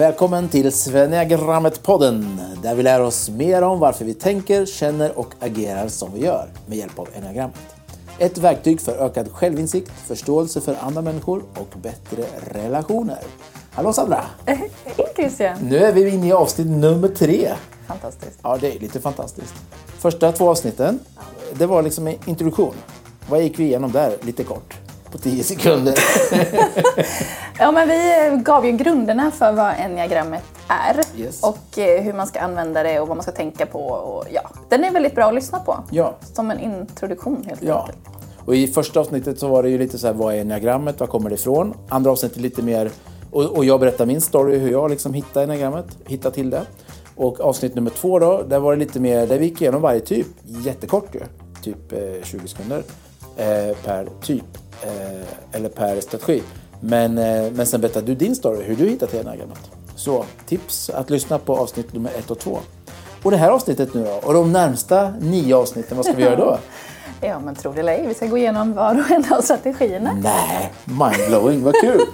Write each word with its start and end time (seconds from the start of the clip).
Välkommen 0.00 0.48
till 0.48 0.72
Svenniagrammet-podden 0.72 2.40
där 2.62 2.74
vi 2.74 2.82
lär 2.82 3.00
oss 3.00 3.30
mer 3.30 3.62
om 3.62 3.80
varför 3.80 4.04
vi 4.04 4.14
tänker, 4.14 4.66
känner 4.66 5.18
och 5.18 5.34
agerar 5.40 5.88
som 5.88 6.14
vi 6.14 6.24
gör 6.24 6.48
med 6.66 6.78
hjälp 6.78 6.98
av 6.98 7.08
enneagrammet. 7.16 7.56
Ett 8.18 8.38
verktyg 8.38 8.80
för 8.80 8.92
ökad 8.92 9.32
självinsikt, 9.32 9.90
förståelse 9.90 10.60
för 10.60 10.76
andra 10.80 11.02
människor 11.02 11.42
och 11.54 11.78
bättre 11.82 12.24
relationer. 12.46 13.18
Hallå 13.70 13.92
Sandra! 13.92 14.24
Hej 14.46 14.70
Christian! 15.16 15.58
Nu 15.62 15.78
är 15.78 15.92
vi 15.92 16.08
inne 16.08 16.28
i 16.28 16.32
avsnitt 16.32 16.66
nummer 16.66 17.08
tre. 17.08 17.52
Fantastiskt. 17.86 18.38
Ja, 18.42 18.58
det 18.60 18.76
är 18.76 18.80
lite 18.80 19.00
fantastiskt. 19.00 19.54
Första 19.86 20.32
två 20.32 20.50
avsnitten, 20.50 20.98
det 21.52 21.66
var 21.66 21.82
liksom 21.82 22.06
en 22.06 22.16
introduktion. 22.26 22.74
Vad 23.28 23.42
gick 23.42 23.58
vi 23.58 23.64
igenom 23.64 23.92
där, 23.92 24.16
lite 24.22 24.44
kort? 24.44 24.74
På 25.12 25.18
tio 25.18 25.44
sekunder. 25.44 25.94
Ja, 27.58 27.72
men 27.72 27.88
vi 27.88 28.30
gav 28.44 28.66
ju 28.66 28.72
grunderna 28.72 29.30
för 29.30 29.52
vad 29.52 29.72
enneagrammet 29.78 30.42
är 30.68 31.00
Yes. 31.20 31.42
och 31.42 31.78
eh, 31.78 32.02
hur 32.02 32.12
man 32.12 32.26
ska 32.26 32.40
använda 32.40 32.82
det 32.82 33.00
och 33.00 33.08
vad 33.08 33.16
man 33.16 33.22
ska 33.22 33.32
tänka 33.32 33.66
på. 33.66 33.78
Och, 33.84 34.24
ja, 34.32 34.40
den 34.68 34.84
är 34.84 34.90
väldigt 34.90 35.14
bra 35.14 35.24
att 35.24 35.34
lyssna 35.34 35.58
på. 35.58 35.76
Ja. 35.90 36.14
Som 36.34 36.50
en 36.50 36.58
introduktion 36.60 37.44
helt 37.48 37.62
Ja. 37.62 37.80
enkelt. 37.80 37.98
Och 38.44 38.54
i 38.56 38.66
första 38.66 39.00
avsnittet 39.00 39.38
så 39.38 39.48
var 39.48 39.62
det 39.62 39.68
ju 39.68 39.78
lite 39.78 39.98
så 39.98 40.06
här, 40.06 40.14
vad 40.14 40.34
är 40.34 40.40
enneagrammet, 40.40 41.00
var 41.00 41.06
kommer 41.06 41.30
det 41.30 41.34
ifrån? 41.34 41.74
Andra 41.88 42.10
avsnittet 42.10 42.38
lite 42.38 42.62
mer, 42.62 42.90
och, 43.30 43.44
och 43.44 43.64
jag 43.64 43.80
berättar 43.80 44.06
min 44.06 44.20
story, 44.20 44.58
hur 44.58 44.70
jag 44.70 44.90
liksom 44.90 45.14
hittade 45.14 45.44
enneagrammet, 45.44 45.86
hittade 46.06 46.34
till 46.34 46.50
det. 46.50 46.62
Och 47.16 47.40
avsnitt 47.40 47.74
nummer 47.74 47.90
två 47.90 48.18
då, 48.18 48.42
där 48.42 48.58
var 48.58 48.72
det 48.72 48.78
lite 48.78 49.00
mer, 49.00 49.26
där 49.26 49.38
vi 49.38 49.44
gick 49.44 49.60
igenom 49.62 49.82
varje 49.82 50.00
typ, 50.00 50.26
jättekort 50.44 51.14
ju, 51.14 51.20
typ 51.62 51.92
eh, 51.92 51.98
20 52.24 52.48
sekunder 52.48 52.78
eh, 52.78 52.82
per 53.84 54.08
typ, 54.22 54.58
eh, 54.82 55.56
eller 55.56 55.68
per 55.68 56.00
strategi. 56.00 56.42
Men, 56.80 57.18
eh, 57.18 57.52
men 57.52 57.66
sen 57.66 57.80
berättade 57.80 58.06
du 58.06 58.14
din 58.14 58.36
story, 58.36 58.62
hur 58.62 58.76
du 58.76 58.88
hittade 58.88 59.10
till 59.10 59.20
enneagrammet. 59.20 59.70
Så 59.96 60.24
tips 60.46 60.90
att 60.90 61.10
lyssna 61.10 61.38
på 61.38 61.56
avsnitt 61.56 61.92
nummer 61.92 62.10
ett 62.18 62.30
och 62.30 62.38
två. 62.38 62.58
Och 63.22 63.30
det 63.30 63.36
här 63.36 63.50
avsnittet 63.50 63.94
nu 63.94 64.04
då, 64.04 64.28
och 64.28 64.34
de 64.34 64.52
närmsta 64.52 65.12
nio 65.20 65.56
avsnitten, 65.56 65.96
vad 65.96 66.06
ska 66.06 66.14
vi 66.14 66.22
göra 66.22 66.36
då? 66.36 66.58
Ja, 67.22 67.40
men 67.40 67.54
tro 67.54 67.72
det 67.72 67.80
eller 67.80 67.92
ej, 67.92 68.06
vi 68.06 68.14
ska 68.14 68.26
gå 68.26 68.38
igenom 68.38 68.72
var 68.72 69.00
och 69.00 69.10
en 69.10 69.32
av 69.32 69.40
strategierna. 69.40 70.12
Nej, 70.22 70.72
mindblowing, 70.84 71.62
vad 71.62 71.74
kul! 71.74 72.00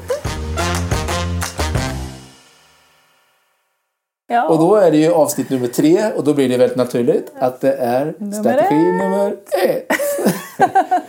Ja. 4.28 4.48
Och 4.48 4.58
då 4.58 4.74
är 4.74 4.90
det 4.90 4.96
ju 4.96 5.12
avsnitt 5.12 5.50
nummer 5.50 5.66
tre 5.66 6.12
och 6.16 6.24
då 6.24 6.34
blir 6.34 6.48
det 6.48 6.56
väldigt 6.56 6.76
naturligt 6.76 7.32
att 7.38 7.60
det 7.60 7.72
är 7.72 8.14
strategi 8.40 8.74
ett. 8.74 9.02
nummer 9.02 9.36
ett. 9.64 9.86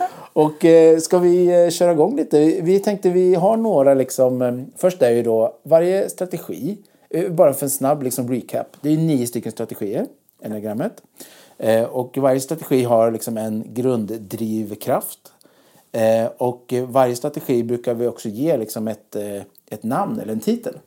och 0.38 0.64
eh, 0.64 0.98
ska 0.98 1.18
vi 1.18 1.64
eh, 1.64 1.70
köra 1.70 1.92
igång 1.92 2.16
lite? 2.16 2.60
Vi 2.62 2.78
tänkte 2.78 3.10
vi 3.10 3.34
har 3.34 3.56
några 3.56 3.94
liksom, 3.94 4.42
eh, 4.42 4.54
först 4.76 5.02
är 5.02 5.10
ju 5.10 5.22
då 5.22 5.54
varje 5.62 6.10
strategi, 6.10 6.78
eh, 7.10 7.30
bara 7.32 7.52
för 7.52 7.66
en 7.66 7.70
snabb 7.70 8.02
liksom 8.02 8.28
recap, 8.28 8.66
det 8.80 8.92
är 8.92 8.96
nio 8.96 9.26
stycken 9.26 9.52
strategier, 9.52 10.06
enneagrammet. 10.42 11.02
Eh, 11.58 11.84
och 11.84 12.18
varje 12.18 12.40
strategi 12.40 12.84
har 12.84 13.10
liksom 13.10 13.36
en 13.36 13.64
grunddrivkraft. 13.66 15.32
Eh, 15.92 16.26
och 16.36 16.74
varje 16.88 17.16
strategi 17.16 17.62
brukar 17.62 17.94
vi 17.94 18.06
också 18.06 18.28
ge 18.28 18.56
liksom 18.56 18.88
ett, 18.88 19.16
ett 19.70 19.82
namn 19.82 20.20
eller 20.20 20.32
en 20.32 20.40
titel. 20.40 20.78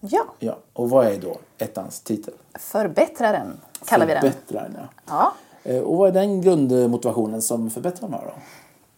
ja, 0.00 0.24
Ja, 0.38 0.58
och 0.72 0.90
vad 0.90 1.06
är 1.06 1.18
då 1.18 1.36
ettans 1.58 2.00
titel? 2.00 2.34
förbättraren 2.58 3.60
kallar 3.86 4.06
vi 4.06 4.12
den. 4.12 4.20
Förbättraren, 4.20 4.76
ja. 4.76 5.32
Ja. 5.64 5.82
Och 5.82 5.96
vad 5.96 6.08
är 6.08 6.12
den 6.12 6.40
grundmotivationen 6.40 7.42
som 7.42 7.70
förbättraren 7.70 8.14
har 8.14 8.24
då? 8.24 8.32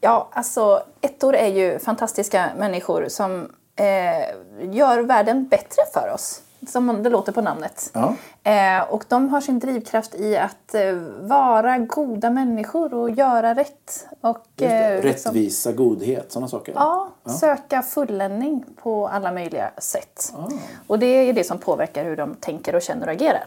Ja, 0.01 0.29
alltså 0.33 0.83
ettor 1.01 1.35
är 1.35 1.47
ju 1.49 1.79
fantastiska 1.79 2.51
människor 2.59 3.09
som 3.09 3.53
eh, 3.77 4.75
gör 4.75 4.99
världen 5.03 5.49
bättre 5.49 5.83
för 5.93 6.13
oss. 6.15 6.43
Som 6.69 7.03
det 7.03 7.11
låter 7.11 7.33
på 7.33 7.41
namnet. 7.41 7.91
Ja. 7.95 8.15
Eh, 8.51 8.83
och 8.83 9.05
de 9.09 9.29
har 9.29 9.41
sin 9.41 9.59
drivkraft 9.59 10.15
i 10.15 10.37
att 10.37 10.75
eh, 10.75 10.95
vara 11.21 11.79
goda 11.79 12.31
människor 12.31 12.95
och 12.95 13.11
göra 13.11 13.55
rätt. 13.55 14.07
Och, 14.21 14.39
det. 14.55 14.67
eh, 14.67 15.03
liksom- 15.05 15.31
Rättvisa, 15.33 15.73
godhet, 15.73 16.33
sådana 16.33 16.49
saker. 16.49 16.73
Ja, 16.77 17.09
söka 17.41 17.83
fulländning 17.83 18.65
på 18.83 19.09
alla 19.09 19.33
möjliga 19.33 19.71
sätt. 19.79 20.33
Ah. 20.37 20.49
Och 20.87 20.99
det 20.99 21.07
är 21.07 21.33
det 21.33 21.45
som 21.45 21.59
påverkar 21.59 22.05
hur 22.05 22.17
de 22.17 22.35
tänker 22.35 22.75
och 22.75 22.83
känner 22.83 23.07
och 23.07 23.13
agerar. 23.13 23.45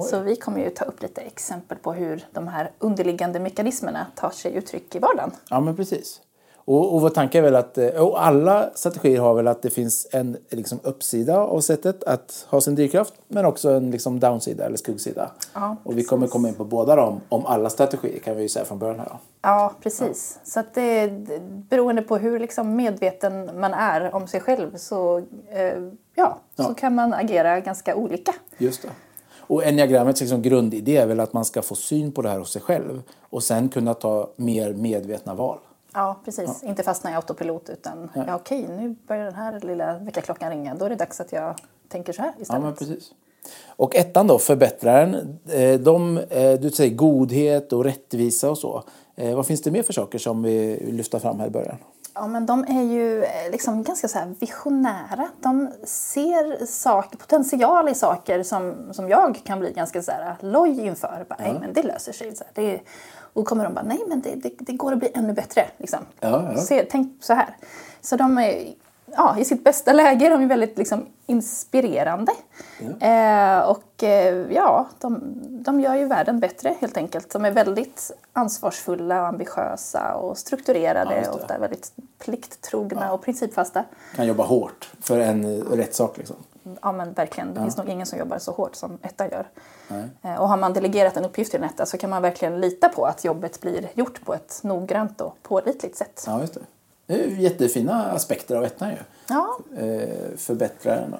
Så 0.00 0.20
vi 0.20 0.36
kommer 0.36 0.60
ju 0.60 0.70
ta 0.70 0.84
upp 0.84 1.02
lite 1.02 1.20
exempel 1.20 1.78
på 1.78 1.92
hur 1.92 2.24
de 2.32 2.48
här 2.48 2.70
underliggande 2.78 3.40
mekanismerna 3.40 4.06
tar 4.14 4.30
sig 4.30 4.54
uttryck 4.54 4.94
i 4.94 4.98
vardagen. 4.98 5.30
Ja, 5.50 5.60
men 5.60 5.76
precis. 5.76 6.20
Och, 6.64 6.94
och 6.94 7.00
vår 7.00 7.10
tanke 7.10 7.38
är 7.38 7.42
väl 7.42 7.56
att, 7.56 7.78
eh, 7.78 7.88
och 7.88 8.24
alla 8.26 8.70
strategier 8.74 9.20
har 9.20 9.34
väl 9.34 9.48
att 9.48 9.62
det 9.62 9.70
finns 9.70 10.06
en 10.12 10.36
liksom, 10.50 10.80
uppsida 10.82 11.38
av 11.38 11.60
sättet 11.60 12.04
att 12.04 12.46
ha 12.50 12.60
sin 12.60 12.74
drivkraft, 12.74 13.14
men 13.28 13.44
också 13.44 13.70
en 13.70 13.90
liksom, 13.90 14.20
downsida 14.20 14.64
eller 14.66 14.76
skuggsida. 14.76 15.30
Ja, 15.54 15.76
och 15.84 15.98
vi 15.98 16.04
kommer 16.04 16.26
komma 16.26 16.48
in 16.48 16.54
på 16.54 16.64
båda 16.64 16.96
dem, 16.96 17.20
om 17.28 17.46
alla 17.46 17.70
strategier 17.70 18.18
kan 18.18 18.36
vi 18.36 18.42
ju 18.42 18.48
säga 18.48 18.64
från 18.64 18.78
början 18.78 18.98
här. 18.98 19.12
Ja, 19.42 19.74
precis. 19.82 20.38
Så 20.44 20.60
att 20.60 20.74
det, 20.74 21.06
det- 21.06 21.40
beroende 21.42 22.02
på 22.02 22.16
hur 22.16 22.38
liksom 22.40 22.76
medveten 22.76 23.60
man 23.60 23.74
är 23.74 24.14
om 24.14 24.26
sig 24.26 24.40
själv 24.40 24.76
så, 24.76 25.18
eh, 25.50 25.64
ja, 26.14 26.38
Ja. 26.56 26.64
så 26.64 26.74
kan 26.74 26.94
man 26.94 27.14
agera 27.14 27.60
ganska 27.60 27.94
olika. 27.96 28.34
Just 28.58 28.82
det. 28.82 28.88
Och 29.52 29.64
enneagrammets 29.64 30.20
liksom 30.20 30.42
grundidé 30.42 30.96
är 30.96 31.06
väl 31.06 31.20
att 31.20 31.32
man 31.32 31.44
ska 31.44 31.62
få 31.62 31.74
syn 31.74 32.12
på 32.12 32.22
det 32.22 32.28
här 32.28 32.38
hos 32.38 32.52
sig 32.52 32.62
själv 32.62 33.02
och 33.20 33.42
sen 33.42 33.68
kunna 33.68 33.94
ta 33.94 34.30
mer 34.36 34.72
medvetna 34.72 35.34
val. 35.34 35.58
Ja, 35.94 36.20
precis. 36.24 36.62
Inte 36.62 36.82
fastna 36.82 37.10
i 37.10 37.14
autopilot 37.14 37.68
utan 37.70 38.10
ja, 38.14 38.34
okej, 38.36 38.66
nu 38.68 38.96
börjar 39.08 39.24
den 39.24 39.34
här 39.34 39.60
lilla 39.60 39.98
väckarklockan 39.98 40.50
ringa. 40.50 40.74
Då 40.74 40.84
är 40.84 40.88
det 40.90 40.94
dags 40.96 41.20
att 41.20 41.32
jag 41.32 41.54
tänker 41.88 42.12
så 42.12 42.22
här 42.22 42.32
Ja, 42.36 42.42
istället. 42.42 42.62
men 42.62 42.74
precis. 42.74 43.12
Och 43.66 43.96
ettan 43.96 44.26
då, 44.26 44.38
förbättraren. 44.38 45.38
eh, 45.48 45.80
De, 45.80 46.18
eh, 46.18 46.52
du 46.60 46.70
säger 46.70 46.94
godhet 46.94 47.72
och 47.72 47.84
rättvisa 47.84 48.50
och 48.50 48.58
så. 48.58 48.82
Eh, 49.16 49.34
Vad 49.36 49.46
finns 49.46 49.62
det 49.62 49.70
mer 49.70 49.82
för 49.82 49.92
saker 49.92 50.18
som 50.18 50.42
vi 50.42 50.86
lyfta 50.92 51.20
fram 51.20 51.40
här 51.40 51.46
i 51.46 51.50
början? 51.50 51.76
Ja, 52.14 52.26
men 52.26 52.46
de 52.46 52.64
är 52.68 52.82
ju 52.82 53.24
eh, 53.24 53.50
liksom 53.50 53.82
ganska 53.82 54.08
så 54.08 54.18
här 54.18 54.34
visionära. 54.40 55.28
De 55.40 55.70
ser 55.84 56.66
saker, 56.66 57.18
potential 57.18 57.88
i 57.88 57.94
saker 57.94 58.42
som, 58.42 58.92
som 58.92 59.08
jag 59.08 59.40
kan 59.44 59.58
bli 59.58 59.72
ganska 59.72 60.02
så 60.02 60.12
här 60.12 60.36
loj 60.40 60.80
inför. 60.80 61.26
Bara, 61.28 61.38
Nej, 61.38 61.56
men 61.60 61.72
det 61.72 61.82
löser 61.82 62.12
sig. 62.12 62.36
Så 62.36 62.44
här, 62.44 62.52
det, 62.54 62.80
och 63.32 63.46
kommer 63.46 63.64
de 63.64 63.74
bara, 63.74 63.84
nej 63.84 64.00
men 64.08 64.20
det, 64.20 64.34
det, 64.34 64.52
det 64.58 64.72
går 64.72 64.92
att 64.92 64.98
bli 64.98 65.10
ännu 65.14 65.32
bättre. 65.32 65.66
Liksom. 65.76 65.98
Ja, 66.20 66.52
ja. 66.54 66.60
Se, 66.60 66.86
tänk 66.90 67.24
så 67.24 67.34
här. 67.34 67.56
Så 68.00 68.16
de 68.16 68.38
är, 68.38 68.74
ja, 69.16 69.38
i 69.38 69.44
sitt 69.44 69.64
bästa 69.64 69.92
läge 69.92 70.26
är 70.26 70.30
de 70.30 70.40
ju 70.42 70.48
väldigt 70.48 70.78
liksom, 70.78 71.06
inspirerande. 71.26 72.32
Eh, 73.00 73.58
och 73.70 74.02
eh, 74.02 74.52
ja, 74.52 74.86
de, 75.00 75.20
de 75.62 75.80
gör 75.80 75.94
ju 75.94 76.04
världen 76.06 76.40
bättre 76.40 76.74
helt 76.80 76.96
enkelt. 76.96 77.30
De 77.30 77.44
är 77.44 77.50
väldigt 77.50 78.10
ansvarsfulla 78.32 79.20
och 79.20 79.26
ambitiösa 79.28 80.14
och 80.14 80.30
Ja, 80.30 80.34
strukturerade. 80.34 81.14
det. 81.14 81.28
och 81.28 81.34
ofta 81.34 81.58
väldigt 81.58 81.92
plikttrogna 82.18 83.12
och 83.12 83.22
principfasta. 83.22 83.84
Kan 84.16 84.26
jobba 84.26 84.44
hårt 84.44 84.90
för 85.00 85.18
en 85.20 85.62
rätt 85.62 85.94
sak 85.94 86.18
liksom. 86.18 86.36
Ja 86.82 86.92
men 86.92 87.12
verkligen, 87.12 87.54
det 87.54 87.60
finns 87.60 87.76
nog 87.76 87.88
ingen 87.88 88.06
som 88.06 88.18
jobbar 88.18 88.38
så 88.38 88.52
hårt 88.52 88.74
som 88.74 88.98
etta 89.02 89.28
gör. 89.30 89.48
Eh, 90.22 90.34
Och 90.40 90.48
har 90.48 90.56
man 90.56 90.72
delegerat 90.72 91.16
en 91.16 91.24
uppgift 91.24 91.50
till 91.50 91.60
en 91.62 91.66
etta 91.70 91.86
så 91.86 91.98
kan 91.98 92.10
man 92.10 92.22
verkligen 92.22 92.60
lita 92.60 92.88
på 92.88 93.04
att 93.06 93.24
jobbet 93.24 93.60
blir 93.60 93.88
gjort 93.94 94.24
på 94.24 94.34
ett 94.34 94.60
noggrant 94.62 95.20
och 95.20 95.36
pålitligt 95.42 95.96
sätt. 95.96 96.24
Ja, 96.26 96.40
just 96.40 96.54
det. 96.54 96.60
Det 97.06 97.14
är 97.14 97.26
jättefina 97.28 98.04
aspekter 98.12 98.56
av 98.56 98.64
ettan 98.64 98.90
ju. 98.90 98.96
Ja, 99.28 99.58
Eh, 99.76 100.36
Förbättraren 100.36 101.10
då. 101.10 101.18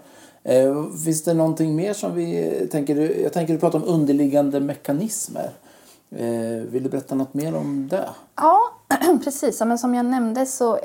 Eh, 0.51 0.87
Finns 1.05 1.25
det 1.25 1.35
någonting 1.35 1.77
mer 1.77 1.93
som 1.95 2.15
vi 2.15 2.51
tänker? 2.73 3.21
Jag 3.23 3.33
tänker 3.33 3.53
du 3.55 3.61
pratar 3.61 3.79
om 3.79 3.85
underliggande 3.89 4.61
mekanismer. 4.61 5.51
Eh, 6.11 6.63
Vill 6.71 6.83
du 6.83 6.89
berätta 6.89 7.15
något 7.15 7.35
mer 7.35 7.57
om 7.57 7.89
det? 7.89 8.09
Ja, 8.37 8.61
precis. 9.25 9.61
Men 9.61 9.79
som 9.79 9.95
jag 9.95 10.07
nämnde 10.07 10.47
så, 10.47 10.79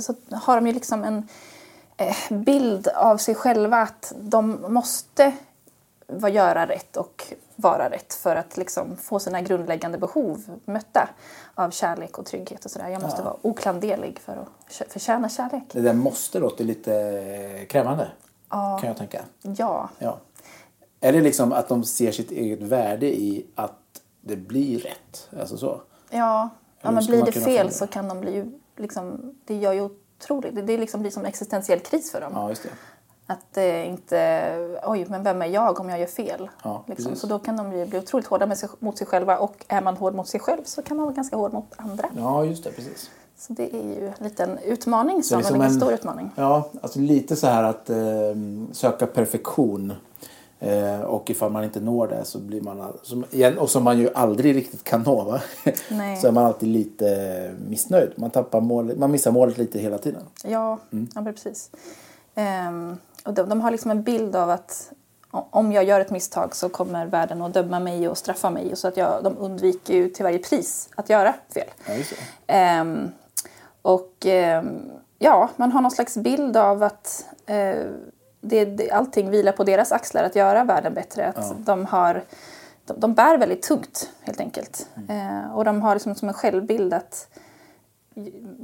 så 0.00 0.14
har 0.36 0.56
de 0.56 0.66
ju 0.66 0.72
liksom 0.72 1.04
en 1.04 1.28
bild 2.44 2.88
av 2.88 3.16
sig 3.16 3.34
själva 3.34 3.76
att 3.76 4.12
de 4.20 4.58
måste 4.68 5.32
göra 6.32 6.66
rätt 6.66 6.96
och 6.96 7.24
vara 7.56 7.90
rätt 7.90 8.14
för 8.14 8.36
att 8.36 8.56
liksom 8.56 8.96
få 8.96 9.18
sina 9.18 9.40
grundläggande 9.40 9.98
behov 9.98 10.60
mötta 10.64 11.08
av 11.54 11.70
kärlek 11.70 12.18
och 12.18 12.26
trygghet 12.26 12.64
och 12.64 12.70
sådär. 12.70 12.88
Jag 12.88 13.02
måste 13.02 13.22
vara 13.22 13.36
oklanderlig 13.42 14.18
för 14.18 14.36
att 14.36 14.92
förtjäna 14.92 15.28
kärlek. 15.28 15.64
Det 15.72 15.80
där 15.80 15.94
måste 15.94 16.38
låter 16.38 16.64
lite 16.64 17.66
krävande. 17.68 18.08
Kan 18.48 18.80
jag 18.82 18.96
tänka. 18.96 19.22
Ja, 19.42 19.88
Ja. 19.98 20.18
Är 21.00 21.12
det 21.12 21.20
liksom 21.20 21.52
att 21.52 21.68
de 21.68 21.84
ser 21.84 22.12
sitt 22.12 22.30
eget 22.30 22.62
värde 22.62 23.06
i 23.06 23.46
att 23.54 23.78
det 24.20 24.36
blir 24.36 24.78
rätt? 24.78 25.28
Alltså 25.40 25.56
så? 25.56 25.80
ja. 26.10 26.50
ja 26.80 26.90
men 26.90 27.06
blir 27.06 27.24
det 27.24 27.32
fel 27.32 27.72
så 27.72 27.86
kan 27.86 28.08
de 28.08 28.20
bli 28.20 28.52
liksom, 28.76 29.34
det 29.44 29.56
gör 29.56 29.72
ju 29.72 29.80
otroligt, 29.80 30.54
det, 30.54 30.62
det 30.62 30.78
liksom 30.78 31.00
blir 31.00 31.10
som 31.10 31.24
existentiell 31.24 31.80
kris 31.80 32.12
för 32.12 32.20
dem. 32.20 32.32
Ja, 32.34 32.48
just 32.48 32.62
det. 32.62 32.68
Att 33.26 33.46
det 33.54 33.86
inte, 33.86 34.80
oj 34.86 35.06
men 35.08 35.22
vem 35.22 35.42
är 35.42 35.46
jag 35.46 35.80
om 35.80 35.88
jag 35.88 36.00
gör 36.00 36.06
fel? 36.06 36.50
Ja, 36.64 36.84
liksom. 36.86 37.16
Så 37.16 37.26
då 37.26 37.38
kan 37.38 37.56
de 37.56 37.70
bli, 37.70 37.86
bli 37.86 37.98
otroligt 37.98 38.26
hårda 38.26 38.56
sig, 38.56 38.68
mot 38.78 38.98
sig 38.98 39.06
själva 39.06 39.38
och 39.38 39.64
är 39.68 39.80
man 39.80 39.96
hård 39.96 40.14
mot 40.14 40.28
sig 40.28 40.40
själv 40.40 40.62
så 40.64 40.82
kan 40.82 40.96
man 40.96 41.06
vara 41.06 41.14
ganska 41.14 41.36
hård 41.36 41.52
mot 41.52 41.66
andra. 41.76 42.08
Ja, 42.16 42.44
just 42.44 42.64
det. 42.64 42.70
Precis. 42.72 43.10
Så 43.38 43.52
det 43.52 43.74
är 43.74 43.82
ju 44.00 44.06
en 44.06 44.24
liten 44.24 44.58
utmaning, 44.58 45.22
som 45.22 45.38
liksom 45.38 45.56
en, 45.56 45.62
en- 45.62 45.74
stor 45.74 45.92
utmaning. 45.92 46.30
Ja, 46.36 46.68
alltså 46.82 46.98
lite 46.98 47.36
så 47.36 47.46
här 47.46 47.62
att 47.62 47.90
eh, 47.90 47.96
söka 48.72 49.06
perfektion. 49.06 49.92
Eh, 50.58 51.00
och 51.00 51.30
ifall 51.30 51.52
man 51.52 51.64
inte 51.64 51.80
når 51.80 52.06
det 52.08 52.24
så 52.24 52.38
blir 52.38 52.60
man, 52.60 52.92
och 53.58 53.70
som 53.70 53.84
man 53.84 53.98
ju 53.98 54.10
aldrig 54.14 54.56
riktigt 54.56 54.84
kan 54.84 55.02
nå 55.02 55.24
va? 55.24 55.40
Så 56.20 56.26
är 56.28 56.30
man 56.32 56.44
alltid 56.44 56.68
lite 56.68 57.54
missnöjd. 57.68 58.12
Man 58.16 58.30
tappar 58.30 58.60
mål, 58.60 58.96
man 58.96 59.10
missar 59.10 59.30
målet 59.30 59.58
lite 59.58 59.78
hela 59.78 59.98
tiden. 59.98 60.22
Ja, 60.44 60.78
ja 60.90 61.20
men 61.20 61.34
precis. 61.34 61.70
Ehm, 62.34 62.96
och 63.24 63.34
de, 63.34 63.48
de 63.48 63.60
har 63.60 63.70
liksom 63.70 63.90
en 63.90 64.02
bild 64.02 64.36
av 64.36 64.50
att 64.50 64.92
om 65.32 65.72
jag 65.72 65.84
gör 65.84 66.00
ett 66.00 66.10
misstag 66.10 66.54
så 66.56 66.68
kommer 66.68 67.06
världen 67.06 67.42
att 67.42 67.54
döma 67.54 67.80
mig 67.80 68.08
och 68.08 68.18
straffa 68.18 68.50
mig. 68.50 68.72
Och 68.72 68.78
så 68.78 68.88
att 68.88 68.96
jag, 68.96 69.24
de 69.24 69.38
undviker 69.38 69.94
ju 69.94 70.08
till 70.08 70.24
varje 70.24 70.38
pris 70.38 70.88
att 70.94 71.10
göra 71.10 71.34
fel. 71.54 71.68
Ja. 71.86 71.94
Ehm, 72.46 73.10
och 73.82 74.26
ehm, 74.26 74.90
ja, 75.18 75.50
man 75.56 75.72
har 75.72 75.80
någon 75.80 75.90
slags 75.90 76.16
bild 76.16 76.56
av 76.56 76.82
att 76.82 77.26
eh, 77.46 77.76
det, 78.40 78.64
det, 78.64 78.90
allting 78.90 79.30
vilar 79.30 79.52
på 79.52 79.64
deras 79.64 79.92
axlar 79.92 80.24
att 80.24 80.36
göra 80.36 80.64
världen 80.64 80.94
bättre. 80.94 81.26
Att 81.28 81.66
de, 81.66 81.86
har, 81.86 82.24
de, 82.84 83.00
de 83.00 83.14
bär 83.14 83.38
väldigt 83.38 83.62
tungt 83.62 84.10
helt 84.20 84.40
enkelt. 84.40 84.88
Eh, 85.08 85.56
och 85.56 85.64
de 85.64 85.82
har 85.82 85.94
liksom 85.94 86.14
som 86.14 86.28
en 86.28 86.34
självbild 86.34 86.94
att 86.94 87.28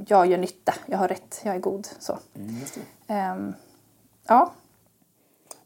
jag 0.07 0.27
gör 0.27 0.37
nytta, 0.37 0.73
jag 0.85 0.97
har 0.97 1.07
rätt, 1.07 1.41
jag 1.43 1.55
är 1.55 1.59
god. 1.59 1.87
Så. 1.99 2.17
Ehm, 3.07 3.53
ja, 4.29 4.51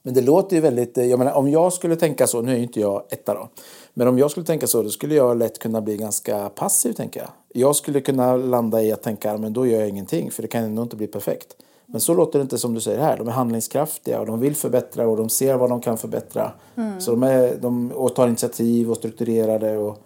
Men 0.02 0.14
det 0.14 0.22
låter 0.22 0.56
ju 0.56 0.62
väldigt, 0.62 0.98
eh, 0.98 1.06
jag 1.06 1.20
menar 1.20 1.34
om 1.34 1.50
jag 1.50 1.74
skulle 1.74 1.96
tänka 1.96 2.28
så, 2.28 2.42
nu 2.42 2.52
är 2.52 2.56
ju 2.56 2.64
inte 2.64 2.80
jag 2.80 3.04
etta 3.10 3.34
då. 3.34 3.50
Men 3.94 4.08
om 4.08 4.18
jag 4.18 4.32
skulle 4.32 4.46
tänka 4.46 4.68
så, 4.68 4.82
då 4.82 4.90
skulle 4.90 5.16
jag 5.16 5.38
lätt 5.38 5.60
kunna 5.60 5.82
bli 5.82 5.98
ganska 5.98 6.50
passiv 6.50 6.94
tänker 6.94 7.20
jag. 7.20 7.30
Jag 7.54 7.76
skulle 7.76 8.02
kunna 8.02 8.36
landa 8.38 8.82
i 8.84 8.92
att 8.92 9.04
tänka, 9.04 9.38
men 9.38 9.54
då 9.54 9.66
gör 9.68 9.80
jag 9.80 9.90
ingenting 9.90 10.32
för 10.32 10.42
det 10.42 10.48
kan 10.48 10.64
ändå 10.64 10.82
inte 10.82 10.96
bli 10.96 11.08
perfekt. 11.08 11.56
Men 11.86 12.02
så 12.02 12.14
låter 12.14 12.40
det 12.40 12.44
inte 12.44 12.58
som 12.58 12.74
du 12.74 12.82
säger 12.82 13.00
här. 13.00 13.18
De 13.18 13.28
är 13.28 13.32
handlingskraftiga 13.32 14.20
och 14.20 14.26
de 14.26 14.40
vill 14.40 14.56
förbättra 14.56 15.08
och 15.08 15.18
de 15.18 15.30
ser 15.30 15.56
vad 15.56 15.70
de 15.70 15.82
kan 15.82 15.98
förbättra. 15.98 16.52
Så 17.00 17.12
de, 17.12 17.24
är, 17.24 17.56
de 17.62 17.92
och 17.92 18.16
tar 18.16 18.28
initiativ 18.28 18.92
och 18.92 18.98
strukturerade 18.98 19.78
och 19.78 19.98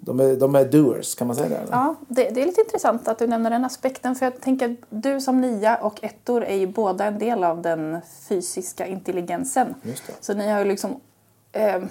de, 0.00 0.20
är, 0.20 0.36
de 0.36 0.54
är 0.54 0.64
doers, 0.64 1.14
kan 1.14 1.26
man 1.26 1.36
säga 1.36 1.48
det? 1.48 1.56
eller? 1.56 1.72
Ja, 1.72 1.94
det, 2.08 2.30
det 2.30 2.42
är 2.42 2.46
lite 2.46 2.60
intressant 2.60 3.08
att 3.08 3.18
du 3.18 3.26
nämner 3.26 3.50
den 3.50 3.64
aspekten. 3.64 4.14
För 4.14 4.26
jag 4.26 4.40
tänker 4.40 4.70
att 4.70 4.76
du 4.88 5.20
som 5.20 5.40
nia 5.40 5.76
och 5.76 6.04
ettor 6.04 6.44
är 6.44 6.56
ju 6.56 6.66
båda 6.66 7.04
en 7.04 7.18
del 7.18 7.44
av 7.44 7.62
den 7.62 8.00
fysiska 8.28 8.86
intelligensen. 8.86 9.74
Så 10.20 10.34
ni 10.34 10.50
har 10.50 10.58
ju 10.58 10.64
liksom... 10.64 11.00
Eh, 11.52 11.82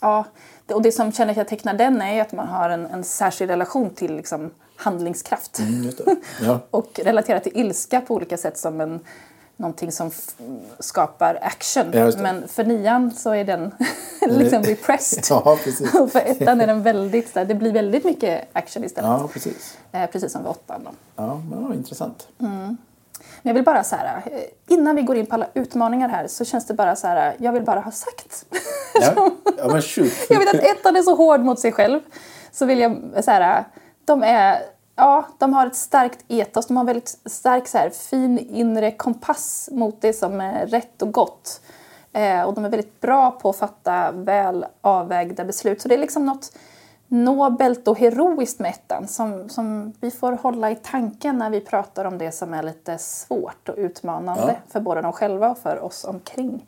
ja, 0.00 0.24
och 0.66 0.82
det 0.82 0.92
som 0.92 1.12
kännetecknar 1.12 1.74
den 1.74 2.02
är 2.02 2.14
ju 2.14 2.20
att 2.20 2.32
man 2.32 2.48
har 2.48 2.70
en, 2.70 2.86
en 2.86 3.04
särskild 3.04 3.50
relation 3.50 3.90
till 3.90 4.16
liksom, 4.16 4.50
handlingskraft. 4.76 5.58
Mm. 5.58 5.90
Ja. 6.42 6.60
Och 6.70 7.00
relaterat 7.04 7.42
till 7.42 7.56
ilska 7.56 8.00
på 8.00 8.14
olika 8.14 8.36
sätt 8.36 8.58
som 8.58 8.80
en, 8.80 9.00
någonting 9.60 9.92
som 9.92 10.10
skapar 10.78 11.38
action. 11.42 11.90
Ja. 11.92 12.12
Men 12.18 12.48
för 12.48 12.64
nian 12.64 13.10
så 13.10 13.34
är 13.34 13.44
den 13.44 13.74
liksom 14.20 14.62
repressed. 14.62 15.24
ja, 15.30 15.58
precis. 15.64 15.94
Och 15.94 16.12
för 16.12 16.18
ettan 16.18 16.60
är 16.60 16.66
den 16.66 16.82
väldigt, 16.82 17.34
det 17.34 17.54
blir 17.54 17.72
väldigt 17.72 18.04
mycket 18.04 18.48
action 18.52 18.84
istället. 18.84 19.10
Ja, 19.10 19.28
precis. 19.32 19.78
Eh, 19.92 20.06
precis 20.06 20.32
som 20.32 20.42
vid 20.42 20.50
åttan. 20.50 20.84
Då. 20.84 20.90
Ja, 21.16 21.42
var 21.48 21.74
intressant. 21.74 22.28
Men 22.38 22.76
jag 23.42 23.54
vill 23.54 23.64
bara 23.64 23.84
så 23.84 23.96
här, 23.96 24.22
eh, 24.26 24.40
innan 24.74 24.96
vi 24.96 25.02
går 25.02 25.16
in 25.16 25.26
på 25.26 25.34
alla 25.34 25.46
utmaningar 25.54 26.08
här 26.08 26.26
så 26.26 26.44
känns 26.44 26.66
det 26.66 26.74
bara 26.74 26.96
så 26.96 27.06
här, 27.06 27.36
jag 27.38 27.52
vill 27.52 27.62
bara 27.62 27.80
ha 27.80 27.90
sagt. 27.90 28.44
Ja, 28.94 29.30
ja 29.58 29.68
men 29.68 29.82
shoot. 29.82 30.12
jag 30.28 30.38
vet 30.38 30.48
att 30.48 30.64
ettan 30.64 30.96
är 30.96 31.02
så 31.02 31.14
hård 31.14 31.40
mot 31.40 31.60
sig 31.60 31.72
själv. 31.72 32.00
Så 32.52 32.66
vill 32.66 32.78
jag 32.78 33.24
så 33.24 33.30
här, 33.30 33.64
de 34.04 34.22
är, 34.22 34.58
ja, 35.00 35.26
de 35.38 35.52
har 35.54 35.66
ett 35.66 35.76
starkt 35.76 36.24
etos, 36.28 36.66
de 36.66 36.76
har 36.76 36.84
väldigt 36.84 37.18
stark 37.26 37.68
så 37.68 37.78
här, 37.78 37.90
fin 37.90 38.38
inre 38.38 38.90
kompass 38.90 39.68
mot 39.72 40.00
det 40.00 40.12
som 40.12 40.40
är 40.40 40.66
rätt 40.66 41.02
och 41.02 41.12
gott. 41.12 41.60
Eh, 42.12 42.42
och 42.42 42.54
de 42.54 42.64
är 42.64 42.68
väldigt 42.68 43.00
bra 43.00 43.30
på 43.30 43.50
att 43.50 43.56
fatta 43.56 44.12
väl 44.12 44.66
avvägda 44.80 45.44
beslut. 45.44 45.80
Så 45.82 45.88
det 45.88 45.94
är 45.94 45.98
liksom 45.98 46.26
något 46.26 46.52
nobelt 47.08 47.88
och 47.88 47.98
heroiskt 47.98 48.58
med 48.60 48.70
ettan 48.70 49.08
som, 49.08 49.48
som 49.48 49.92
vi 50.00 50.10
får 50.10 50.32
hålla 50.32 50.70
i 50.70 50.76
tanken 50.76 51.38
när 51.38 51.50
vi 51.50 51.60
pratar 51.60 52.04
om 52.04 52.18
det 52.18 52.32
som 52.32 52.54
är 52.54 52.62
lite 52.62 52.98
svårt 52.98 53.68
och 53.68 53.74
utmanande 53.78 54.42
Ja. 54.46 54.72
för 54.72 54.80
både 54.80 55.02
dem 55.02 55.12
själva 55.12 55.50
och 55.50 55.58
för 55.58 55.84
oss 55.84 56.04
omkring. 56.04 56.66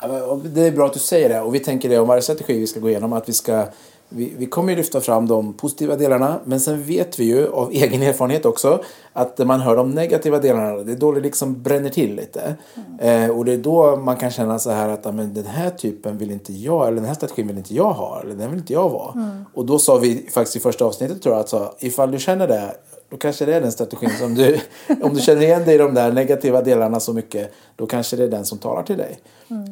Ja, 0.00 0.22
och 0.26 0.38
Det 0.38 0.60
är 0.60 0.72
bra 0.72 0.86
att 0.86 0.92
du 0.92 0.98
säger 0.98 1.28
det 1.28 1.40
och 1.40 1.54
vi 1.54 1.60
tänker 1.60 1.88
det 1.88 1.98
om 1.98 2.08
varje 2.08 2.22
strategi 2.22 2.60
vi 2.60 2.66
ska 2.66 2.80
gå 2.80 2.88
igenom 2.88 3.12
att 3.12 3.28
vi 3.28 3.32
ska 3.32 3.66
vi, 4.08 4.32
vi 4.38 4.46
kommer 4.46 4.70
ju 4.70 4.76
lyfta 4.76 5.00
fram 5.00 5.28
de 5.28 5.52
positiva 5.52 5.96
delarna 5.96 6.40
men 6.44 6.60
sen 6.60 6.82
vet 6.82 7.18
vi 7.18 7.24
ju 7.24 7.52
av 7.52 7.70
egen 7.72 8.02
erfarenhet 8.02 8.44
också 8.44 8.82
att 9.12 9.38
man 9.38 9.60
hör 9.60 9.76
de 9.76 9.90
negativa 9.90 10.38
delarna 10.38 10.82
det 10.82 10.92
är 10.92 10.96
då 10.96 11.12
det 11.12 11.20
liksom 11.20 11.62
bränner 11.62 11.88
till 11.88 12.14
lite. 12.14 12.56
Eh, 12.98 13.30
och 13.30 13.44
det 13.44 13.52
är 13.52 13.58
då 13.58 13.96
man 13.96 14.16
kan 14.16 14.30
känna 14.30 14.58
så 14.58 14.70
här 14.70 14.88
att 14.88 15.14
men 15.14 15.34
den 15.34 15.46
här 15.46 15.70
typen 15.70 16.18
vill 16.18 16.30
inte 16.30 16.52
jag 16.52 16.86
eller 16.86 16.96
den 16.96 17.04
här 17.04 17.14
strategin 17.14 17.46
vill 17.46 17.58
inte 17.58 17.74
jag 17.74 17.92
ha 17.92 18.20
eller 18.20 18.34
den 18.34 18.50
vill 18.50 18.58
inte 18.58 18.72
jag 18.72 18.88
vara. 18.90 19.44
Och 19.54 19.66
då 19.66 19.78
sa 19.78 19.96
vi 19.96 20.28
faktiskt 20.32 20.56
i 20.56 20.60
första 20.60 20.84
avsnittet 20.84 21.22
tror 21.22 21.34
jag 21.34 21.40
att 21.40 21.48
så, 21.48 21.74
ifall 21.78 22.10
du 22.10 22.18
känner 22.18 22.48
det 22.48 22.76
då 23.10 23.16
kanske 23.16 23.44
det 23.44 23.54
är 23.54 23.60
den 23.60 23.72
strategin 23.72 24.10
som 24.20 24.34
du, 24.34 24.60
om 25.02 25.14
du 25.14 25.20
känner 25.20 25.42
igen 25.42 25.64
dig 25.64 25.74
i 25.74 25.78
de 25.78 25.94
där 25.94 26.12
negativa 26.12 26.62
delarna 26.62 27.00
så 27.00 27.12
mycket, 27.12 27.52
då 27.76 27.86
kanske 27.86 28.16
det 28.16 28.24
är 28.24 28.28
den 28.28 28.44
som 28.44 28.58
talar 28.58 28.82
till 28.82 28.96
dig. 28.96 29.18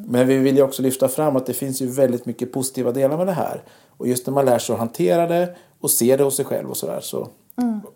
Men 0.07 0.27
vi 0.27 0.37
vill 0.37 0.57
ju 0.57 0.63
också 0.63 0.83
lyfta 0.83 1.09
fram 1.09 1.37
att 1.37 1.47
det 1.47 1.53
finns 1.53 1.83
ju 1.83 1.87
väldigt 1.87 2.27
mycket 2.27 2.53
positiva 2.53 2.93
delar 2.93 3.17
med 3.17 3.27
det 3.27 3.33
här. 3.33 3.63
Och 3.97 4.09
just 4.09 4.27
när 4.27 4.35
man 4.35 4.45
lär 4.45 4.59
sig 4.59 4.73
att 4.73 4.79
hantera 4.79 5.27
det 5.27 5.55
och 5.81 5.91
se 5.91 6.17
det 6.17 6.25
hos 6.25 6.37
sig 6.37 6.45
själv 6.45 6.71
och 6.71 6.77
sådär 6.77 7.01
så. 7.03 7.29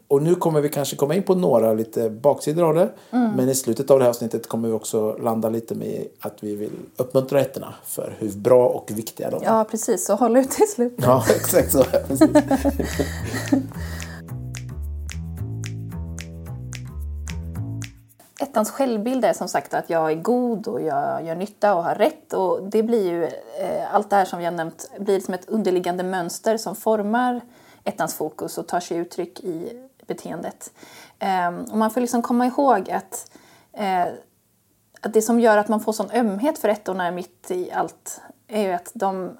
Och 0.08 0.22
nu 0.22 0.34
kommer 0.34 0.60
vi 0.60 0.68
kanske 0.68 0.96
komma 0.96 1.14
in 1.14 1.22
på 1.22 1.34
några 1.34 1.72
lite 1.72 2.10
baksidor 2.10 2.68
av 2.68 2.74
det. 2.74 2.90
Men 3.10 3.48
i 3.48 3.54
slutet 3.54 3.90
av 3.90 3.98
det 3.98 4.04
här 4.04 4.10
avsnittet 4.10 4.48
kommer 4.48 4.68
vi 4.68 4.74
också 4.74 5.16
landa 5.16 5.48
lite 5.48 5.74
med 5.74 6.04
att 6.20 6.36
vi 6.40 6.56
vill 6.56 6.70
uppmuntra 6.96 7.40
ettorna 7.40 7.74
för 7.84 8.16
hur 8.18 8.30
bra 8.30 8.68
och 8.68 8.90
viktiga 8.94 9.30
de 9.30 9.42
är. 9.42 9.46
ja, 9.46 9.66
precis. 9.70 10.06
Så 10.06 10.14
håll 10.14 10.36
ut 10.36 10.50
till 10.50 10.68
slut. 10.68 10.94
Ja, 10.96 11.24
exakt 11.36 11.72
så. 11.72 11.84
Ettans 18.40 18.70
självbild 18.70 19.24
är 19.24 19.32
som 19.32 19.48
sagt 19.48 19.74
att 19.74 19.90
jag 19.90 20.10
är 20.10 20.14
god 20.14 20.68
och 20.68 20.80
jag 20.80 21.24
gör 21.24 21.34
nytta 21.34 21.74
och 21.74 21.84
har 21.84 21.94
rätt. 21.94 22.32
Och 22.32 22.62
det 22.62 22.82
blir 22.82 23.10
ju, 23.10 23.24
eh, 23.60 23.94
allt 23.94 24.10
det 24.10 24.16
här 24.16 24.24
som 24.24 24.38
vi 24.38 24.44
har 24.44 24.52
nämnt 24.52 24.90
blir 24.98 25.20
som 25.20 25.34
ett 25.34 25.48
underliggande 25.48 26.04
mönster 26.04 26.56
som 26.56 26.76
formar 26.76 27.40
ettans 27.84 28.14
fokus 28.14 28.58
och 28.58 28.66
tar 28.68 28.80
sig 28.80 28.96
uttryck 28.96 29.40
i 29.40 29.82
beteendet. 30.06 30.70
Ehm, 31.18 31.64
och 31.64 31.78
man 31.78 31.90
får 31.90 32.00
liksom 32.00 32.22
komma 32.22 32.46
ihåg 32.46 32.90
att, 32.90 33.30
eh, 33.72 34.06
att 35.00 35.12
det 35.12 35.22
som 35.22 35.40
gör 35.40 35.56
att 35.56 35.68
man 35.68 35.80
får 35.80 35.92
sån 35.92 36.10
ömhet 36.10 36.58
för 36.58 36.68
ettorna 36.68 37.10
mitt 37.10 37.50
i 37.50 37.72
allt 37.72 38.20
är 38.48 38.62
ju 38.62 38.72
att 38.72 38.90
de 38.94 39.38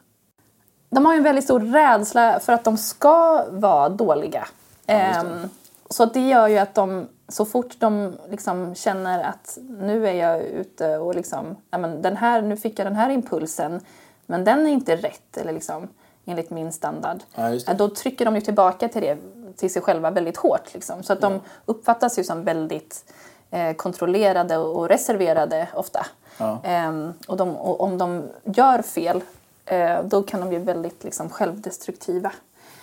de 0.91 1.07
har 1.07 1.15
en 1.15 1.23
väldigt 1.23 1.45
stor 1.45 1.61
rädsla 1.61 2.41
för 2.41 2.53
att 2.53 2.65
de 2.65 2.77
ska 2.77 3.45
vara 3.51 3.89
dåliga. 3.89 4.49
Ehm, 4.87 5.49
så 5.91 6.05
det 6.05 6.29
gör 6.29 6.49
ju 6.49 6.59
att 6.59 6.75
de, 6.75 7.09
så 7.29 7.45
fort 7.45 7.75
de 7.79 8.19
liksom 8.31 8.75
känner 8.75 9.25
att 9.25 9.59
nu 9.69 10.09
är 10.09 10.13
jag 10.13 10.43
ute 10.43 10.99
och 10.99 11.15
liksom, 11.15 11.57
men 11.71 12.03
den 12.03 12.17
här, 12.17 12.43
nu 12.43 12.57
fick 12.57 12.79
jag 12.79 12.87
den 12.87 12.97
här 12.97 13.11
impulsen, 13.11 13.81
men 14.27 14.45
den 14.45 14.67
är 14.67 14.71
inte 14.71 14.97
rätt 14.97 15.37
eller 15.37 15.53
liksom, 15.53 15.89
enligt 16.25 16.51
min 16.51 16.73
standard. 16.73 17.19
Ja, 17.35 17.75
Då 17.75 17.89
trycker 17.89 18.25
de 18.25 18.35
ju 18.35 18.41
tillbaka 18.41 18.89
till 18.89 19.03
det, 19.03 19.19
till 19.57 19.73
sig 19.73 19.83
själva 19.83 20.11
väldigt 20.11 20.37
hårt. 20.37 20.75
Liksom. 20.75 21.03
Så 21.03 21.13
att 21.13 21.21
de 21.21 21.41
uppfattas 21.65 22.19
ju 22.19 22.25
som 22.25 22.45
väldigt 22.45 23.13
eh, 23.51 23.73
kontrollerade 23.73 24.57
och 24.57 24.89
reserverade 24.89 25.69
ofta. 25.75 26.07
Ja. 26.39 26.61
Ehm, 26.65 27.13
och, 27.29 27.37
de, 27.37 27.57
och 27.57 27.81
om 27.81 27.99
de 27.99 28.23
gör 28.45 28.83
fel 28.83 29.23
eh, 29.65 30.03
då 30.05 30.23
kan 30.23 30.41
de 30.41 30.49
bli 30.49 30.59
väldigt 30.59 31.05
liksom, 31.05 31.29
självdestruktiva. 31.29 32.33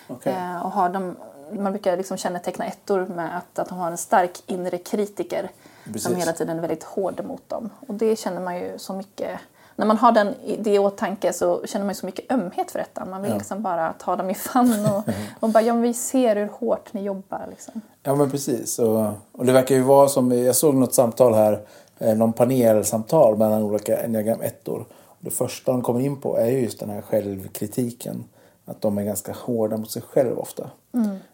Okej. 0.07 0.33
Eh, 0.33 0.65
och 0.65 0.71
har 0.71 0.89
de, 0.89 1.15
man 1.51 1.71
brukar 1.71 1.97
liksom 1.97 2.17
känneteckna 2.17 2.65
ettor 2.65 3.05
med 3.05 3.37
att, 3.37 3.59
att 3.59 3.69
de 3.69 3.77
har 3.77 3.91
en 3.91 3.97
stark 3.97 4.43
inre 4.45 4.77
kritiker 4.77 5.49
Precis. 5.85 6.03
som 6.03 6.15
hela 6.15 6.33
tiden 6.33 6.57
är 6.57 6.61
väldigt 6.61 6.83
hård 6.83 7.25
mot 7.25 7.49
dem. 7.49 7.69
Och 7.87 7.93
det 7.93 8.19
känner 8.19 8.41
man 8.41 8.55
ju 8.59 8.73
så 8.77 8.93
mycket 8.93 9.39
när 9.75 9.85
man 9.85 9.97
har 9.97 10.11
den, 10.11 10.33
det 10.59 10.73
i 10.73 10.79
åtanke 10.79 11.33
så 11.33 11.65
känner 11.65 11.85
man 11.85 11.95
så 11.95 12.05
mycket 12.05 12.31
ömhet 12.31 12.71
för 12.71 12.79
detta. 12.79 13.05
Man 13.05 13.21
vill 13.21 13.31
Ja. 13.31 13.37
liksom 13.37 13.61
bara 13.61 13.93
ta 13.93 14.15
dem 14.15 14.29
i 14.29 14.33
famn 14.35 14.85
och, 14.85 15.03
och 15.39 15.49
bara, 15.49 15.63
ja 15.63 15.73
men 15.73 15.81
vi 15.81 15.93
ser 15.93 16.35
hur 16.35 16.47
hårt 16.47 16.93
ni 16.93 17.03
jobbar. 17.03 17.47
Liksom. 17.49 17.81
Ja 18.03 18.15
men 18.15 18.31
precis. 18.31 18.79
Och, 18.79 19.05
och 19.31 19.45
det 19.45 19.51
verkar 19.51 19.75
ju 19.75 19.81
vara 19.81 20.07
som, 20.07 20.31
jag 20.31 20.55
såg 20.55 20.75
något 20.75 20.93
samtal 20.93 21.33
här, 21.33 21.59
eh, 21.97 22.15
någon 22.15 22.33
panelsamtal 22.33 23.37
mellan 23.37 23.63
olika 23.63 23.97
enneagram 23.97 24.41
ettor. 24.41 24.85
Det 25.19 25.31
första 25.31 25.71
de 25.71 25.81
kommer 25.81 25.99
in 25.99 26.21
på 26.21 26.37
är 26.37 26.45
ju 26.49 26.59
just 26.59 26.79
den 26.79 26.89
här 26.89 27.01
självkritiken. 27.01 28.23
Att 28.65 28.81
de 28.81 28.97
är 28.97 29.03
ganska 29.03 29.31
hårda 29.33 29.77
mot 29.77 29.91
sig 29.91 30.01
själv 30.01 30.39
ofta. 30.39 30.69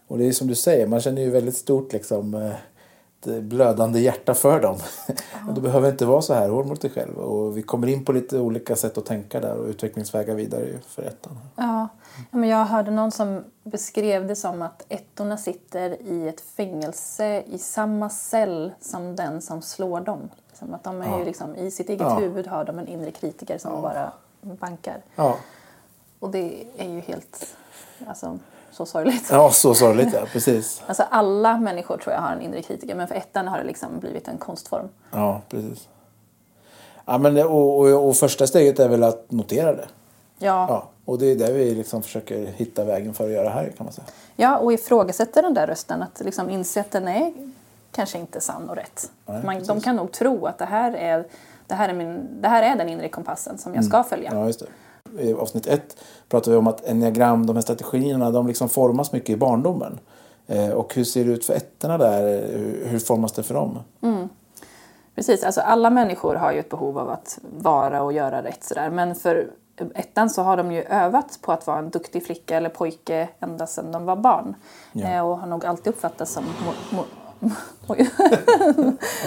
Och 0.08 0.18
det 0.18 0.28
är 0.28 0.32
som 0.32 0.48
du 0.48 0.56
säger, 0.56 0.88
man 0.88 1.00
känner 1.02 1.22
ju 1.22 1.30
väldigt 1.30 1.58
stort 1.58 1.94
liksom, 1.94 2.34
eh, 2.34 2.52
blödande 3.42 4.00
hjärta 4.00 4.34
för 4.34 4.60
dem. 4.62 4.78
Men 5.46 5.56
du 5.56 5.62
behöver 5.62 5.90
inte 5.90 6.06
vara 6.06 6.22
så 6.22 6.34
här 6.34 6.50
hård 6.50 6.66
mot 6.66 6.82
dig 6.82 6.92
själv. 6.92 7.18
Och 7.18 7.58
vi 7.58 7.62
kommer 7.62 7.88
in 7.88 8.06
på 8.06 8.12
lite 8.12 8.40
olika 8.40 8.76
sätt 8.76 8.98
att 8.98 9.06
tänka 9.06 9.40
där 9.40 9.56
och 9.56 9.66
utvecklingsvägar 9.68 10.36
vidare 10.36 10.68
för 10.88 11.04
ettan. 11.04 11.38
Ja, 11.56 11.88
men 12.32 12.50
jag 12.50 12.66
hörde 12.66 12.92
någon 12.92 13.12
som 13.12 13.44
beskrev 13.64 14.28
det 14.28 14.36
som 14.36 14.62
att 14.62 14.86
ettorna 14.90 15.38
sitter 15.38 16.02
i 16.02 16.28
ett 16.28 16.42
fängelse 16.42 17.42
i 17.42 17.58
samma 17.58 18.10
cell 18.10 18.72
som 18.82 19.16
den 19.16 19.42
som 19.42 19.62
slår 19.62 20.02
dem. 20.02 20.30
Som 20.54 20.74
att 20.74 20.84
de 20.84 21.02
är 21.02 21.06
Ja. 21.06 21.20
ju 21.20 21.26
liksom, 21.26 21.56
I 21.56 21.72
sitt 21.72 21.90
eget 21.90 22.02
Ja. 22.02 22.16
huvud 22.20 22.48
har 22.48 22.66
de 22.66 22.80
en 22.80 22.88
inre 22.88 23.12
kritiker 23.12 23.58
som 23.58 23.82
bara 23.82 24.12
bankar. 24.42 25.02
Och 26.22 26.30
det 26.32 26.63
är 26.78 26.90
ju 26.90 27.00
helt 27.00 27.56
alltså, 28.08 28.40
så 28.72 28.86
sorgligt. 28.86 29.28
ja 29.32 29.51
så 29.51 29.74
sorgligt 29.75 30.13
ja, 30.13 30.22
precis. 30.34 30.84
Alltså 30.88 31.04
alla 31.10 31.58
människor 31.58 31.98
tror 31.98 32.13
jag 32.13 32.22
har 32.22 32.32
en 32.32 32.42
inre 32.42 32.62
kritiker 32.62 32.96
men 32.96 33.08
för 33.08 33.16
ettan 33.16 33.48
har 33.48 33.58
det 33.58 33.63
liksom 33.63 34.00
blivit 34.00 34.28
en 34.28 34.38
konstform. 34.38 34.90
Ja, 35.12 35.42
precis. 35.50 35.88
Ja, 37.06 37.18
men, 37.18 37.34
det- 37.34 37.44
och, 37.46 37.80
och, 37.80 38.08
och 38.10 38.16
första 38.18 38.48
steget 38.48 38.80
är 38.80 38.90
väl 38.90 39.04
att 39.04 39.32
notera 39.32 39.74
det. 39.74 39.88
Ja, 40.40 40.66
Ja, 40.70 40.90
och 41.06 41.18
det 41.20 41.25
är 41.32 41.36
där 41.36 41.54
vi 41.54 41.75
liksom 41.75 42.01
försöker 42.04 42.46
hitta 42.46 42.84
vägen 42.84 43.13
för 43.13 43.25
att 43.25 43.32
göra 43.32 43.50
här 43.50 43.74
kan 43.78 43.86
man 43.86 43.94
säga. 43.94 44.06
ja 44.36 44.58
och 44.58 44.74
ifrågasätta 44.74 45.42
den 45.42 45.54
där 45.54 45.68
rösten. 45.68 46.01
Att 46.04 46.22
liksom 46.25 46.50
inse 46.50 46.80
att 46.82 46.92
den 46.92 47.08
är 47.08 47.34
kanske 47.92 48.18
inte 48.18 48.42
sann 48.42 48.70
och 48.70 48.75
rätt. 48.75 49.12
Nej, 49.25 49.44
Man, 49.46 49.63
de 49.63 49.82
kan 49.82 49.96
nog 49.96 50.12
tro 50.12 50.46
att 50.46 50.58
det 50.58 50.66
här 50.66 50.94
är, 50.94 51.28
det 51.68 51.75
här 51.75 51.90
är, 51.90 51.94
min, 51.94 52.28
det 52.42 52.48
här 52.48 52.63
är 52.63 52.75
den 52.75 52.90
inre 52.90 53.10
kompassen 53.10 53.58
som 53.58 53.75
jag 53.75 53.86
ska 53.86 54.04
följa. 54.04 54.32
Mm. 54.32 54.44
Ja, 54.48 54.54
det. 54.60 54.66
I 55.20 55.34
avsnitt 55.34 55.68
ett 55.68 55.98
pratar 56.30 56.51
vi 56.51 56.58
om 56.58 56.68
att 56.68 56.86
enneagram, 56.86 57.46
de 57.46 57.56
här 57.56 57.62
strategierna, 57.62 58.32
de 58.32 58.48
liksom 58.48 58.70
formas 58.70 59.12
mycket 59.12 59.30
i 59.30 59.36
barndomen. 59.36 60.00
Eh, 60.48 60.70
och 60.70 60.96
hur 60.96 61.03
ser 61.03 61.25
det 61.25 61.32
ut 61.32 61.46
för 61.46 61.53
ettorna 61.53 61.98
där? 61.98 62.22
Hur, 62.86 63.00
formas 63.00 63.32
det 63.32 63.44
för 63.44 63.53
dem? 63.53 63.80
Precis, 65.15 65.44
alltså 65.44 65.62
alla 65.62 65.89
människor 65.89 66.36
har 66.36 66.51
ju 66.51 66.60
ett 66.60 66.70
behov 66.70 66.98
av 66.98 67.10
att 67.10 67.39
vara 67.58 68.01
och 68.01 68.13
göra 68.13 68.44
rätt 68.44 68.63
sådär. 68.63 68.89
Men 68.89 69.15
för 69.15 69.48
ettan 69.96 70.30
så 70.30 70.41
har 70.41 70.58
de 70.58 70.72
ju 70.72 70.82
övat 70.82 71.39
på 71.41 71.51
att 71.51 71.68
vara 71.68 71.80
en 71.80 71.89
duktig 71.89 72.25
flicka 72.25 72.58
eller 72.58 72.70
pojke 72.70 73.30
ända 73.39 73.68
sedan 73.68 73.91
de 73.91 74.06
var 74.06 74.15
barn. 74.15 74.56
Ja. 74.91 75.08
Eh, 75.08 75.27
och 75.27 75.38
har 75.38 75.48
nog 75.48 75.65
alltid 75.65 75.88
uppfattats 75.94 76.34
som 76.34 76.44
Oj. 77.88 78.10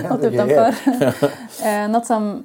något 0.08 0.20
utanför. 0.20 0.74
eh, 1.64 1.88
något 1.88 2.06
som 2.06 2.44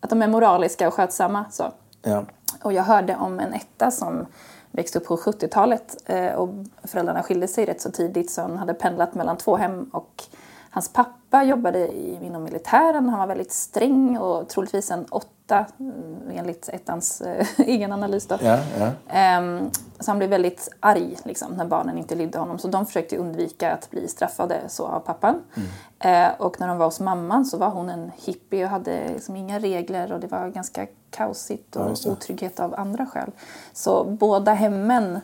att 0.00 0.10
de 0.10 0.22
är 0.22 0.28
moraliska 0.28 0.88
och 0.88 0.94
skötsamma. 0.94 1.44
Så. 1.50 1.72
Ja. 2.02 2.24
Och 2.62 2.72
jag 2.72 2.82
hörde 2.82 3.16
om 3.16 3.40
en 3.40 3.54
etta 3.54 3.90
som 3.90 4.26
växte 4.70 4.98
upp 4.98 5.06
på 5.06 5.16
70-talet 5.16 5.96
eh, 6.06 6.32
och 6.32 6.48
föräldrarna 6.84 7.22
skilde 7.22 7.48
sig 7.48 7.64
rätt 7.64 7.80
så 7.80 7.90
tidigt 7.90 8.30
så 8.30 8.42
hon 8.42 8.58
hade 8.58 8.74
pendlat 8.74 9.14
mellan 9.14 9.36
två 9.36 9.56
hem 9.56 9.84
och 9.92 10.24
hans 10.70 10.92
pappa 10.92 11.44
jobbade 11.44 11.96
inom 11.96 12.44
militären. 12.44 13.08
Han 13.08 13.18
var 13.18 13.26
väldigt 13.26 13.52
sträng 13.52 14.18
och 14.18 14.48
troligtvis 14.48 14.90
en 14.90 15.04
åtta 15.04 15.66
mm, 15.80 15.94
enligt 16.32 16.68
ettans 16.68 17.20
eh, 17.20 17.46
egen 17.58 17.92
analys. 17.92 18.26
Då. 18.26 18.38
Ja, 18.42 18.58
ja. 18.78 18.90
Ehm, 19.08 19.70
så 20.00 20.10
han 20.10 20.18
blev 20.18 20.30
väldigt 20.30 20.68
arg 20.80 21.16
liksom, 21.24 21.52
när 21.52 21.64
barnen 21.64 21.98
inte 21.98 22.14
lydde 22.14 22.38
honom. 22.38 22.58
Så 22.58 22.68
de 22.68 22.86
försökte 22.86 23.16
undvika 23.16 23.72
att 23.72 23.90
bli 23.90 24.08
straffade 24.08 24.60
så 24.68 24.86
av 24.86 25.00
pappan. 25.00 25.42
Eh, 25.98 26.28
och 26.38 26.60
när 26.60 26.68
de 26.68 26.78
var 26.78 26.86
hos 26.86 27.00
mamman 27.00 27.44
så 27.44 27.56
var 27.58 27.68
hon 27.68 27.88
en 27.88 28.10
hippie 28.16 28.64
och 28.64 28.70
hade 28.70 29.08
liksom 29.08 29.36
inga 29.36 29.58
regler 29.58 30.12
och 30.12 30.20
det 30.20 30.26
var 30.26 30.48
ganska 30.48 30.86
kaosigt 31.10 31.76
Ja, 31.76 31.80
och 31.80 31.96
det. 32.04 32.10
otrygghet 32.10 32.60
av 32.60 32.74
andra 32.78 33.06
skäl. 33.06 33.30
Så 33.72 34.04
båda 34.04 34.52
hemmen 34.52 35.14
eh, 35.14 35.20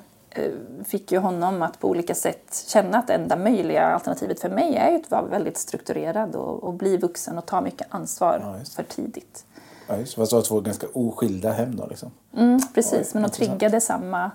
fick 0.85 1.13
ju 1.13 1.19
honom 1.19 1.63
att 1.63 1.81
på 1.81 1.89
olika 1.89 2.15
sätt 2.15 2.65
känna 2.67 2.99
att 2.99 3.07
det 3.07 3.15
enda 3.15 3.37
möjliga 3.37 3.87
alternativet 3.87 4.41
för 4.41 4.49
mig 4.49 4.77
är 4.77 4.97
att 4.97 5.11
vara 5.11 5.23
väldigt 5.23 5.59
strukturerad 5.59 6.37
och, 6.37 6.65
och 6.65 6.73
bli 6.73 6.97
vuxen 6.97 7.39
och 7.39 7.47
ta 7.47 7.61
mycket 7.61 7.87
ansvar 7.91 8.41
Ja, 8.43 8.65
för 8.77 8.83
tidigt. 8.83 9.45
ja 9.89 9.97
just 9.97 10.17
det. 10.17 10.43
Två 10.43 10.61
ganska 10.61 10.87
oskilda 10.93 11.53
hem 11.53 11.77
då 11.77 11.87
liksom. 11.87 12.11
Mm, 12.37 12.61
precis, 12.75 13.15
men 13.15 13.23
de 13.23 13.29
triggade 13.29 13.81
samma 13.81 14.31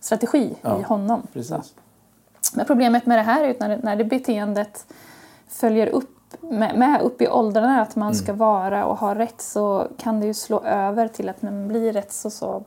strategi 0.00 0.54
Ja, 0.62 0.80
i 0.80 0.82
honom. 0.82 1.26
Precis. 1.32 1.74
Men 2.54 2.66
problemet 2.66 3.06
med 3.06 3.18
det 3.18 3.22
här 3.22 3.44
är 3.44 3.50
att 3.50 3.60
när 3.60 3.68
det, 3.68 3.76
när 3.82 3.96
det 3.96 4.04
beteendet 4.04 4.86
följer 5.48 5.86
upp 5.86 6.08
med, 6.40 6.78
med 6.78 7.00
upp 7.02 7.22
i 7.22 7.28
åldrarna, 7.28 7.82
att 7.82 7.96
man 7.96 8.08
Mm. 8.08 8.14
ska 8.24 8.32
vara 8.32 8.84
och 8.86 8.96
ha 8.98 9.14
rätt, 9.14 9.40
så 9.40 9.86
kan 9.96 10.20
det 10.20 10.26
ju 10.26 10.34
slå 10.34 10.60
över 10.60 11.08
till 11.08 11.28
att 11.28 11.42
man 11.42 11.68
blir 11.68 11.92
rätt 11.92 12.12
så, 12.12 12.30
så 12.30 12.64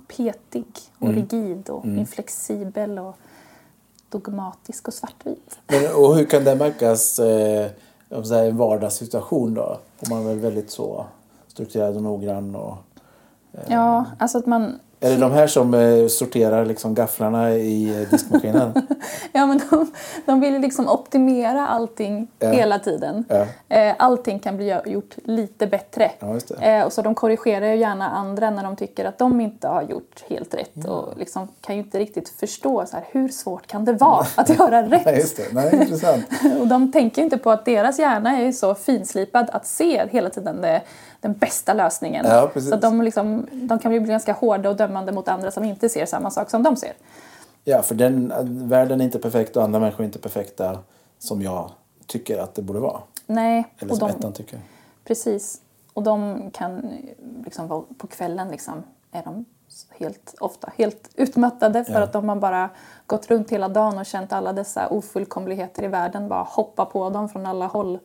petig 0.00 0.66
och 0.98 1.08
Mm. 1.08 1.14
rigid 1.16 1.70
och 1.70 1.84
inflexibel 1.84 2.98
och 2.98 3.16
dogmatisk 4.08 4.88
och 4.88 4.94
svartvit. 4.94 5.58
Men, 5.66 5.94
och 5.94 6.16
hur 6.16 6.24
kan 6.24 6.44
det 6.44 6.54
märkas 6.56 7.18
eh, 7.18 7.70
i 8.10 8.48
en 8.48 8.56
vardagssituation 8.56 9.54
då? 9.54 9.78
Om 10.00 10.08
man 10.10 10.26
är 10.26 10.34
väldigt 10.34 10.70
så 10.70 11.06
strukturerad 11.48 11.96
och 11.96 12.02
noggrann. 12.02 12.54
Och, 12.54 12.76
Ja, 13.68 14.04
alltså 14.18 14.38
att 14.38 14.46
man 14.46 14.80
är 15.00 15.10
det 15.10 15.16
de 15.16 15.32
här 15.32 15.46
som 15.46 15.74
eh, 15.74 16.06
sorterar 16.06 16.64
liksom 16.66 16.94
gafflarna 16.94 17.52
i 17.52 18.02
eh, 18.02 18.10
diskmaskinen? 18.10 18.72
Ja, 19.32 19.46
men 19.46 19.60
de, 19.70 19.92
de 20.26 20.40
vill 20.40 20.60
liksom 20.60 20.88
optimera 20.88 21.68
allting 21.68 22.28
Ja. 22.38 22.50
hela 22.50 22.78
tiden. 22.78 23.24
Ja. 23.28 23.46
Eh, 23.76 23.94
allting 23.98 24.38
kan 24.38 24.56
bli 24.56 24.78
gjort 24.86 25.14
lite 25.24 25.66
bättre. 25.66 26.10
Ja. 26.18 26.66
Eh, 26.66 26.84
och 26.84 26.92
så 26.92 27.02
de 27.02 27.14
korrigerar 27.14 27.66
ju 27.66 27.76
gärna 27.76 28.10
andra 28.10 28.50
när 28.50 28.62
de 28.62 28.76
tycker 28.76 29.04
att 29.04 29.18
de 29.18 29.40
inte 29.40 29.68
har 29.68 29.82
gjort 29.82 30.24
helt 30.28 30.54
rätt. 30.54 30.84
Och 30.88 31.18
liksom 31.18 31.48
kan 31.60 31.76
ju 31.76 31.82
inte 31.82 31.98
riktigt 31.98 32.28
förstå 32.28 32.86
så 32.86 32.96
här, 32.96 33.04
hur 33.10 33.28
svårt 33.28 33.66
kan 33.66 33.84
det 33.84 33.92
vara 33.92 34.26
att 34.34 34.48
göra 34.58 34.80
Nej, 34.86 35.02
rätt. 35.04 35.18
just 35.18 35.36
det. 35.36 35.42
Nej, 35.52 35.74
intressant. 35.74 36.24
Och 36.60 36.66
de 36.66 36.92
tänker 36.92 37.22
inte 37.22 37.38
på 37.38 37.50
att 37.50 37.64
deras 37.64 37.98
hjärna 37.98 38.38
är 38.38 38.52
så 38.52 38.74
finslipad 38.74 39.50
att 39.52 39.66
se 39.66 40.06
hela 40.10 40.30
tiden 40.30 40.60
det, 40.60 40.82
den 41.20 41.32
bästa 41.32 41.74
lösningen. 41.74 42.26
Ja, 42.28 42.50
så 42.60 42.76
de, 42.76 43.02
liksom, 43.02 43.46
de 43.52 43.78
kan 43.78 43.90
bli 43.90 43.98
ganska 44.00 44.32
hårda 44.32 44.68
och 44.70 44.76
dömande 44.76 45.12
mot 45.12 45.28
andra 45.28 45.50
som 45.50 45.64
inte 45.64 45.88
ser 45.88 46.06
samma 46.06 46.30
sak 46.30 46.50
som 46.50 46.62
de 46.62 46.76
ser. 46.76 46.92
Ja, 47.64 47.82
för 47.82 47.94
den, 47.94 48.32
världen 48.68 49.00
är 49.00 49.04
inte 49.04 49.18
perfekt 49.18 49.56
och 49.56 49.62
andra 49.64 49.80
människor 49.80 50.00
är 50.00 50.04
inte 50.06 50.18
perfekta 50.18 50.78
som 51.18 51.42
jag 51.42 51.70
tycker 52.06 52.38
att 52.38 52.54
det 52.54 52.62
borde 52.62 52.80
vara. 52.80 53.00
Nej, 53.26 53.64
Eller 53.78 53.94
som 53.94 54.08
de, 54.08 54.16
ettan 54.18 54.32
tycker. 54.32 54.60
Precis. 55.04 55.60
Och 55.92 56.02
de 56.02 56.42
kan 56.50 56.92
liksom 57.44 57.68
vara- 57.68 57.84
på 57.98 58.06
kvällen 58.06 58.48
liksom 58.48 58.82
är 59.12 59.22
de 59.22 59.44
helt 59.98 60.34
ofta 60.40 60.72
helt 60.76 61.08
utmattade 61.14 61.84
för 61.84 61.92
Ja. 61.92 62.02
att 62.02 62.12
de 62.12 62.28
har 62.28 62.36
bara 62.36 62.70
gått 63.06 63.30
runt 63.30 63.50
hela 63.50 63.68
dagen 63.68 63.98
och 63.98 64.06
känt 64.06 64.32
alla 64.32 64.52
dessa 64.52 64.88
ofullkomligheter 64.88 65.82
i 65.82 65.88
världen 65.88 66.28
bara 66.28 66.42
hoppa 66.42 66.84
på 66.84 67.10
dem 67.10 67.28
från 67.28 67.46
alla 67.46 67.66
håll. 67.66 67.98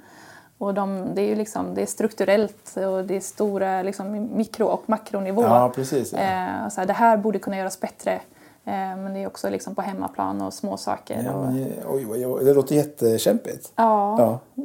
Och 0.62 0.74
de, 0.74 1.16
det 1.16 1.22
är 1.22 1.26
ju 1.26 1.36
liksom, 1.36 1.76
det 1.76 1.82
är 1.82 1.86
strukturellt 1.86 2.78
och 2.78 3.06
det 3.06 3.16
är 3.16 3.20
stora 3.20 3.84
liksom, 3.84 4.30
mikro 4.36 4.66
och 4.66 4.84
makronivå. 4.86 5.44
Ja, 5.44 5.72
precis. 5.76 6.14
Ja. 6.14 6.20
Eh, 6.20 6.70
så 6.70 6.82
här, 6.82 6.88
det 6.88 6.94
här 6.94 7.18
borde 7.18 7.40
kunna 7.40 7.58
göras 7.58 7.80
bättre. 7.80 8.14
Eh, 8.66 8.74
men 8.74 9.14
det 9.14 9.20
är 9.20 9.28
också 9.28 9.50
liksom 9.50 9.76
på 9.76 9.82
hemmaplan 9.82 10.42
och 10.42 10.54
små 10.54 10.78
saker. 10.78 11.24
Ja, 11.26 11.42
men, 11.42 11.74
oj, 11.90 12.08
oj, 12.10 12.28
oj, 12.28 12.46
det 12.46 12.54
låter 12.54 12.76
jättekämpigt. 12.76 13.72
ja, 13.76 14.40
Ja. 14.56 14.64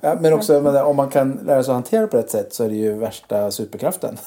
Ja, 0.00 0.16
men 0.20 0.32
också 0.32 0.60
menar, 0.60 0.84
om 0.84 0.96
man 0.96 1.08
kan 1.08 1.32
lära 1.32 1.62
sig 1.62 1.72
att 1.72 1.76
hantera 1.76 2.06
på 2.06 2.16
rätt 2.16 2.30
sätt 2.30 2.54
så 2.54 2.64
är 2.64 2.68
det 2.68 2.74
ju 2.74 2.94
värsta 2.94 3.50
superkraften. 3.50 4.18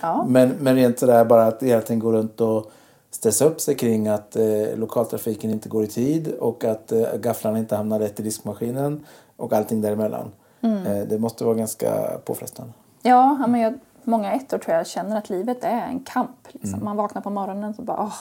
Ja. 0.00 0.24
Men, 0.28 0.54
men 0.60 0.74
rent 0.74 0.98
sådär 0.98 1.24
bara 1.24 1.46
att 1.46 1.62
hela 1.62 1.80
tiden 1.80 1.98
gå 1.98 2.12
runt 2.12 2.40
och 2.40 2.70
stressa 3.10 3.44
upp 3.44 3.60
sig 3.60 3.74
kring 3.74 4.08
att 4.08 4.36
eh, 4.36 4.76
lokaltrafiken 4.76 5.50
inte 5.50 5.68
går 5.68 5.84
i 5.84 5.86
tid 5.86 6.32
och 6.40 6.64
att 6.64 6.92
eh, 6.92 7.16
gafflarna 7.16 7.58
inte 7.58 7.76
hamnar 7.76 7.98
rätt 7.98 8.20
i 8.20 8.22
diskmaskinen 8.22 9.06
och 9.36 9.52
allting 9.52 9.80
däremellan. 9.80 10.32
Mm. 10.66 10.86
Eh, 10.86 11.06
det 11.06 11.18
måste 11.18 11.44
vara 11.44 11.54
ganska 11.54 11.90
påfrestande. 12.24 12.72
Ja, 13.02 13.36
ja, 13.40 13.46
men 13.46 13.60
jag, 13.60 13.78
många 14.02 14.32
ettor 14.32 14.58
tror 14.58 14.76
jag 14.76 14.86
känner 14.86 15.18
att 15.18 15.30
livet 15.30 15.64
är 15.64 15.68
en 15.82 16.00
kamp. 16.00 16.36
Liksom. 16.48 16.72
Mm. 16.74 16.84
Man 16.84 16.96
vaknar 16.96 17.22
på 17.22 17.30
morgonen 17.30 17.74
och 17.78 17.84
bara 17.84 18.00
åh. 18.02 18.14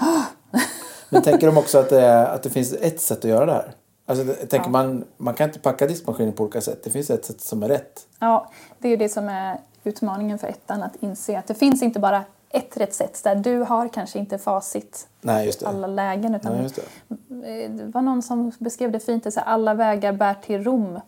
Men 1.10 1.22
tänker 1.22 1.46
de 1.46 1.58
också 1.58 1.78
att 1.78 1.88
det, 1.90 2.00
är, 2.02 2.26
att 2.26 2.42
det 2.42 2.50
finns 2.50 2.72
ett 2.72 3.00
sätt 3.00 3.18
att 3.18 3.24
göra 3.24 3.46
det 3.46 3.52
här? 3.52 3.72
Alltså, 4.06 4.24
det- 4.24 4.34
tänker 4.46 4.70
man, 4.70 5.04
man 5.16 5.34
kan 5.34 5.48
inte 5.48 5.58
packa 5.58 5.86
diskmaskinen 5.86 6.32
på 6.32 6.42
olika 6.42 6.60
sätt. 6.60 6.84
Det 6.84 6.90
finns 6.90 7.10
ett 7.10 7.24
sätt 7.24 7.40
som 7.40 7.62
är 7.62 7.68
rätt. 7.68 8.06
Ja, 8.18 8.50
det 8.78 8.88
är 8.88 8.90
ju 8.90 8.96
det 8.96 9.08
som 9.08 9.28
är 9.28 9.60
utmaningen 9.84 10.38
för 10.38 10.46
ettan, 10.48 10.82
att 10.82 10.96
inse 11.00 11.38
att 11.38 11.46
det 11.46 11.54
finns 11.54 11.82
inte 11.82 12.00
bara 12.00 12.24
ett 12.50 12.76
rätt 12.76 12.94
sätt. 12.94 13.20
Där 13.24 13.34
du 13.34 13.58
har 13.58 13.88
kanske 13.88 14.18
inte 14.18 14.38
facit 14.38 15.08
Nej, 15.20 15.48
i 15.48 15.52
det. 15.60 15.66
alla 15.68 15.86
lägen. 15.86 16.34
Utan 16.34 16.52
Nej, 16.56 16.70
det. 17.28 17.64
Eh, 17.64 17.70
Det 17.70 17.84
var 17.84 18.02
någon 18.02 18.22
som 18.22 18.52
beskrev 18.58 18.92
det 18.92 19.00
fint, 19.00 19.26
att 19.26 19.36
alla 19.36 19.74
vägar 19.74 20.12
bär 20.12 20.34
till 20.34 20.64
Rom. 20.64 21.00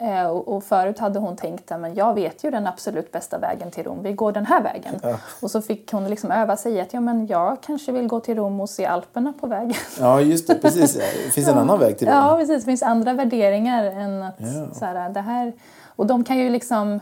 Eh, 0.00 0.26
Och, 0.26 0.64
förut 0.64 0.98
hade 0.98 1.18
hon 1.18 1.36
tänkt 1.36 1.72
att 1.72 1.96
jag 1.96 2.14
vet 2.14 2.44
ju 2.44 2.50
den 2.50 2.66
absolut 2.66 3.12
bästa 3.12 3.38
vägen 3.38 3.70
till 3.70 3.84
Rom, 3.84 4.02
vi 4.02 4.12
går 4.12 4.32
den 4.32 4.46
här 4.46 4.62
vägen. 4.62 4.94
Ja. 5.02 5.18
Och 5.42 5.50
så 5.50 5.62
fick 5.62 5.92
hon 5.92 6.08
liksom 6.10 6.30
öva 6.30 6.56
sig 6.56 6.72
i 6.72 6.80
att 6.80 6.92
ja, 6.94 7.00
men 7.00 7.26
jag 7.26 7.60
kanske 7.62 7.92
vill 7.92 8.06
gå 8.06 8.20
till 8.20 8.36
Rom 8.36 8.60
och 8.60 8.70
se 8.70 8.86
Alperna 8.86 9.32
på 9.40 9.46
vägen. 9.46 9.74
Ja, 10.00 10.20
just 10.20 10.46
det. 10.48 10.54
Precis. 10.54 10.94
Det 10.94 11.30
finns 11.32 11.48
en 11.48 11.58
annan 11.58 11.78
väg 11.78 11.98
till 11.98 12.06
det. 12.06 12.12
Ja, 12.12 12.36
precis. 12.38 12.60
Det 12.64 12.64
finns 12.70 12.82
andra 12.82 13.12
värderingar 13.12 13.84
än 13.84 14.22
att 14.22 14.34
Ja. 14.38 14.74
så 14.74 14.84
här, 14.84 15.10
det 15.10 15.20
här... 15.20 15.52
Och 15.96 16.06
de 16.06 16.24
kan 16.24 16.38
ju 16.38 16.50
liksom... 16.50 16.92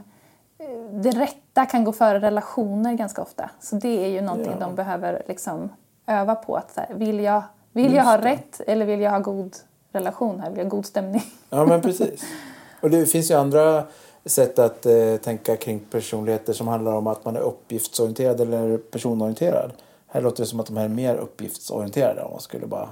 eh, 0.58 0.66
Det 0.92 1.10
rätta 1.10 1.66
kan 1.66 1.84
gå 1.84 1.92
före 1.92 2.20
relationer 2.20 2.92
ganska 2.94 3.22
ofta. 3.22 3.50
Så 3.60 3.76
det 3.76 4.04
är 4.04 4.08
ju 4.08 4.20
någonting 4.20 4.54
de 4.60 4.74
behöver 4.74 5.22
liksom 5.28 5.68
öva 6.06 6.34
på. 6.34 6.56
Att 6.56 6.72
så 6.74 6.80
här, 6.80 6.94
vill 6.94 7.20
jag, 7.20 7.42
vill 7.72 7.94
jag 7.94 8.04
ha 8.04 8.18
rätt 8.18 8.60
eller 8.66 8.86
vill 8.86 9.00
jag 9.00 9.10
ha 9.10 9.18
god 9.18 9.56
relation 9.92 10.40
här, 10.40 10.50
vi 10.50 10.62
har 10.62 10.68
god 10.70 10.86
stämning. 10.86 11.22
Ja, 11.50 11.66
men 11.66 11.80
precis. 11.80 12.24
Och 12.80 12.90
det 12.90 13.06
finns 13.06 13.30
ju 13.30 13.34
andra 13.34 13.84
sätt 14.24 14.58
att 14.58 14.86
eh, 14.86 15.16
tänka 15.16 15.56
kring 15.56 15.80
personligheter 15.80 16.52
som 16.52 16.68
handlar 16.68 16.92
om 16.92 17.06
att 17.06 17.24
man 17.24 17.36
är 17.36 17.40
uppgiftsorienterad 17.40 18.40
eller 18.40 18.78
personorienterad. 18.78 19.72
Här 20.06 20.22
låter 20.22 20.42
det 20.42 20.46
som 20.46 20.60
att 20.60 20.66
de 20.66 20.76
här 20.76 20.84
är 20.84 20.88
mer 20.88 21.16
uppgiftsorienterade 21.16 22.22
om 22.22 22.30
man 22.30 22.40
skulle 22.40 22.66
bara 22.66 22.88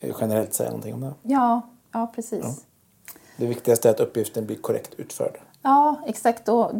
eh, 0.00 0.16
generellt 0.20 0.54
säga 0.54 0.70
någonting 0.70 0.94
om 0.94 1.00
det. 1.00 1.12
Ja, 1.22 1.60
ja 1.92 2.12
precis. 2.14 2.44
Ja. 2.44 2.54
Det 3.36 3.46
viktigaste 3.46 3.88
är 3.88 3.90
att 3.90 4.00
uppgiften 4.00 4.46
blir 4.46 4.56
korrekt 4.56 4.94
utförd. 4.96 5.38
Ja, 5.62 5.96
exakt. 6.06 6.48
Och 6.48 6.70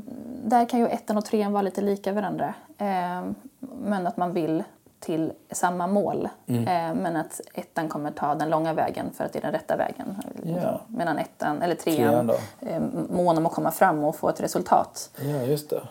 där 0.44 0.68
kan 0.68 0.80
ju 0.80 0.86
ettan 0.86 1.16
och 1.16 1.24
trean 1.24 1.52
vara 1.52 1.62
lite 1.62 1.80
lika 1.80 2.12
varandra. 2.12 2.54
Eh, 2.78 3.24
men 3.60 4.06
att 4.06 4.16
man 4.16 4.32
vill 4.32 4.64
till 5.04 5.32
samma 5.50 5.86
mål. 5.86 6.28
Mm. 6.46 6.62
Eh, 6.62 7.02
men 7.02 7.16
att 7.16 7.40
ettan 7.54 7.88
kommer 7.88 8.10
ta 8.10 8.34
den 8.34 8.50
långa 8.50 8.72
vägen 8.72 9.06
för 9.16 9.24
att 9.24 9.32
det 9.32 9.38
är 9.38 9.42
den 9.42 9.52
rätta 9.52 9.76
vägen. 9.76 10.16
Ja. 10.62 10.80
Medan 10.88 11.18
ettan, 11.18 11.62
eller 11.62 11.74
trean, 11.74 12.30
trean 12.60 12.74
eh, 12.74 12.82
mån 13.10 13.38
om 13.38 13.46
att 13.46 13.52
komma 13.52 13.70
fram 13.70 14.04
och 14.04 14.16
få 14.16 14.28
ett 14.28 14.40
resultat. 14.40 15.10
Ja, 15.20 15.42
just 15.42 15.70
det. 15.70 15.82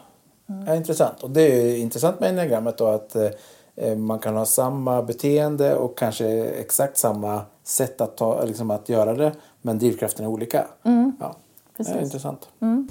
Mm. 0.50 0.68
Ja, 0.68 0.76
intressant. 0.76 1.24
Och 1.24 1.30
det 1.30 1.42
är 1.42 1.78
intressant 1.78 2.20
med 2.20 2.30
enneagrammet 2.30 2.78
då 2.78 2.88
att 2.88 3.16
eh, 3.76 3.96
man 3.96 4.20
kan 4.20 4.36
ha 4.36 4.46
samma 4.46 5.02
beteende 5.02 5.76
och 5.76 5.98
kanske 5.98 6.46
exakt 6.46 6.98
samma 6.98 7.42
sätt 7.64 8.02
att, 8.02 8.18
ta, 8.18 8.44
liksom 8.44 8.72
att 8.72 8.90
göra 8.90 9.14
det 9.14 9.32
men 9.62 9.80
drivkraften 9.80 10.26
är 10.26 10.30
olika. 10.30 10.66
Mm. 10.84 11.16
Ja. 11.20 11.36
Det 11.78 11.90
är 11.90 12.02
intressant. 12.02 12.50
Mm. 12.60 12.90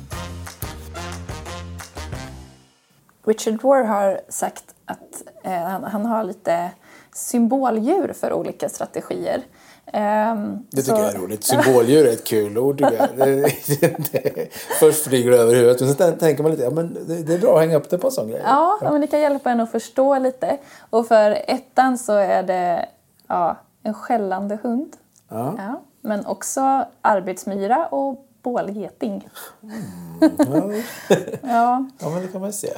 Richard 3.25 3.63
Rohr 3.63 3.85
har 3.85 4.21
sagt 4.29 4.65
att 4.93 5.23
eh, 5.43 5.53
han, 5.53 5.85
han, 5.85 6.07
har 6.07 6.25
lite 6.25 6.71
symboldjur 7.15 8.13
för 8.13 8.33
olika 8.33 8.69
strategier. 8.69 9.43
Um, 9.87 10.67
det 10.71 10.83
tycker 10.83 10.97
så... 10.97 11.03
jag 11.03 11.15
är 11.15 11.19
roligt. 11.19 11.45
Symboldjur 11.45 12.07
är 12.07 12.13
ett 12.13 12.25
kul 12.25 12.59
ord 12.59 12.79
tycker 12.79 13.09
jag. 13.17 14.49
först 14.81 15.05
flyger 15.05 15.31
det 15.31 15.37
över 15.37 15.55
huvudet 15.55 15.81
men 15.81 15.95
sen 15.95 16.19
tänker 16.19 16.43
man 16.43 16.53
lite, 16.53 16.63
ja 16.63 16.71
men 16.71 16.99
det, 17.07 17.35
är 17.35 17.39
bra 17.39 17.55
att 17.55 17.61
hänga 17.61 17.77
upp 17.77 17.91
det 17.91 17.99
på 17.99 18.07
en 18.07 18.13
sån 18.13 18.29
grej. 18.29 18.41
Ja, 18.45 18.79
ja. 18.81 18.93
men 18.93 19.01
det 19.01 19.07
kan 19.07 19.21
hjälpa 19.21 19.51
en 19.51 19.61
att 19.61 19.71
förstå 19.71 20.19
lite. 20.19 20.59
Och 20.91 21.07
för 21.07 21.31
ettan 21.47 21.99
så 21.99 22.13
är 22.13 22.43
det 22.43 22.89
ja, 23.27 23.57
en 23.83 23.95
skällande 23.95 24.59
hund. 24.63 24.97
Ja. 25.29 25.55
ja. 25.59 25.83
Men 26.01 26.27
också 26.27 26.85
arbetsmyra 27.03 27.87
och 27.87 28.27
bålgeting. 28.43 29.29
Mm, 29.63 30.33
ja. 30.39 31.17
ja. 31.43 31.87
ja, 31.99 32.11
men 32.11 32.23
det 32.23 32.29
kan 32.29 32.41
man 32.41 32.53
se. 32.53 32.73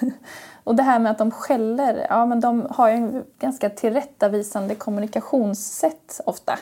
och 0.64 0.74
det 0.74 0.82
här 0.82 0.98
med 0.98 1.12
att 1.12 1.18
de 1.18 1.30
skäller, 1.30 2.06
ja 2.08 2.26
men 2.26 2.40
de 2.40 2.66
har 2.70 2.88
ju 2.88 2.94
en 2.94 3.24
ganska 3.38 3.70
tillrättavisande 3.70 4.74
kommunikationssätt 4.74 6.20
ofta. 6.26 6.58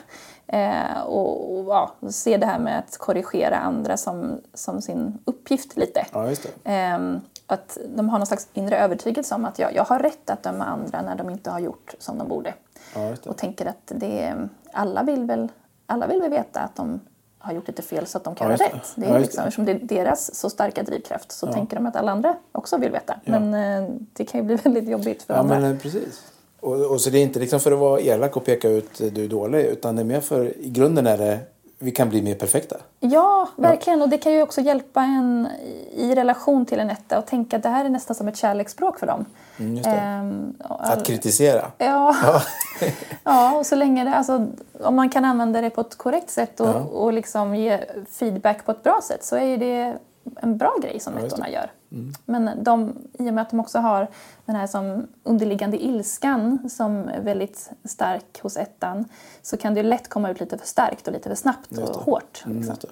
Eh, 0.47 1.01
och, 1.05 1.57
och 1.57 1.65
ja, 1.65 1.91
ser 2.09 2.37
det 2.37 2.45
här 2.45 2.59
med 2.59 2.79
att 2.79 2.97
korrigera 2.97 3.57
andra 3.57 3.97
som, 3.97 4.41
som 4.53 4.81
sin 4.81 5.17
uppgift 5.25 5.77
lite. 5.77 6.05
Ja. 6.13 6.27
Eh, 6.71 6.99
att 7.47 7.77
de 7.95 8.09
har 8.09 8.19
någon 8.19 8.27
slags 8.27 8.47
inre 8.53 8.77
övertygelse 8.77 9.35
om 9.35 9.45
att 9.45 9.59
jag, 9.59 9.75
jag 9.75 9.83
har 9.83 9.99
rätt 9.99 10.29
att 10.29 10.43
döma 10.43 10.65
andra 10.65 11.01
när 11.01 11.15
de 11.15 11.29
inte 11.29 11.51
har 11.51 11.59
gjort 11.59 11.93
som 11.99 12.17
de 12.17 12.27
borde. 12.27 12.53
Ja, 12.95 13.15
och 13.25 13.37
tänker 13.37 13.65
att 13.65 13.91
det, 13.95 14.35
alla, 14.73 15.03
vill 15.03 15.25
väl, 15.25 15.51
alla 15.85 16.07
vill 16.07 16.21
väl 16.21 16.31
veta 16.31 16.59
att 16.59 16.75
de 16.75 16.99
har 17.39 17.53
gjort 17.53 17.67
lite 17.67 17.81
fel 17.81 18.07
så 18.07 18.17
att 18.17 18.23
de 18.23 18.35
kan 18.35 18.51
ja, 18.51 18.57
ha 18.57 18.65
rätt. 18.65 18.93
Det 18.95 19.05
är 19.05 19.13
ja, 19.13 19.17
liksom, 19.17 19.43
eftersom 19.43 19.65
det 19.65 19.71
är 19.71 19.79
deras 19.81 20.35
så 20.35 20.49
starka 20.49 20.83
drivkraft 20.83 21.31
så 21.31 21.47
ja. 21.47 21.53
tänker 21.53 21.75
de 21.75 21.85
att 21.85 21.95
alla 21.95 22.11
andra 22.11 22.35
också 22.51 22.77
vill 22.77 22.91
veta. 22.91 23.19
Men 23.25 23.53
eh, 23.53 23.89
det 24.13 24.25
kan 24.25 24.39
ju 24.39 24.45
bli 24.45 24.55
väldigt 24.63 24.89
jobbigt 24.89 25.23
för 25.23 25.33
ja, 25.33 25.39
andra. 25.39 25.59
Men, 25.59 25.71
eh, 25.71 25.77
precis. 25.77 26.23
Och, 26.59 26.91
och, 26.91 27.01
så 27.01 27.09
det 27.09 27.17
är 27.17 27.23
inte 27.23 27.39
liksom 27.39 27.59
för 27.59 27.71
att 27.71 27.79
vara 27.79 28.01
elak 28.01 28.37
och 28.37 28.45
peka 28.45 28.69
ut 28.69 29.13
du 29.13 29.23
är 29.23 29.27
dålig 29.27 29.65
utan 29.65 29.95
det 29.95 30.01
är 30.01 30.05
mer 30.05 30.21
för 30.21 30.57
i 30.57 30.69
grunden 30.69 31.07
är 31.07 31.17
det 31.17 31.39
vi 31.79 31.91
kan 31.91 32.09
bli 32.09 32.21
mer 32.21 32.35
perfekta. 32.35 32.75
Ja, 32.99 33.49
verkligen. 33.55 34.01
Och 34.01 34.09
det 34.09 34.17
kan 34.17 34.31
ju 34.31 34.41
också 34.41 34.61
hjälpa 34.61 35.01
en 35.01 35.47
i 35.91 36.15
relation 36.15 36.65
till 36.65 36.79
en 36.79 36.89
etta 36.89 37.19
och 37.19 37.25
tänka 37.25 37.57
att 37.57 37.63
det 37.63 37.69
här 37.69 37.85
är 37.85 37.89
nästan 37.89 38.15
som 38.15 38.27
ett 38.27 38.37
kärleksspråk 38.37 38.99
för 38.99 39.07
dem. 39.07 39.25
Mm, 39.59 39.83
ehm, 39.85 40.53
att 40.59 41.05
kritisera? 41.05 41.71
Ja. 41.77 42.15
Ja. 42.23 42.41
ja, 43.23 43.57
och 43.57 43.65
så 43.65 43.75
länge 43.75 44.03
det, 44.03 44.15
alltså, 44.15 44.47
om 44.79 44.95
man 44.95 45.09
kan 45.09 45.25
använda 45.25 45.61
det 45.61 45.69
på 45.69 45.81
ett 45.81 45.97
korrekt 45.97 46.29
sätt 46.29 46.59
och, 46.59 46.67
ja. 46.67 46.79
och 46.79 47.13
liksom 47.13 47.55
ge 47.55 47.79
feedback 48.09 48.65
på 48.65 48.71
ett 48.71 48.83
bra 48.83 48.99
sätt 49.03 49.25
så 49.25 49.35
är 49.35 49.57
det 49.57 49.97
en 50.41 50.57
bra 50.57 50.75
grej 50.81 50.99
som 50.99 51.17
ettorna 51.17 51.49
gör. 51.49 51.71
Mm. 51.91 52.13
Men 52.25 52.63
de, 52.63 52.93
i 53.13 53.29
och 53.29 53.33
med 53.33 53.41
att 53.41 53.49
de 53.49 53.59
också 53.59 53.79
har 53.79 54.07
den 54.45 54.55
här 54.55 54.67
som 54.67 55.07
underliggande 55.23 55.83
ilskan 55.83 56.69
som 56.69 57.07
är 57.07 57.21
väldigt 57.21 57.69
stark 57.83 58.41
hos 58.41 58.57
ettan 58.57 59.05
så 59.41 59.57
kan 59.57 59.73
det 59.73 59.83
lätt 59.83 60.09
komma 60.09 60.31
ut 60.31 60.39
lite 60.39 60.57
för 60.57 60.67
starkt 60.67 61.07
och 61.07 61.13
lite 61.13 61.29
för 61.29 61.35
snabbt 61.35 61.77
och 61.77 61.95
hårt. 61.95 62.43
Mm, 62.45 62.57
liksom. 62.57 62.89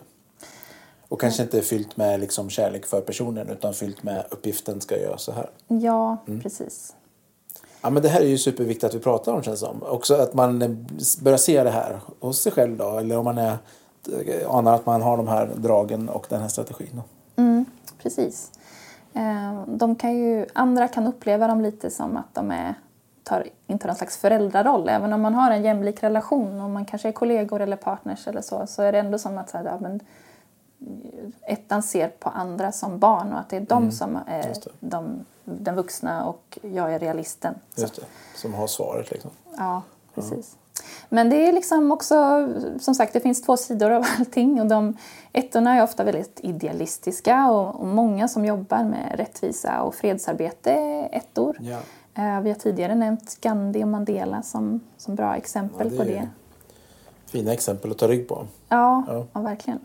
och 1.07 1.21
kanske 1.21 1.43
inte 1.43 1.61
fyllt 1.61 1.97
med 1.97 2.19
liksom 2.19 2.49
kärlek 2.49 2.85
för 2.85 3.01
personen 3.01 3.49
utan 3.49 3.73
fyllt 3.73 4.03
med 4.03 4.25
uppgiften 4.29 4.81
ska 4.81 4.97
göra 4.97 5.17
så 5.17 5.31
här. 5.31 5.49
Ja, 5.67 6.17
mm. 6.27 6.41
precis. 6.41 6.95
Ja, 7.81 7.89
men 7.89 8.03
det 8.03 8.09
här 8.09 8.21
är 8.21 8.25
ju 8.25 8.37
superviktigt 8.37 8.83
att 8.83 8.93
vi 8.93 8.99
pratar 8.99 9.33
om 9.33 9.43
känns 9.43 9.59
som. 9.59 9.83
Också 9.83 10.15
att 10.15 10.33
man 10.33 10.59
börjar 11.21 11.37
se 11.37 11.63
det 11.63 11.69
här 11.69 11.99
hos 12.19 12.41
sig 12.41 12.51
själv 12.51 12.77
då. 12.77 12.97
Eller 12.97 13.17
om 13.17 13.25
man 13.25 13.37
är, 13.37 13.57
anar 14.47 14.73
att 14.73 14.85
man 14.85 15.01
har 15.01 15.17
de 15.17 15.27
här 15.27 15.49
dragen 15.55 16.09
och 16.09 16.25
den 16.29 16.41
här 16.41 16.47
strategin. 16.47 17.01
Mm, 17.37 17.65
precis. 17.97 18.51
Eh, 19.13 19.63
de 19.67 19.95
kan 19.95 20.17
ju, 20.17 20.45
andra 20.53 20.87
kan 20.87 21.07
uppleva 21.07 21.47
dem 21.47 21.61
lite 21.61 21.89
som 21.89 22.17
att 22.17 22.33
de 22.35 22.51
är, 22.51 22.75
tar, 23.23 23.47
intar 23.67 23.89
en 23.89 23.95
slags 23.95 24.17
föräldraroll. 24.17 24.89
Även 24.89 25.13
om 25.13 25.21
man 25.21 25.33
har 25.33 25.51
en 25.51 25.63
jämlik 25.63 26.03
relation, 26.03 26.61
om 26.61 26.73
man 26.73 26.85
kanske 26.85 27.07
är 27.07 27.11
kollegor 27.11 27.61
eller 27.61 27.77
partners 27.77 28.27
eller 28.27 28.41
så, 28.41 28.67
så 28.67 28.81
är 28.81 28.91
det 28.91 28.99
ändå 28.99 29.17
som 29.17 29.37
att 29.37 29.49
så 29.49 29.57
här, 29.57 29.65
ja, 29.65 29.77
men, 29.79 29.99
ettan 31.41 31.83
ser 31.83 32.07
på 32.07 32.29
andra 32.29 32.71
som 32.71 32.99
barn 32.99 33.33
och 33.33 33.39
att 33.39 33.49
det 33.49 33.57
är 33.57 33.61
de 33.61 33.77
mm, 33.77 33.91
som 33.91 34.19
är 34.27 34.53
de, 34.79 35.25
den 35.43 35.75
vuxna 35.75 36.25
och 36.25 36.59
jag 36.61 36.93
är 36.93 36.99
realisten. 36.99 37.55
Just 37.75 37.95
det, 37.95 38.01
som 38.35 38.53
har 38.53 38.67
svaret 38.67 39.11
liksom. 39.11 39.31
Ja, 39.57 39.81
precis. 40.15 40.55
Ja. 40.55 40.66
Men 41.09 41.29
det 41.29 41.47
är 41.47 41.53
liksom 41.53 41.91
också, 41.91 42.47
som 42.79 42.95
sagt, 42.95 43.13
det 43.13 43.19
finns 43.19 43.41
två 43.41 43.57
sidor 43.57 43.91
av 43.91 44.05
allting. 44.19 44.61
Och 44.61 44.67
de, 44.67 44.97
ettorna 45.33 45.75
är 45.75 45.83
ofta 45.83 46.03
väldigt 46.03 46.39
idealistiska 46.43 47.51
och, 47.51 47.75
och 47.79 47.87
många 47.87 48.27
som 48.27 48.45
jobbar 48.45 48.83
med 48.83 49.13
rättvisa 49.15 49.81
och 49.81 49.95
fredsarbete 49.95 50.71
är 50.71 51.09
ettor. 51.11 51.57
Ja. 51.59 51.77
Uh, 52.17 52.41
vi 52.41 52.49
har 52.49 52.55
tidigare 52.55 52.95
nämnt 52.95 53.41
Gandhi 53.41 53.83
och 53.83 53.87
Mandela 53.87 54.41
som, 54.41 54.79
som 54.97 55.15
bra 55.15 55.35
exempel 55.35 55.87
ja, 55.87 55.91
det 55.91 55.97
på 55.97 56.03
det. 56.03 56.29
Fina 57.25 57.53
exempel 57.53 57.91
att 57.91 57.97
ta 57.97 58.07
rygg 58.07 58.27
på. 58.27 58.47
Ja, 58.69 59.03
ja. 59.07 59.25
ja 59.33 59.41
verkligen. 59.41 59.79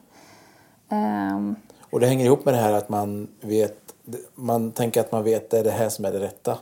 Um, 0.88 1.56
och 1.90 2.00
det 2.00 2.06
hänger 2.06 2.24
ihop 2.24 2.44
med 2.44 2.54
det 2.54 2.60
här 2.60 2.72
att 2.72 2.88
man 2.88 3.28
vet, 3.40 3.94
man 4.34 4.72
tänker 4.72 5.00
att 5.00 5.12
man 5.12 5.24
vet 5.24 5.50
det 5.50 5.58
är 5.58 5.64
det 5.64 5.70
här 5.70 5.88
som 5.88 6.04
är 6.04 6.12
det 6.12 6.20
rätta. 6.20 6.58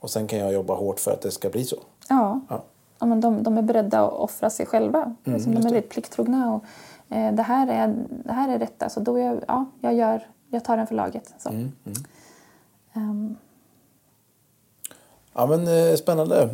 Och 0.00 0.10
sen 0.10 0.26
kan 0.26 0.38
jag 0.38 0.52
jobba 0.52 0.74
hårt 0.74 1.00
för 1.00 1.10
att 1.10 1.22
det 1.22 1.30
ska 1.30 1.48
bli 1.48 1.64
så. 1.64 1.76
Ja. 2.08 2.40
ja 2.48 2.64
ja, 3.04 3.08
men 3.08 3.20
de, 3.20 3.42
de 3.42 3.58
är 3.58 3.62
beredda 3.62 4.00
att 4.00 4.12
offra 4.12 4.50
sig 4.50 4.66
själva. 4.66 4.98
Mm, 4.98 5.34
alltså, 5.34 5.50
de 5.50 5.56
är 5.56 5.62
väldigt 5.62 5.88
plikttrogna. 5.88 6.54
Och, 6.54 6.64
eh, 7.16 7.34
det, 7.34 7.42
här 7.42 7.68
är, 7.68 7.94
det 8.24 8.32
här 8.32 8.54
är 8.54 8.58
rätt. 8.58 8.82
Alltså, 8.82 9.00
då 9.00 9.18
jag, 9.18 9.40
ja, 9.48 9.64
jag, 9.80 9.94
gör, 9.94 10.26
jag 10.50 10.64
tar 10.64 10.76
den 10.76 10.86
för 10.86 10.94
laget. 10.94 11.34
Så. 11.38 11.48
Mm, 11.48 11.72
mm. 11.84 13.10
Um. 13.10 13.36
Ja, 15.34 15.46
men 15.46 15.90
eh, 15.90 15.96
spännande. 15.96 16.48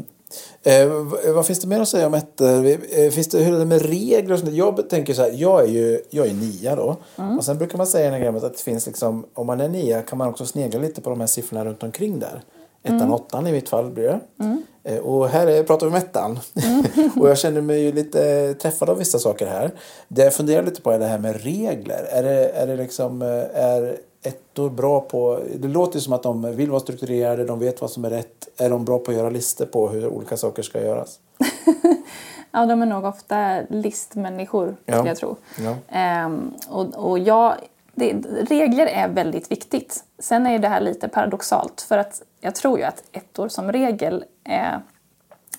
Eh, 0.63 0.89
vad 1.35 1.47
finns 1.47 1.61
det 1.61 1.69
mer 1.69 1.81
att 1.81 1.89
säga 1.89 2.07
om 2.07 2.15
ett? 2.15 2.41
Eh, 2.41 3.11
finns 3.11 3.29
det, 3.29 3.39
hur 3.39 3.55
är 3.55 3.59
det 3.59 3.65
med 3.65 3.83
regler? 3.83 4.33
Och 4.33 4.39
sånt? 4.39 4.53
Jag 4.53 4.89
tänker 4.91 5.15
så 5.15 5.23
här, 5.23 5.33
jag 5.35 5.65
är 5.65 5.69
ju 5.69 6.01
jag 6.11 6.27
är 6.27 6.35
nia 6.35 6.77
då. 6.77 6.97
Mm. 7.19 7.39
Och 7.39 7.45
sen 7.45 7.59
brukar 7.59 7.79
man 7.79 7.87
säga 7.87 8.19
i 8.19 8.27
att 8.27 8.43
det 8.43 8.63
finns 8.63 8.87
liksom, 8.87 9.27
om 9.35 9.47
man 9.47 9.61
är 9.61 9.69
nia 9.69 10.03
kan 10.03 10.19
man 10.19 10.29
också 10.29 10.47
snegla 10.47 10.81
lite 10.81 11.01
på 11.01 11.11
de 11.11 11.21
här 11.21 11.27
siffrorna 11.27 11.65
runt 11.65 11.83
omkring 11.83 12.19
där. 12.19 12.43
Ettan, 12.83 13.01
mm. 13.01 13.13
åttan 13.13 13.47
i 13.47 13.53
mitt 13.53 13.69
fall 13.69 13.91
blir 13.91 14.05
det. 14.05 14.21
Mm. 14.45 14.63
Eh, 14.85 14.99
och 14.99 15.29
här 15.29 15.63
pratar 15.63 15.87
vi 15.87 15.91
om 15.93 15.97
ettan. 15.97 16.39
Mm. 16.63 17.11
och 17.21 17.29
jag 17.29 17.39
känner 17.39 17.61
mig 17.61 17.83
ju 17.83 17.93
lite 17.93 18.55
träffad 18.55 18.91
av 18.91 18.99
vissa 18.99 19.19
saker 19.19 19.47
här. 19.47 19.71
Det 20.09 20.25
jag 20.25 20.35
funderar 20.35 20.63
lite 20.63 20.83
på 20.83 20.91
är 20.91 20.99
det 20.99 21.07
här 21.07 21.19
med 21.19 21.43
regler. 21.43 22.05
Är 22.11 22.23
det, 22.23 22.49
är 22.49 22.67
det 22.67 22.77
liksom, 22.77 23.23
eh, 23.23 23.63
är 23.63 23.97
ettor 24.23 24.71
bra 24.71 25.01
på, 25.01 25.41
det 25.57 25.69
låter 25.69 25.95
ju 25.95 26.01
som 26.01 26.13
att 26.13 26.23
de 26.23 26.57
vill 26.57 26.71
vara 26.71 26.81
strukturerade, 26.81 27.45
de 27.45 27.59
vet 27.59 27.81
vad 27.81 27.91
som 27.91 28.05
är 28.05 28.11
rätt. 28.11 28.49
Är 28.57 28.71
de 28.71 28.85
bra 28.85 28.99
på 28.99 29.11
att 29.11 29.17
göra 29.17 29.31
listor 29.31 29.67
på 29.67 29.89
hur 29.89 30.07
olika 30.09 30.37
saker 30.37 30.63
ska 30.63 30.83
göras? 30.83 31.19
ja, 32.51 32.67
de 32.67 32.83
är 32.83 32.87
nog 32.87 33.05
ofta 33.05 33.61
listmänniskor, 33.69 34.77
ja. 34.85 34.95
skulle 34.95 35.11
jag 35.11 35.17
tro. 35.17 35.37
Ja. 35.59 35.77
Ehm, 35.89 36.55
och, 36.69 37.11
och 37.11 37.19
jag 37.19 37.55
det, 38.01 38.13
regler 38.51 38.87
är 38.87 39.09
väldigt 39.09 39.51
viktigt. 39.51 40.05
Sen 40.19 40.47
är 40.47 40.59
det 40.59 40.69
här 40.69 40.81
lite 40.81 41.09
paradoxalt 41.09 41.81
för 41.81 41.99
att 41.99 42.23
jag 42.41 42.55
tror 42.55 42.79
ju 42.79 42.85
att 42.85 43.03
ettor 43.13 43.49
som 43.49 43.73
regel 43.73 44.25
är 44.45 44.81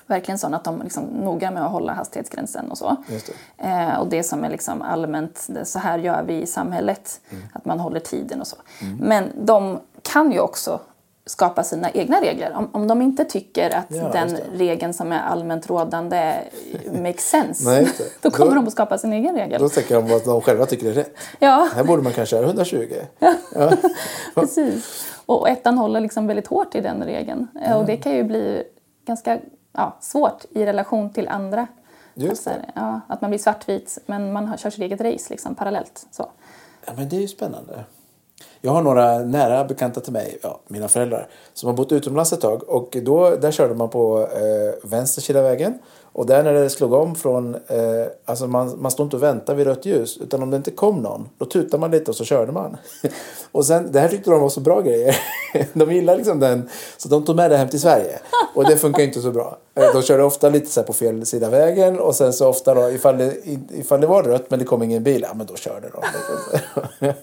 verkligen 0.07 0.39
sådana 0.39 0.57
att 0.57 0.63
de 0.63 0.79
är 0.79 0.83
liksom 0.83 1.03
noga 1.03 1.51
med 1.51 1.65
att 1.65 1.71
hålla 1.71 1.93
hastighetsgränsen 1.93 2.71
och 2.71 2.77
så. 2.77 2.95
Det. 3.07 3.67
Eh, 3.67 3.99
och 3.99 4.07
det 4.07 4.23
som 4.23 4.43
är 4.43 4.49
liksom 4.49 4.81
allmänt, 4.81 5.47
det, 5.49 5.65
så 5.65 5.79
här 5.79 5.97
gör 5.97 6.23
vi 6.23 6.41
i 6.41 6.47
samhället, 6.47 7.21
mm. 7.29 7.43
att 7.53 7.65
man 7.65 7.79
håller 7.79 7.99
tiden 7.99 8.41
och 8.41 8.47
så. 8.47 8.57
Mm. 8.81 8.97
Men 8.97 9.45
de 9.45 9.79
kan 10.01 10.31
ju 10.31 10.39
också 10.39 10.79
skapa 11.25 11.63
sina 11.63 11.91
egna 11.91 12.21
regler. 12.21 12.53
Om, 12.55 12.69
om 12.73 12.87
de 12.87 13.01
inte 13.01 13.25
tycker 13.25 13.69
att 13.75 13.85
Ja, 13.89 14.09
den 14.13 14.37
regeln 14.53 14.93
som 14.93 15.11
är 15.11 15.19
allmänt 15.19 15.69
rådande 15.69 16.35
makes 16.91 17.29
sense, 17.29 17.69
Nej, 17.69 17.89
då 18.21 18.31
kommer 18.31 18.51
Då- 18.51 18.55
de 18.55 18.67
att 18.67 18.71
skapa 18.73 18.97
sin 18.97 19.13
egen 19.13 19.35
regel. 19.35 19.61
Då 19.61 19.69
tänker 19.69 19.95
de 19.95 20.15
att 20.15 20.25
de 20.25 20.41
själva 20.41 20.65
tycker 20.65 20.85
det 20.85 20.91
är 20.91 20.95
rätt. 20.95 21.15
Ja, 21.39 21.69
Här 21.75 21.83
borde 21.83 22.01
man 22.03 22.13
kanske 22.13 22.35
göra 22.35 22.45
120. 22.45 22.93
precis. 24.35 25.05
Och 25.25 25.49
ettan 25.49 25.77
håller 25.77 25.99
liksom 26.01 26.27
väldigt 26.27 26.47
hårt 26.47 26.75
i 26.75 26.81
den 26.81 27.03
regeln. 27.03 27.47
Eh, 27.65 27.77
Och 27.77 27.85
det 27.85 27.97
kan 27.97 28.11
ju 28.11 28.23
bli 28.23 28.63
ganska 29.05 29.39
ja, 29.73 29.97
svårt 30.01 30.45
i 30.49 30.65
relation 30.65 31.13
till 31.13 31.27
andra. 31.27 31.67
Just 32.13 32.31
att, 32.31 32.37
så 32.43 32.49
här, 32.49 32.71
ja, 32.75 33.01
att 33.07 33.21
man 33.21 33.29
blir 33.31 33.39
svartvit 33.39 33.97
men 34.05 34.33
man 34.33 34.47
har, 34.47 34.57
kör 34.57 34.69
sitt 34.69 34.81
eget 34.81 35.01
race 35.01 35.25
liksom, 35.29 35.55
parallellt. 35.55 36.05
Så. 36.11 36.29
Ja, 36.85 36.93
men 36.97 37.09
det 37.09 37.15
är 37.15 37.21
ju 37.21 37.27
spännande. 37.27 37.83
Jag 38.63 38.71
har 38.71 38.81
några 38.81 39.19
nära 39.19 39.63
bekanta 39.63 40.01
till 40.01 40.13
mig, 40.13 40.37
ja, 40.41 40.59
mina 40.67 40.87
föräldrar, 40.87 41.27
som 41.53 41.67
har 41.67 41.73
bott 41.73 41.91
utomlands 41.91 42.33
ett 42.33 42.41
tag. 42.41 42.69
Och 42.69 42.97
då, 43.01 43.29
där 43.29 43.51
körde 43.51 43.75
man 43.75 43.89
på 43.89 44.21
eh, 44.21 44.89
vänster 44.89 45.21
sida 45.21 45.41
vägen. 45.41 45.79
Och 46.13 46.25
där 46.25 46.43
när 46.43 46.53
det 46.53 46.69
slog 46.69 46.93
om 46.93 47.15
från, 47.15 47.55
eh, 47.55 48.05
alltså 48.25 48.47
man, 48.47 48.81
man 48.81 48.91
stod 48.91 49.05
inte 49.05 49.15
och 49.15 49.23
väntade 49.23 49.57
vid 49.57 49.67
rött 49.67 49.85
ljus. 49.85 50.17
Utan 50.17 50.43
om 50.43 50.51
det 50.51 50.57
inte 50.57 50.71
kom 50.71 51.01
någon, 51.01 51.29
då 51.37 51.45
tutade 51.45 51.81
man 51.81 51.91
lite 51.91 52.11
och 52.11 52.17
så 52.17 52.23
körde 52.23 52.51
man. 52.51 52.77
och 53.51 53.65
sen, 53.65 53.91
det 53.91 53.99
här 53.99 54.07
tyckte 54.07 54.31
de 54.31 54.41
var 54.41 54.49
så 54.49 54.59
bra 54.59 54.81
grejer. 54.81 55.17
de 55.73 55.91
gillade 55.91 56.17
liksom 56.17 56.39
den, 56.39 56.69
så 56.97 57.09
de 57.09 57.25
tog 57.25 57.35
med 57.35 57.51
det 57.51 57.57
hem 57.57 57.69
till 57.69 57.81
Sverige. 57.81 58.19
Och 58.55 58.65
det 58.65 58.77
funkar 58.77 59.03
inte 59.03 59.21
så 59.21 59.31
bra. 59.31 59.57
Eh, 59.75 59.93
de 59.93 60.01
körde 60.01 60.23
ofta 60.23 60.49
lite 60.49 60.71
så 60.71 60.79
här 60.79 60.87
på 60.87 60.93
fel 60.93 61.25
sida 61.25 61.49
vägen 61.49 61.99
och 61.99 62.15
sen 62.15 62.33
så 62.33 62.47
ofta 62.47 62.73
då 62.73 62.91
ifall 62.91 63.17
det, 63.17 63.33
ifall 63.69 64.01
det 64.01 64.07
var 64.07 64.23
rött 64.23 64.49
men 64.49 64.59
det 64.59 64.65
kom 64.65 64.83
ingen 64.83 65.03
bil, 65.03 65.25
ja 65.29 65.33
men 65.33 65.47
då 65.47 65.55
körde 65.55 65.89
de. 65.89 66.03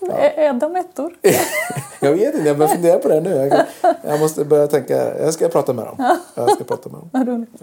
ja. 0.00 0.12
är 0.16 0.52
de 0.52 0.69
ettor? 0.76 1.16
Jag 2.00 2.12
vet 2.12 2.34
inte, 2.34 2.48
jag 2.48 2.58
börjar 2.58 2.74
fundera 2.74 2.98
på 2.98 3.08
det 3.08 3.20
nu. 3.20 3.30
Jag, 3.30 3.64
jag 4.02 4.20
måste 4.20 4.44
börja 4.44 4.66
tänka, 4.66 5.18
jag 5.18 5.34
ska 5.34 5.48
prata 5.48 5.72
med 5.72 5.84
dem. 5.84 6.16
Jag 6.34 6.50
ska 6.50 6.64
prata 6.64 6.88
med 6.88 7.00
dem. 7.00 7.10
Vad 7.12 7.28
roligt. 7.28 7.62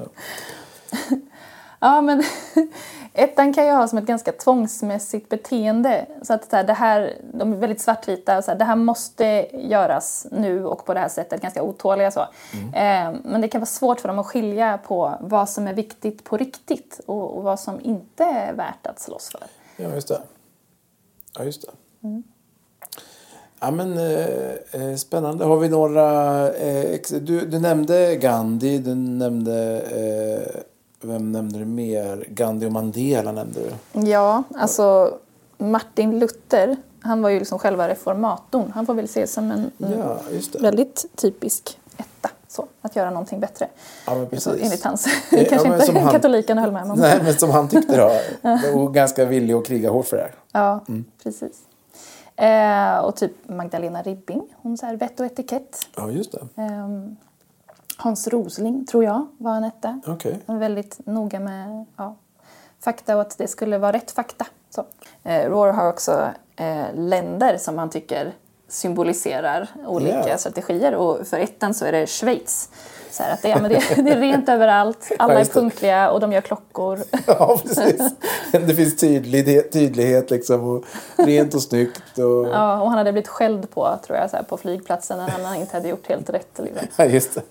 Ja, 1.79 2.01
men 2.01 2.23
ettan 3.13 3.53
kan 3.53 3.65
ju 3.65 3.71
ha 3.71 3.87
som 3.87 3.97
ett 3.97 4.05
ganska 4.05 4.31
tvångsmässigt 4.31 5.29
beteende. 5.29 6.05
Så 6.21 6.33
att 6.33 6.49
det 6.49 6.73
här, 6.73 7.17
de 7.33 7.53
är 7.53 7.57
väldigt 7.57 7.81
svartvita 7.81 8.41
så 8.41 8.51
här, 8.51 8.57
det 8.57 8.65
här 8.65 8.75
måste 8.75 9.47
göras 9.53 10.27
nu 10.31 10.65
och 10.65 10.85
på 10.85 10.93
det 10.93 10.99
här 10.99 11.09
sättet, 11.09 11.41
ganska 11.41 11.63
otåliga 11.63 12.11
så. 12.11 12.21
Eh, 12.73 13.13
men 13.23 13.41
det 13.41 13.47
kan 13.47 13.61
vara 13.61 13.65
svårt 13.65 13.99
för 13.99 14.07
dem 14.07 14.19
att 14.19 14.25
skilja 14.25 14.77
på 14.77 15.17
vad 15.21 15.49
som 15.49 15.67
är 15.67 15.73
viktigt 15.73 16.23
på 16.23 16.37
riktigt 16.37 17.01
och, 17.05 17.43
vad 17.43 17.59
som 17.59 17.79
inte 17.81 18.23
är 18.23 18.53
värt 18.53 18.87
att 18.87 18.99
slåss 18.99 19.29
för. 19.29 19.43
Ja, 19.77 19.89
just 19.93 20.07
det. 20.07 20.21
Ja, 21.37 21.43
just 21.43 21.61
det. 21.61 21.71
Ja, 23.59 23.71
men 23.71 23.97
eh, 23.97 24.25
eh, 24.71 24.95
spännande. 24.97 25.45
Har 25.45 25.57
vi 25.57 25.69
några... 25.69 26.03
Eh, 26.53 26.99
du, 27.21 27.45
du 27.45 27.59
nämnde 27.59 28.15
Gandhi, 28.15 28.77
du 28.77 28.95
nämnde... 28.95 29.81
Eh, 29.81 30.61
vem 31.01 31.31
nämnde 31.31 31.59
du 31.59 31.65
mer? 31.65 32.25
Gandhi 32.29 32.67
och 32.67 32.71
Mandela 32.71 33.31
nämnde 33.31 33.59
du. 33.59 33.99
Ja, 34.09 34.43
alltså 34.55 35.13
Martin 35.57 36.19
Luther, 36.19 36.75
han 37.01 37.21
var 37.21 37.29
ju 37.29 37.39
liksom 37.39 37.59
själva 37.59 37.87
reformatorn. 37.89 38.71
Han 38.75 38.85
får 38.85 38.93
väl 38.93 39.05
ses 39.05 39.33
som 39.33 39.51
en 39.51 39.71
Ja, 39.77 40.19
väldigt 40.59 41.05
typisk 41.15 41.79
etta. 41.97 42.29
Så, 42.47 42.65
att 42.81 42.95
göra 42.95 43.09
någonting 43.09 43.39
bättre. 43.39 43.67
Ja, 44.05 44.15
men 44.15 44.25
Så, 44.25 44.49
precis. 44.49 44.65
enligt 44.65 44.83
hans. 44.83 45.07
ja, 45.31 45.43
Kanske 45.49 45.67
inte 45.67 45.85
som 45.85 45.95
han- 45.95 46.11
katolikerna 46.13 46.61
höll 46.61 46.71
med 46.71 46.83
om. 46.91 46.99
Nej, 46.99 47.19
men 47.23 47.33
som 47.33 47.49
han 47.49 47.67
tyckte 47.69 47.97
då. 47.97 48.11
Och 48.79 48.93
ganska 48.93 49.25
villig 49.25 49.53
att 49.53 49.65
kriga 49.67 49.89
hårt 49.89 50.05
för 50.05 50.17
det 50.17 50.23
här. 50.23 50.35
Ja, 50.51 50.83
Mm. 50.87 51.05
precis. 51.23 51.51
Eh, 52.37 52.97
och 52.99 53.15
typ 53.15 53.31
Magdalena 53.49 54.01
Ribbing, 54.01 54.41
hon 54.61 54.77
så 54.77 54.85
här 54.85 54.95
vett 54.95 55.19
och 55.19 55.25
etikett. 55.25 55.87
Ja, 55.95 56.11
just 56.11 56.31
det. 56.31 56.61
Ehm, 56.61 57.15
Hans 57.97 58.27
Rosling, 58.27 58.85
tror 58.85 59.03
jag, 59.03 59.27
var 59.37 59.55
en 59.55 59.63
etta. 59.63 60.01
Okej. 60.07 60.39
Han 60.47 60.55
var 60.55 60.59
väldigt 60.59 61.05
noga 61.05 61.39
med 61.39 61.85
ja, 61.97 62.15
fakta 62.79 63.15
och 63.15 63.21
att 63.21 63.37
det 63.37 63.47
skulle 63.47 63.77
vara 63.77 63.91
rätt 63.91 64.11
fakta. 64.11 64.45
Så. 64.69 64.85
Eh, 65.23 65.49
Roar 65.49 65.73
har 65.73 65.89
också 65.89 66.29
eh, 66.55 66.85
länder 66.93 67.57
som 67.57 67.77
han 67.77 67.89
tycker 67.89 68.33
symboliserar 68.67 69.69
olika 69.87 70.29
Ja. 70.29 70.37
strategier. 70.37 70.95
Och 70.95 71.27
för 71.27 71.39
ettan 71.39 71.73
så 71.73 71.85
är 71.85 71.91
det 71.91 72.07
Schweiz. 72.07 72.69
Så 73.11 73.23
att 73.23 73.41
det, 73.41 73.49
ja, 73.49 73.61
men 73.61 73.71
det, 73.71 73.79
det 74.03 74.11
är 74.11 74.19
rent 74.19 74.49
överallt, 74.49 75.11
alla 75.19 75.39
är 75.39 75.45
punktliga 75.45 76.09
och 76.11 76.19
de 76.19 76.33
gör 76.33 76.41
klockor. 76.41 76.99
Ja, 77.27 77.59
precis. 77.63 78.01
Det 78.51 78.75
finns 78.75 78.97
tydlighet, 78.97 79.71
tydlighet 79.71 80.31
liksom 80.31 80.63
och 80.63 80.85
rent 81.15 81.53
och 81.53 81.61
snyggt. 81.61 82.17
Och... 82.17 82.47
Ja, 82.47 82.81
och 82.81 82.89
han 82.89 82.97
hade 82.97 83.11
blivit 83.11 83.27
skälld 83.27 83.69
på, 83.71 83.99
tror 84.05 84.17
jag, 84.17 84.29
så 84.29 84.35
här, 84.35 84.43
på 84.43 84.57
flygplatsen 84.57 85.17
när 85.17 85.29
han 85.29 85.55
inte 85.55 85.77
hade 85.77 85.89
gjort 85.89 86.07
helt 86.07 86.29
rätt. 86.29 86.59
Liksom. 86.63 86.87
Ja, 86.95 87.05
just 87.05 87.35
det. 87.35 87.41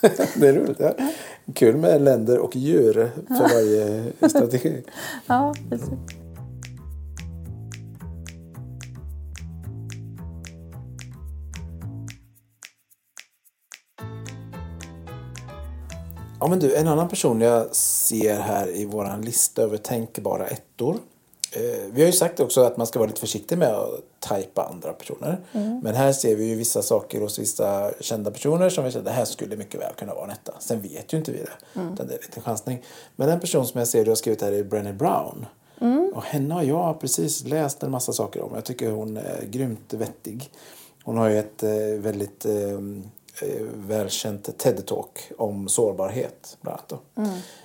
Det 0.34 0.48
är 0.48 0.52
roligt. 0.52 0.80
Ja. 0.80 0.92
Kul 1.54 1.76
med 1.76 2.02
länder 2.02 2.38
och 2.38 2.56
djur 2.56 3.10
för 3.28 3.54
varje 3.54 4.12
strategi. 4.28 4.84
Ja, 5.26 5.54
precis. 5.70 5.88
Ja, 16.46 16.50
men 16.50 16.58
du, 16.58 16.76
en 16.76 16.88
annan 16.88 17.08
person 17.08 17.40
jag 17.40 17.76
ser 17.76 18.40
här 18.40 18.76
i 18.76 18.84
våran 18.84 19.22
lista 19.22 19.62
över 19.62 19.76
tänkbara 19.76 20.46
ettor. 20.46 20.96
Eh, 21.52 21.60
vi 21.90 22.00
har 22.00 22.06
ju 22.06 22.12
sagt 22.12 22.40
också 22.40 22.60
att 22.60 22.76
man 22.76 22.86
ska 22.86 22.98
vara 22.98 23.06
lite 23.06 23.20
försiktig 23.20 23.58
med 23.58 23.68
att 23.68 24.00
tajpa 24.20 24.62
andra 24.62 24.92
personer. 24.92 25.40
Men 25.82 25.94
här 25.94 26.12
ser 26.12 26.36
vi 26.36 26.44
ju 26.44 26.54
vissa 26.54 26.82
saker 26.82 27.20
hos 27.20 27.38
vissa 27.38 27.92
kända 28.00 28.30
personer 28.30 28.68
som 28.68 28.84
vi 28.84 28.92
säger 28.92 29.04
det 29.04 29.10
här 29.10 29.24
skulle 29.24 29.56
mycket 29.56 29.80
väl 29.80 29.92
kunna 29.98 30.14
vara 30.14 30.24
en 30.24 30.30
etta. 30.30 30.52
Sen 30.58 30.80
vet 30.80 31.12
ju 31.12 31.18
inte 31.18 31.32
vi 31.32 31.38
det. 31.38 31.80
Utan 31.92 32.06
det 32.06 32.14
är 32.14 32.18
lite 32.18 32.40
chansning. 32.40 32.82
Men 33.16 33.28
en 33.28 33.40
person 33.40 33.66
som 33.66 33.78
jag 33.78 33.88
ser 33.88 34.04
du 34.04 34.10
har 34.10 34.16
skrivit 34.16 34.42
här 34.42 34.52
är 34.52 34.64
Brené 34.64 34.92
Brown. 34.92 35.46
Och 36.14 36.24
henne 36.24 36.54
har 36.54 36.62
jag 36.62 37.00
precis 37.00 37.44
läst 37.44 37.82
en 37.82 37.90
massa 37.90 38.12
saker 38.12 38.42
om. 38.42 38.50
Jag 38.54 38.64
tycker 38.64 38.90
hon 38.90 39.16
är 39.16 39.46
grymt 39.46 39.94
vettig. 39.94 40.50
Hon 41.02 41.16
har 41.16 41.28
ju 41.28 41.38
ett 41.38 41.62
eh, 41.62 41.70
väldigt 41.98 42.44
eh, 42.44 42.54
eh, 42.54 42.78
välkänt 43.74 44.48
TED-talk 44.58 45.32
om 45.38 45.68
sårbarhet. 45.68 46.56
Bland 46.60 46.78
annat. 46.78 47.02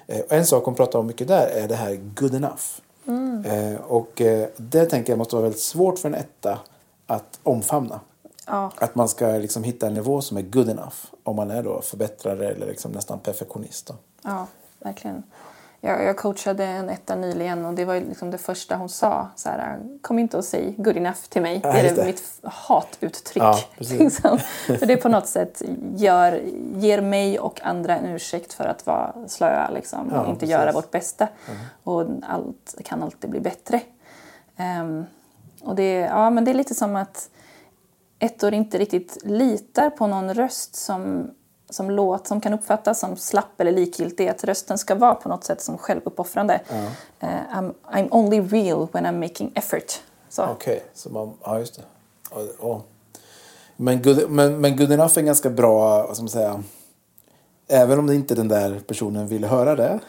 Eh, 0.07 0.19
och 0.19 0.31
en 0.31 0.45
sak 0.45 0.65
hon 0.65 0.75
pratar 0.75 0.99
om 0.99 1.07
mycket 1.07 1.27
där 1.27 1.47
är 1.47 1.67
det 1.67 1.75
här 1.75 1.95
good 1.95 2.35
enough. 2.35 2.63
Eh, 3.45 3.81
och 3.81 4.21
eh, 4.21 4.47
det 4.57 4.85
tänker 4.85 5.11
jag 5.13 5.17
måste 5.17 5.35
vara 5.35 5.43
väldigt 5.43 5.61
svårt 5.61 5.99
för 5.99 6.09
en 6.09 6.15
etta 6.15 6.59
att 7.07 7.39
omfamna. 7.43 7.99
Ja. 8.47 8.71
Att 8.75 8.95
man 8.95 9.09
ska 9.09 9.27
liksom 9.27 9.63
hitta 9.63 9.87
en 9.87 9.93
nivå 9.93 10.21
som 10.21 10.37
är 10.37 10.41
good 10.41 10.69
enough. 10.69 10.95
Om 11.23 11.35
man 11.35 11.51
är 11.51 11.63
då 11.63 11.81
förbättrare 11.81 12.49
eller 12.49 12.67
liksom 12.67 12.91
nästan 12.91 13.19
perfektionist. 13.19 13.87
Då. 13.87 13.93
Ja, 14.23 14.47
verkligen. 14.79 15.23
Jag, 15.83 16.03
jag 16.03 16.17
coachade 16.17 16.65
en 16.65 16.89
etta 16.89 17.15
nyligen 17.15 17.65
och 17.65 17.73
det 17.73 17.85
var 17.85 17.95
liksom 17.95 18.31
det 18.31 18.37
första 18.37 18.75
hon 18.75 18.89
sa. 18.89 19.29
Så 19.35 19.49
här, 19.49 19.79
Kom 20.01 20.19
inte 20.19 20.37
och 20.37 20.45
säg 20.45 20.73
good 20.77 20.97
enough 20.97 21.19
till 21.29 21.41
mig. 21.41 21.59
Ja, 21.63 21.71
det 21.71 21.79
är 21.79 21.95
det 21.95 22.05
mitt 22.05 22.23
hatuttryck. 22.43 23.43
Ja, 23.43 23.59
liksom. 23.77 24.39
För 24.65 24.85
det 24.85 24.97
på 24.97 25.09
något 25.09 25.27
sätt 25.27 25.61
gör, 25.95 26.41
ger 26.75 27.01
mig 27.01 27.39
och 27.39 27.61
andra 27.63 27.97
en 27.97 28.05
ursäkt 28.05 28.53
för 28.53 28.65
att 28.65 28.85
vara 28.85 29.13
slöa 29.27 29.69
liksom, 29.69 30.09
Ja, 30.13 30.21
och 30.21 30.27
inte 30.27 30.39
precis. 30.39 30.51
göra 30.53 30.71
vårt 30.71 30.91
bästa. 30.91 31.27
Och 31.83 32.05
allt 32.23 32.75
kan 32.83 33.03
alltid 33.03 33.29
bli 33.29 33.39
bättre. 33.39 33.81
Ehm, 34.57 35.05
och 35.61 35.75
det, 35.75 35.93
ja, 35.93 36.29
men 36.29 36.45
det 36.45 36.51
är 36.51 36.55
lite 36.55 36.75
som 36.75 36.95
att 36.95 37.29
ettor 38.19 38.53
inte 38.53 38.77
riktigt 38.77 39.17
litar 39.23 39.89
på 39.89 40.07
någon 40.07 40.33
röst 40.33 40.75
som, 40.75 41.31
som 41.71 41.91
låt 41.91 42.27
som 42.27 42.41
kan 42.41 42.53
uppfattas 42.53 42.99
som 42.99 43.17
slapp 43.17 43.61
eller 43.61 43.71
likgiltig. 43.71 44.27
Att 44.27 44.43
rösten 44.43 44.77
ska 44.77 44.95
vara 44.95 45.15
på 45.15 45.29
något 45.29 45.43
sätt 45.43 45.61
som 45.61 45.77
självuppoffrande. 45.77 46.61
Eh, 47.19 47.29
I'm, 47.29 47.73
I'm 47.91 48.07
only 48.11 48.41
real 48.41 48.87
when 48.91 49.05
I'm 49.05 49.19
making 49.19 49.51
effort. 49.55 49.99
Så. 50.29 50.45
Okej, 50.45 50.83
så 50.93 51.09
man, 51.09 51.33
ja 51.43 51.59
just 51.59 51.75
det. 51.75 51.83
Ja, 52.31 52.41
ja. 52.61 52.81
Men, 53.75 54.01
good, 54.01 54.29
men, 54.29 54.61
men 54.61 54.77
good 54.77 54.91
enough 54.91 55.17
är 55.17 55.21
ganska 55.21 55.49
bra, 55.49 56.07
vad 56.07 56.15
ska 56.15 56.23
man 56.23 56.29
säga, 56.29 56.63
även 57.67 57.99
om 57.99 58.07
det 58.07 58.15
inte 58.15 58.35
den 58.35 58.47
där 58.47 58.79
personen 58.87 59.27
vill 59.27 59.45
höra 59.45 59.75
det, 59.75 59.99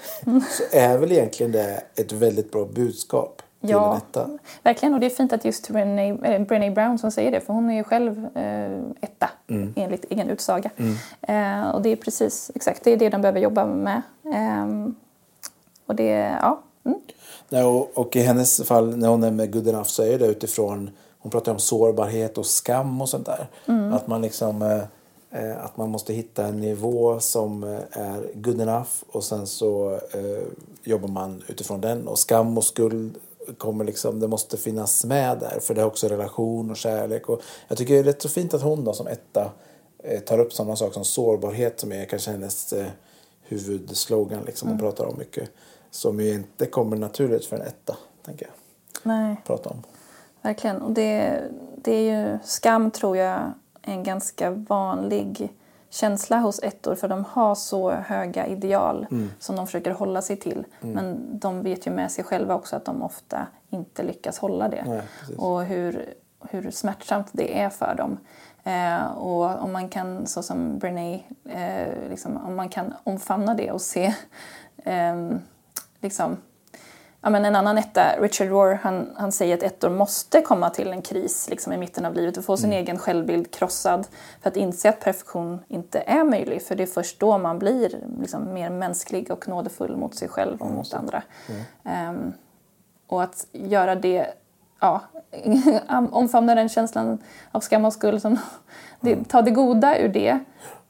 så 0.50 0.62
är 0.76 0.98
väl 0.98 1.12
egentligen 1.12 1.52
det 1.52 1.82
ett 1.94 2.12
väldigt 2.12 2.52
bra 2.52 2.64
budskap 2.64 3.42
Ja, 3.70 3.96
etta. 3.96 4.28
verkligen. 4.62 4.94
Och 4.94 5.00
det 5.00 5.06
är 5.06 5.10
fint 5.10 5.32
att 5.32 5.44
just 5.44 5.68
Brené, 5.68 6.08
äh, 6.08 6.42
Brené 6.42 6.70
Brown 6.70 6.98
som 6.98 7.10
säger 7.10 7.30
det, 7.30 7.40
för 7.40 7.52
hon 7.52 7.70
är 7.70 7.74
ju 7.74 7.84
själv 7.84 8.36
eh, 8.36 8.80
etta 9.00 9.30
enligt 9.76 10.04
egen 10.10 10.30
utsaga. 10.30 10.70
Eh, 11.20 11.70
och 11.70 11.82
det 11.82 11.88
är 11.88 11.96
precis, 11.96 12.50
exakt, 12.54 12.84
det 12.84 12.90
är 12.90 12.96
det 12.96 13.08
de 13.08 13.20
behöver 13.20 13.40
jobba 13.40 13.66
med. 13.66 14.02
Ehm, 14.34 14.94
och 15.86 15.94
det, 15.94 16.38
ja. 16.42 16.62
Mm. 16.84 16.98
Nej, 17.48 17.64
och, 17.64 17.90
och 17.94 18.16
i 18.16 18.20
hennes 18.20 18.62
fall, 18.62 18.96
när 18.96 19.08
hon 19.08 19.20
nämner 19.20 19.46
good 19.46 19.68
enough, 19.68 19.86
så 19.86 20.02
är 20.02 20.18
det 20.18 20.26
utifrån, 20.26 20.90
hon 21.18 21.30
pratar 21.30 21.52
om 21.52 21.58
sårbarhet 21.58 22.38
och 22.38 22.46
skam 22.46 23.00
och 23.02 23.08
sånt 23.08 23.26
där. 23.26 23.46
Att 23.92 24.06
man 24.06 24.22
liksom, 24.22 24.62
eh, 24.62 24.82
eh, 25.42 25.64
att 25.64 25.76
man 25.76 25.90
måste 25.90 26.12
hitta 26.12 26.46
en 26.46 26.60
nivå 26.60 27.20
som 27.20 27.64
eh, 27.64 27.80
är 27.90 28.30
good 28.34 28.60
enough 28.60 28.90
och 29.12 29.24
sen 29.24 29.46
så 29.46 29.92
eh, 29.92 30.42
jobbar 30.84 31.08
man 31.08 31.42
utifrån 31.46 31.80
den. 31.80 32.08
Och 32.08 32.18
skam 32.18 32.58
och 32.58 32.64
skuld 32.64 33.18
kommer 33.58 33.84
liksom, 33.84 34.20
det 34.20 34.28
måste 34.28 34.56
finnas 34.56 35.04
med 35.04 35.38
där 35.38 35.60
för 35.60 35.74
det 35.74 35.80
är 35.80 35.84
också 35.84 36.08
relation 36.08 36.70
och 36.70 36.76
kärlek. 36.76 37.28
Och 37.28 37.42
jag 37.68 37.78
tycker 37.78 37.94
det 37.94 38.00
är 38.00 38.04
rätt 38.04 38.22
så 38.22 38.28
fint 38.28 38.54
att 38.54 38.62
hon 38.62 38.84
då 38.84 38.92
som 38.92 39.06
etta 39.06 39.52
eh, 39.98 40.20
tar 40.20 40.38
upp 40.38 40.52
sådana 40.52 40.76
saker 40.76 40.94
som 40.94 41.04
sårbarhet 41.04 41.80
som 41.80 41.92
är 41.92 42.04
kanske 42.04 42.30
hennes 42.30 42.72
eh, 42.72 42.86
huvudslogan 43.42 44.42
liksom 44.44 44.68
hon 44.68 44.78
pratar 44.78 45.06
om 45.06 45.18
mycket. 45.18 45.50
Som 45.90 46.20
ju 46.20 46.34
inte 46.34 46.66
kommer 46.66 46.96
naturligt 46.96 47.44
för 47.44 47.56
en 47.56 47.62
etta, 47.62 47.96
tänker 48.24 48.46
jag. 48.46 48.54
Nej. 49.02 49.36
Prata 49.46 49.70
om. 49.70 49.82
Verkligen. 50.42 50.82
Och 50.82 50.92
det, 50.92 51.42
det 51.76 51.92
är 51.92 52.30
ju, 52.30 52.38
skam 52.44 52.90
tror 52.90 53.16
jag 53.16 53.52
är 53.82 53.92
en 53.92 54.02
ganska 54.02 54.50
vanlig 54.50 55.52
känsla 55.92 56.36
hos 56.38 56.58
ettor 56.62 56.94
för 56.94 57.08
de 57.08 57.24
har 57.24 57.54
så 57.54 57.90
höga 57.90 58.46
ideal 58.46 59.06
Mm. 59.10 59.30
som 59.38 59.56
de 59.56 59.66
försöker 59.66 59.90
hålla 59.90 60.22
sig 60.22 60.36
till. 60.36 60.64
Men 60.80 61.38
de 61.38 61.62
vet 61.62 61.86
ju 61.86 61.90
med 61.90 62.12
sig 62.12 62.24
själva 62.24 62.54
också 62.54 62.76
att 62.76 62.84
de 62.84 63.02
ofta 63.02 63.46
inte 63.70 64.02
lyckas 64.02 64.38
hålla 64.38 64.68
det. 64.68 64.84
Nej, 64.86 65.02
och 65.38 65.64
hur, 65.64 66.14
hur 66.50 66.70
smärtsamt 66.70 67.26
det 67.32 67.60
är 67.60 67.68
för 67.68 67.94
dem. 67.94 68.18
Eh, 68.64 69.04
och 69.12 69.62
om 69.62 69.72
man 69.72 69.88
kan, 69.88 70.26
så 70.26 70.42
som 70.42 70.78
Brené, 70.78 71.22
eh, 71.44 72.08
liksom, 72.10 72.36
om 72.46 72.56
man 72.56 72.68
kan 72.68 72.94
omfamna 73.04 73.54
det 73.54 73.70
och 73.72 73.80
se 73.80 74.14
ehm, 74.84 75.40
liksom, 76.00 76.36
Ja, 77.24 77.30
men 77.30 77.44
en 77.44 77.56
annan 77.56 77.78
etta, 77.78 78.20
Richard 78.20 78.48
Rohr, 78.48 78.78
han, 78.82 79.10
han 79.16 79.32
säger 79.32 79.56
att 79.56 79.62
ettor 79.62 79.90
måste 79.90 80.40
komma 80.40 80.70
till 80.70 80.88
en 80.88 81.02
kris 81.02 81.48
liksom, 81.50 81.72
i 81.72 81.76
mitten 81.76 82.04
av 82.04 82.14
livet 82.14 82.36
och 82.36 82.44
få 82.44 82.56
sin 82.56 82.72
egen 82.72 82.98
självbild 82.98 83.50
krossad 83.50 84.06
för 84.40 84.50
att 84.50 84.56
inse 84.56 84.88
att 84.88 85.00
perfektion 85.00 85.60
inte 85.68 86.00
är 86.00 86.24
möjlig. 86.24 86.62
För 86.62 86.74
det 86.74 86.82
är 86.82 86.86
först 86.86 87.20
då 87.20 87.38
man 87.38 87.58
blir 87.58 87.98
liksom, 88.20 88.52
mer 88.52 88.70
mänsklig 88.70 89.30
och 89.30 89.48
nådefull 89.48 89.96
mot 89.96 90.14
sig 90.14 90.28
själv 90.28 90.62
och 90.62 90.70
mot 90.70 90.94
andra. 90.94 91.22
Ehm, 91.84 92.32
och 93.06 93.22
att 93.22 93.46
göra 93.52 93.94
det, 93.94 94.26
ja, 94.80 95.00
omfamna 96.10 96.54
den 96.54 96.68
känslan 96.68 97.18
av 97.52 97.60
skam 97.60 97.84
och 97.84 97.92
skuld, 97.92 98.22
som, 98.22 98.38
det, 99.00 99.28
ta 99.28 99.42
det 99.42 99.50
goda 99.50 99.98
ur 99.98 100.08
det 100.08 100.38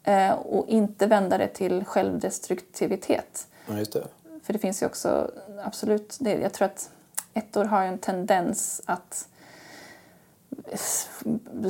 eh, 0.04 0.32
och 0.32 0.68
inte 0.68 1.06
vända 1.06 1.38
det 1.38 1.48
till 1.48 1.84
självdestruktivitet. 1.84 3.46
Ja. 3.66 4.02
För 4.42 4.52
det 4.52 4.58
finns 4.58 4.82
ju 4.82 4.86
också, 4.86 5.30
absolut, 5.64 6.16
det, 6.20 6.32
jag 6.40 6.52
tror 6.52 6.66
att 6.66 6.90
ettor 7.34 7.64
har 7.64 7.82
en 7.82 7.98
tendens 7.98 8.82
att 8.84 9.28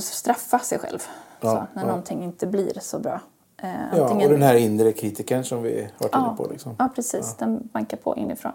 straffa 0.01 0.59
sig 0.59 0.79
själv 0.79 0.99
Ja, 1.41 1.51
så, 1.51 1.55
när 1.75 1.83
ja. 1.83 1.89
någonting 1.89 2.23
inte 2.25 2.47
blir 2.47 2.79
så 2.81 2.99
bra. 2.99 3.21
Eh, 3.57 3.71
Ja, 3.97 4.03
antingen- 4.03 4.27
och 4.27 4.33
den 4.33 4.43
här 4.43 4.55
inre 4.55 4.93
kritikern 4.93 5.45
som 5.45 5.63
vi 5.63 5.89
varit 5.99 6.15
inne 6.15 6.25
Ja. 6.25 6.35
på. 6.37 6.47
Liksom. 6.51 6.77
Ja, 6.79 6.89
precis. 6.95 7.35
Den 7.39 7.69
bankar 7.73 7.97
på 7.97 8.17
inifrån. 8.17 8.53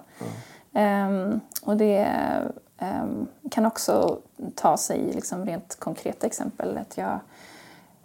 Ehm, 0.74 1.40
och 1.62 1.78
det 1.78 2.08
ehm, 2.78 3.28
kan 3.52 3.66
också 3.66 4.20
ta 4.56 4.78
sig 4.78 5.14
liksom 5.14 5.46
rent 5.46 5.76
konkreta 5.80 6.28
exempel. 6.28 6.78
Att 6.78 6.98
jag, 6.98 7.20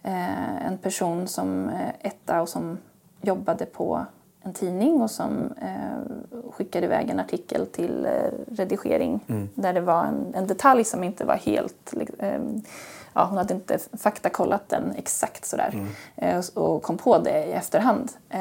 eh, 0.03 0.67
en 0.67 0.79
person 0.79 1.29
som 1.29 1.69
eh, 1.69 1.89
etta 2.01 2.41
och 2.43 2.49
som 2.49 2.79
jobbade 3.21 3.67
på 3.67 4.07
en 4.43 4.53
tidning 4.53 5.03
och 5.03 5.11
som 5.11 5.53
eh, 5.63 6.51
skickade 6.53 6.87
iväg 6.87 7.11
en 7.11 7.21
artikel 7.21 7.67
till 7.67 8.07
eh, 8.07 8.11
redigering 8.57 9.21
där 9.55 9.73
det 9.73 9.81
var 9.81 10.05
en, 10.05 10.35
en 10.35 10.47
detalj 10.47 10.85
som 10.85 11.05
inte 11.05 11.25
var 11.25 11.35
helt... 11.37 11.93
ehm, 12.19 12.63
ja, 13.15 13.25
hon 13.25 13.39
hade 13.39 13.55
inte 13.55 13.79
faktakollat 13.99 14.69
den 14.69 14.93
exakt 14.97 15.45
sådär 15.45 15.87
eh, 16.17 16.43
och 16.55 16.83
kom 16.83 16.97
på 16.99 17.19
det 17.19 17.45
i 17.45 17.53
efterhand. 17.53 18.13
Eh, 18.31 18.41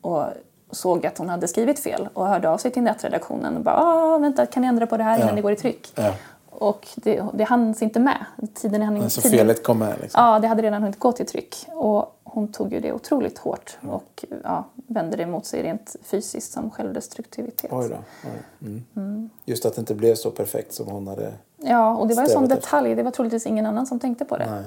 och 0.00 0.24
såg 0.70 1.06
att 1.06 1.18
hon 1.18 1.28
hade 1.28 1.48
skrivit 1.48 1.78
fel 1.78 2.08
och 2.14 2.26
hörde 2.26 2.48
av 2.50 2.58
sig 2.58 2.70
till 2.70 2.82
nätredaktionen 2.82 3.56
och 3.56 3.62
bara 3.62 3.76
ah, 3.76 4.18
vänta, 4.18 4.46
kan 4.46 4.60
ni 4.60 4.66
ändra 4.68 4.86
på 4.86 4.96
det 4.96 5.02
här 5.04 5.16
innan 5.16 5.28
Ja. 5.28 5.34
det 5.34 5.42
går 5.42 5.52
i 5.52 5.56
tryck? 5.56 5.92
Ja. 5.94 6.12
Och 6.50 6.86
det, 6.96 7.22
det 7.34 7.44
hanns 7.44 7.82
inte 7.82 8.00
med. 8.00 8.24
Tiden 8.54 8.82
hann 8.82 9.10
så 9.10 9.20
tiden- 9.20 9.38
felet 9.38 9.62
kom 9.62 9.78
med. 9.78 9.94
Liksom. 10.00 10.24
Ja, 10.24 10.38
det 10.38 10.48
hade 10.48 10.62
redan 10.62 10.82
hunnit 10.82 10.98
gå 10.98 11.12
till 11.12 11.26
tryck. 11.26 11.66
Och 11.68 12.17
hon 12.32 12.48
tog 12.48 12.72
ju 12.72 12.80
det 12.80 12.92
otroligt 12.92 13.38
hårt 13.38 13.78
och 13.82 14.24
ja, 14.44 14.64
vände 14.74 15.16
det 15.16 15.26
mot 15.26 15.46
sig 15.46 15.62
rent 15.62 15.96
fysiskt 16.02 16.52
som 16.52 16.70
självdestruktivitet. 16.70 17.72
Oj 17.72 17.88
då. 17.88 17.96
Oj. 18.24 18.82
Mm. 18.96 19.30
Just 19.44 19.66
att 19.66 19.74
det 19.74 19.80
inte 19.80 19.94
blev 19.94 20.14
så 20.14 20.30
perfekt 20.30 20.72
som 20.72 20.88
hon 20.88 21.06
hade... 21.06 21.32
Ja, 21.56 21.96
och 21.96 22.08
det 22.08 22.14
var 22.14 22.22
en 22.22 22.28
sån 22.28 22.48
detalj. 22.48 22.94
Det 22.94 23.02
var 23.02 23.10
troligtvis 23.10 23.46
ingen 23.46 23.66
annan 23.66 23.86
som 23.86 24.00
tänkte 24.00 24.24
på 24.24 24.36
det. 24.36 24.50
Nej. 24.50 24.64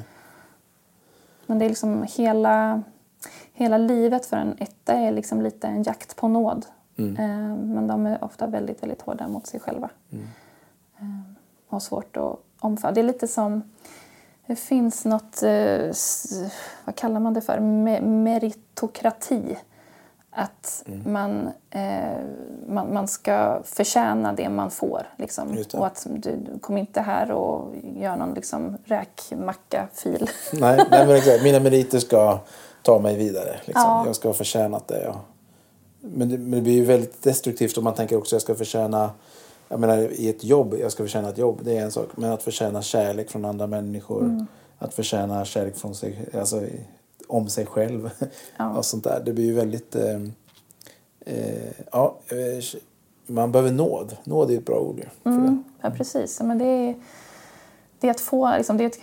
Men 1.45 1.59
det 1.59 1.65
är 1.65 1.69
liksom 1.69 2.05
hela, 2.09 2.83
hela 3.53 3.77
livet 3.77 4.25
för 4.25 4.37
en 4.37 4.55
etta 4.59 4.93
är 4.93 5.11
liksom 5.11 5.41
lite 5.41 5.67
en 5.67 5.83
jakt 5.83 6.15
på 6.15 6.27
nåd. 6.27 6.65
Mm. 6.97 7.15
Eh, 7.15 7.57
men 7.57 7.87
de 7.87 8.05
är 8.05 8.23
ofta 8.23 8.47
väldigt, 8.47 8.83
väldigt 8.83 9.01
hårda 9.01 9.27
mot 9.27 9.47
sig 9.47 9.59
själva. 9.59 9.89
Mm. 10.11 10.25
Eh, 10.99 11.33
och 11.67 11.71
har 11.71 11.79
svårt 11.79 12.17
att 12.17 12.39
omfamna. 12.59 12.93
Det 12.93 13.01
är 13.01 13.05
lite 13.05 13.27
som... 13.27 13.63
Det 14.47 14.55
finns 14.55 15.05
något... 15.05 15.43
Eh, 15.43 15.91
vad 16.85 16.95
kallar 16.95 17.19
man 17.19 17.33
det 17.33 17.41
för? 17.41 17.57
Me- 17.57 18.01
meritokrati. 18.01 19.57
Att 20.33 20.83
Mm. 20.87 21.13
man, 21.13 21.49
eh, 21.69 22.17
man, 22.67 22.93
man 22.93 23.07
ska 23.07 23.61
förtjäna 23.65 24.33
det 24.33 24.49
man 24.49 24.71
får. 24.71 25.07
Liksom. 25.15 25.55
Det. 25.55 25.73
Och 25.73 25.85
att 25.85 26.07
du, 26.09 26.31
du 26.35 26.59
kom 26.59 26.77
inte 26.77 27.01
här 27.01 27.31
och 27.31 27.75
gör 27.97 28.15
någon 28.15 28.33
liksom, 28.33 28.77
räkmacka-fil. 28.85 30.29
Nej, 30.53 30.85
nej, 30.91 31.07
men 31.07 31.15
exakt. 31.15 31.43
Mina 31.43 31.59
meriter 31.59 31.99
ska 31.99 32.39
ta 32.83 32.99
mig 32.99 33.17
vidare. 33.17 33.55
Liksom. 33.65 33.83
Ja. 33.85 34.03
Jag 34.05 34.15
ska 34.15 34.29
ha 34.29 34.33
förtjänat 34.33 34.87
det. 34.87 35.01
Ja. 35.03 35.15
Men, 36.01 36.29
det, 36.29 36.37
men 36.37 36.51
det 36.51 36.61
blir 36.61 36.73
ju 36.73 36.85
väldigt 36.85 37.21
destruktivt 37.23 37.77
om 37.77 37.83
man 37.83 37.93
tänker 37.93 38.17
också 38.17 38.29
att 38.35 38.37
jag 38.37 38.41
ska 38.41 38.55
förtjäna 38.55 39.11
jag 39.71 39.79
menar 39.79 39.97
i 39.97 40.29
ett 40.29 40.43
jobb, 40.43 40.75
jag 40.79 40.91
ska 40.91 41.03
förtjäna 41.03 41.29
ett 41.29 41.37
jobb, 41.37 41.59
det 41.63 41.77
är 41.77 41.81
en 41.81 41.91
sak. 41.91 42.09
Men 42.15 42.31
att 42.31 42.43
förtjäna 42.43 42.81
kärlek 42.81 43.29
från 43.29 43.45
andra 43.45 43.67
människor. 43.67 44.23
Mm. 44.23 44.45
Att 44.77 44.93
förtjäna 44.93 45.45
kärlek 45.45 45.75
från 45.75 45.95
sig, 45.95 46.29
alltså, 46.33 46.63
om 47.27 47.49
sig 47.49 47.65
själv. 47.65 48.09
Ja. 48.57 48.69
och 48.77 48.85
sånt 48.85 49.03
där. 49.03 49.21
Det 49.25 49.33
blir 49.33 49.45
ju 49.45 49.53
väldigt... 49.53 49.95
Eh, 49.95 50.21
eh, 51.25 51.71
ja, 51.91 52.17
eh, 52.27 52.63
man 53.27 53.51
behöver 53.51 53.71
nåd. 53.71 54.17
Nåd 54.23 54.51
är 54.51 54.57
ett 54.57 54.65
bra 54.65 54.79
ord 54.79 55.05
för 55.23 55.29
det. 55.29 55.35
Mm, 55.35 55.63
ja, 55.81 55.89
precis. 55.89 56.41
Men 56.41 56.57
det, 56.57 56.65
är, 56.65 56.95
det 57.99 58.07
är 58.07 58.11
att 58.11 58.21
få... 58.21 58.57
Liksom, 58.57 58.77
det 58.77 58.83
är 58.83 58.87
ett, 58.87 58.99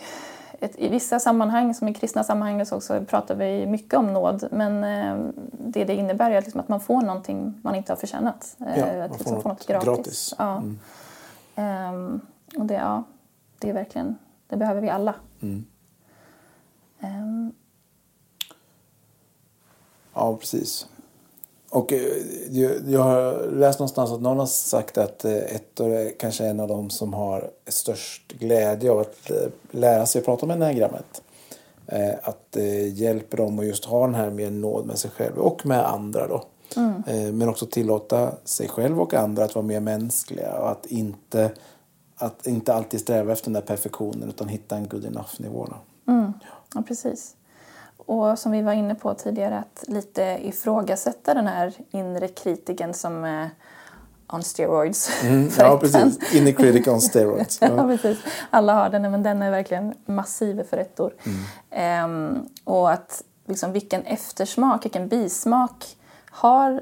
ett, 0.61 0.79
I 0.79 0.89
vissa 0.89 1.21
sammanhang, 1.21 1.75
som 1.75 1.89
i 1.89 1.95
kristna 1.95 2.25
sammanhang, 2.25 2.67
så 2.67 2.77
också 2.77 3.05
pratar 3.05 3.35
vi 3.35 3.67
mycket 3.67 3.95
om 3.95 4.13
nåd. 4.13 4.49
Men 4.51 4.85
eh, 4.85 5.31
det 5.53 5.85
det 5.85 5.95
innebär 5.95 6.31
är 6.31 6.41
liksom 6.43 6.61
att 6.61 6.69
man 6.69 6.81
får 6.81 7.03
någonting 7.03 7.61
man 7.63 7.75
inte 7.75 7.93
har 7.93 7.97
förtjänat. 7.97 8.57
Eh, 8.61 8.79
Ja, 8.79 8.87
att 9.05 9.11
man 9.11 9.19
liksom 9.19 9.43
får 9.43 9.49
något 9.49 9.67
gratis. 9.67 10.35
Ja. 10.39 10.57
Mm. 10.57 10.79
Ehm, 11.55 12.21
och 12.57 12.67
det, 12.67 12.75
ja, 12.75 13.05
det 13.59 13.69
är 13.71 13.75
verkligen... 13.75 14.17
Det 14.49 14.57
behöver 14.57 14.81
vi 14.81 14.91
alla. 14.91 15.15
Mm. 15.41 15.65
Ehm, 17.01 17.53
Ja, 20.15 20.37
precis. 20.37 20.87
Och 21.71 21.93
eh, 21.93 22.01
jag, 22.87 23.03
har 23.03 23.51
läst 23.51 23.79
någonstans 23.79 24.11
att 24.11 24.21
någon 24.21 24.39
har 24.39 24.47
sagt 24.47 24.99
att 24.99 25.25
eh, 25.25 25.33
ettor 25.33 25.95
är 25.95 26.19
kanske 26.19 26.47
en 26.47 26.61
av 26.61 26.69
de 26.69 26.91
som 26.91 27.15
har 27.15 27.51
störst 27.67 28.33
glädje 28.33 28.91
av 28.91 28.99
att 28.99 29.31
eh, 29.31 29.37
lära 29.71 30.07
sig 30.07 30.23
prata 30.23 30.47
med 30.47 30.57
enagrammet. 30.57 31.23
Att 32.23 32.47
det 32.51 32.89
hjälper 32.89 33.37
dem 33.37 33.59
att 33.59 33.67
just 33.67 33.85
ha 33.85 34.07
den 34.07 34.15
här 34.15 34.31
mer 34.31 34.51
nåd 34.51 34.87
med 34.87 34.99
sig 34.99 35.11
själv 35.11 35.39
och 35.39 35.67
med 35.67 35.87
andra 35.87 36.27
då. 36.27 36.45
Eh, 37.07 37.33
Men 37.33 37.49
också 37.49 37.67
tillåta 37.67 38.33
sig 38.45 38.69
själv 38.69 39.01
och 39.01 39.15
andra 39.15 39.45
att 39.45 39.55
vara 39.55 39.67
mer 39.67 39.81
mänskliga 39.81 40.59
och 40.59 40.71
att 40.71 40.87
inte, 40.87 41.51
att 42.17 42.47
inte 42.47 42.75
alltid 42.75 43.01
sträva 43.01 43.33
efter 43.33 43.47
den 43.47 43.53
där 43.53 43.61
perfektionen 43.61 44.29
utan 44.29 44.49
hitta 44.49 44.77
en 44.77 44.89
good 44.89 45.05
enough-nivå. 45.05 45.69
Mm. 46.09 46.33
Ja, 46.75 46.83
precis. 46.89 47.35
Och 48.09 48.39
som 48.39 48.53
vi 48.53 48.63
var 48.63 48.73
inne 48.73 48.95
på 48.95 49.15
tidigare, 49.15 49.59
att 49.59 49.85
lite 49.89 50.39
ifrågasätta 50.43 51.35
den 51.35 51.47
här 51.47 51.73
inre 51.91 52.29
kritiken 52.29 52.95
som 52.95 53.25
är 53.25 53.51
on 54.33 54.43
steroids. 54.43 55.23
Mm, 55.25 55.51
ja, 55.59 55.79
precis. 55.79 56.35
Inner 56.35 56.53
critic 56.53 56.87
on 56.89 57.01
steroids. 57.01 57.59
Ja, 57.63 57.69
Ja. 57.77 57.83
precis. 57.83 58.19
Alla 58.51 58.75
har 58.75 58.91
den, 58.91 59.03
men 59.11 59.23
den 59.23 59.43
är 59.43 59.51
verkligen 59.51 59.95
massiv 60.07 60.63
för 60.71 60.77
ettor. 60.77 61.13
Mm. 61.25 61.39
Ehm, 61.71 62.49
och 62.65 62.91
att 62.91 63.23
liksom, 63.47 63.73
vilken 63.73 64.03
eftersmak, 64.03 64.85
vilken 64.85 65.09
bismak 65.09 65.97
har 66.39 66.81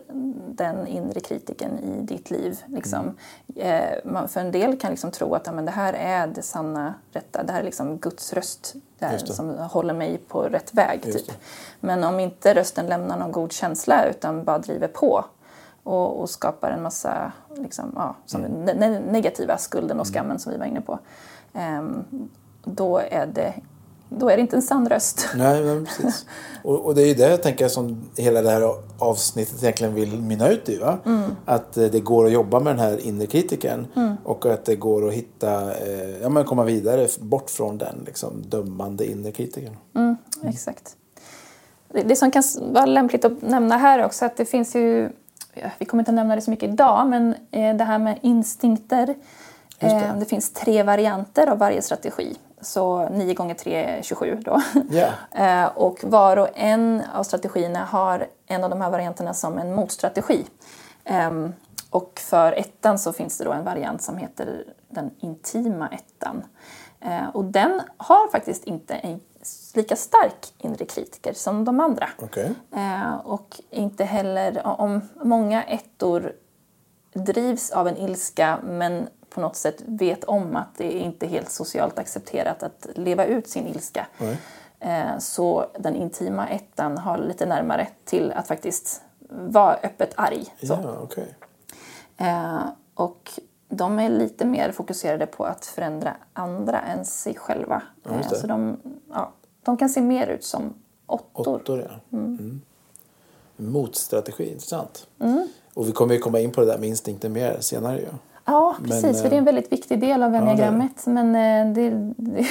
den 0.48 0.86
inre 0.86 1.20
kritiken 1.20 1.78
i 1.78 2.00
ditt 2.02 2.30
liv? 2.30 2.62
Liksom. 2.66 3.16
Mm. 3.56 4.16
Eh, 4.16 4.26
för 4.26 4.40
en 4.40 4.52
del 4.52 4.78
kan 4.78 4.90
liksom 4.90 5.10
tro 5.10 5.34
att 5.34 5.46
ja, 5.46 5.52
men 5.52 5.64
det 5.64 5.70
här 5.70 5.92
är 5.92 6.26
det 6.26 6.42
sanna, 6.42 6.94
rätta. 7.12 7.42
Det 7.42 7.52
här 7.52 7.60
är 7.60 7.64
liksom 7.64 7.98
Guds 7.98 8.32
röst 8.32 8.74
det. 8.98 9.18
som 9.26 9.58
håller 9.58 9.94
mig 9.94 10.18
på 10.28 10.42
rätt 10.42 10.74
väg. 10.74 11.02
Typ. 11.02 11.32
Men 11.80 12.04
om 12.04 12.20
inte 12.20 12.54
rösten 12.54 12.86
lämnar 12.86 13.18
någon 13.18 13.32
god 13.32 13.52
känsla 13.52 14.04
utan 14.06 14.44
bara 14.44 14.58
driver 14.58 14.88
på 14.88 15.24
och, 15.82 16.20
och 16.20 16.30
skapar 16.30 16.70
en 16.70 16.82
massa 16.82 17.32
liksom, 17.54 17.92
ja, 17.96 18.14
som 18.26 18.44
Mm. 18.44 18.64
ne- 18.68 18.78
ne- 18.78 19.10
negativa 19.12 19.58
skulden 19.58 20.00
och 20.00 20.06
skammen 20.06 20.38
som 20.38 20.52
vi 20.52 20.58
var 20.58 20.66
inne 20.66 20.80
på. 20.80 20.98
Ehm, 21.54 22.04
då 22.64 22.98
är 22.98 23.26
det 23.26 23.54
då 24.08 24.28
är 24.28 24.36
det 24.36 24.40
inte 24.40 24.56
en 24.56 24.62
sann 24.62 24.88
röst. 24.88 25.28
Nej, 25.36 25.62
men 25.62 25.84
precis. 25.84 26.26
Och, 26.62 26.86
och 26.86 26.94
det 26.94 27.02
är 27.02 27.06
ju 27.06 27.14
det 27.14 27.30
jag 27.30 27.42
tänker 27.42 27.68
som 27.68 28.10
hela 28.16 28.42
det 28.42 28.50
här 28.50 28.74
avsnittet 28.98 29.62
egentligen 29.62 29.94
vill 29.94 30.22
mynna 30.22 30.48
ut 30.48 30.68
i. 30.68 30.78
Va? 30.78 30.98
Mm. 31.06 31.30
Att 31.44 31.76
eh, 31.76 31.84
det 31.84 32.00
går 32.00 32.26
att 32.26 32.32
jobba 32.32 32.60
med 32.60 32.76
den 32.76 32.80
här 32.80 33.06
inre 33.06 33.26
kritiken 33.26 33.86
och 34.24 34.46
att 34.46 34.64
det 34.64 34.76
går 34.76 35.08
att 35.08 35.14
hitta, 35.14 35.76
eh, 35.76 36.22
ja 36.22 36.28
men 36.28 36.44
komma 36.44 36.64
vidare 36.64 37.08
bort 37.20 37.50
från 37.50 37.78
den 37.78 38.02
liksom, 38.06 38.42
dömande 38.48 39.10
inre 39.10 39.32
kritiken. 39.32 39.76
Mm, 39.94 40.16
exakt. 40.42 40.96
Det, 42.04 42.16
som 42.16 42.30
kan 42.30 42.42
vara 42.60 42.86
lämpligt 42.86 43.24
att 43.24 43.42
nämna 43.42 43.76
här 43.76 44.04
också 44.04 44.24
att 44.24 44.36
det 44.36 44.44
finns 44.44 44.76
ju, 44.76 45.10
vi 45.78 45.84
kommer 45.84 46.00
inte 46.00 46.12
nämna 46.12 46.34
det 46.34 46.40
så 46.40 46.50
mycket 46.50 46.70
idag, 46.70 47.06
men 47.08 47.34
eh, 47.50 47.76
det 47.76 47.84
här 47.84 47.98
med 47.98 48.18
instinkter. 48.22 49.14
Det. 49.78 49.86
Eh, 49.86 50.16
det 50.18 50.24
finns 50.24 50.52
tre 50.52 50.82
varianter 50.82 51.46
av 51.46 51.58
varje 51.58 51.82
strategi. 51.82 52.36
Så 52.60 53.08
9 53.08 53.34
gånger 53.34 53.54
3 53.54 53.74
är 53.74 54.02
27 54.02 54.42
då. 54.44 54.60
Eh, 55.30 55.66
och 55.66 56.04
var 56.04 56.36
och 56.36 56.48
en 56.54 57.02
av 57.14 57.22
strategierna 57.22 57.84
har 57.84 58.26
en 58.46 58.64
av 58.64 58.70
de 58.70 58.80
här 58.80 58.90
varianterna 58.90 59.34
som 59.34 59.58
en 59.58 59.74
motstrategi. 59.74 60.46
Ehm, 61.04 61.52
och 61.90 62.20
för 62.24 62.52
ettan 62.52 62.98
så 62.98 63.12
finns 63.12 63.38
det 63.38 63.44
då 63.44 63.52
en 63.52 63.64
variant 63.64 64.02
som 64.02 64.16
heter 64.16 64.64
den 64.88 65.10
intima 65.18 65.88
ettan. 65.88 66.42
Eh, 67.00 67.28
och 67.28 67.44
den 67.44 67.80
har 67.96 68.28
faktiskt 68.30 68.64
inte 68.64 68.94
en 68.94 69.20
lika 69.74 69.96
stark 69.96 70.54
inre 70.58 70.84
kritiker 70.84 71.32
som 71.32 71.64
de 71.64 71.80
andra. 71.80 72.08
Okej. 72.18 72.54
Eh, 72.76 73.16
och 73.16 73.60
inte 73.70 74.04
heller 74.04 74.66
om 74.80 75.00
många 75.24 75.62
ettor 75.62 76.32
drivs 77.12 77.70
av 77.70 77.88
en 77.88 77.96
ilska 77.96 78.58
men 78.64 79.08
på 79.30 79.40
något 79.40 79.56
sätt 79.56 79.76
vet 79.86 80.24
om 80.24 80.56
att 80.56 80.68
det 80.76 80.96
är 80.96 81.00
inte 81.00 81.26
helt 81.26 81.50
socialt 81.50 81.98
accepterat 81.98 82.62
att 82.62 82.86
leva 82.94 83.24
ut 83.24 83.48
sin 83.48 83.66
ilska. 83.66 84.06
Nej. 84.18 84.38
Eh, 84.80 85.18
Så 85.18 85.66
den 85.78 85.96
intima 85.96 86.48
ettan 86.48 86.98
har 86.98 87.18
lite 87.18 87.46
närmare 87.46 87.88
till 88.04 88.32
att 88.32 88.48
faktiskt 88.48 89.02
vara 89.28 89.74
öppet 89.74 90.12
arg. 90.16 90.54
Ja, 90.60 90.98
okej. 91.02 91.34
Eh, 92.16 92.60
Och 92.94 93.30
de 93.68 93.98
är 93.98 94.08
lite 94.08 94.44
mer 94.44 94.72
fokuserade 94.72 95.26
på 95.26 95.44
att 95.44 95.66
förändra 95.66 96.16
andra 96.32 96.80
än 96.80 97.04
sig 97.04 97.34
själva. 97.34 97.82
Ja, 98.02 98.10
Eh. 98.10 98.28
Så 98.28 98.46
de, 98.46 98.76
ja, 99.12 99.32
de 99.62 99.76
kan 99.76 99.88
se 99.88 100.00
mer 100.00 100.26
ut 100.26 100.44
som 100.44 100.74
åttor. 101.06 101.56
Åttor, 101.56 101.80
ja. 101.90 102.18
Mm. 102.18 102.60
Motstrategi, 103.56 104.52
intressant. 104.52 105.06
Mm. 105.20 105.48
Och 105.74 105.88
vi 105.88 105.92
kommer 105.92 106.14
ju 106.14 106.20
komma 106.20 106.40
in 106.40 106.52
på 106.52 106.60
det 106.60 106.66
där 106.66 106.78
med 106.78 106.88
instinkter 106.88 107.28
mer 107.28 107.56
senare 107.60 107.98
ju. 108.00 108.06
Ja, 108.46 108.76
Men, 108.80 108.90
precis. 108.90 109.22
för 109.22 109.28
det 109.30 109.34
är 109.36 109.38
en 109.38 109.44
eh, 109.48 109.54
väldigt 109.54 109.72
viktig 109.72 110.00
del 110.00 110.22
av 110.22 110.34
enneagrammet. 110.34 111.06
Men 111.06 111.34
eh, 111.34 111.74
det, 111.74 111.90
det, 112.16 112.46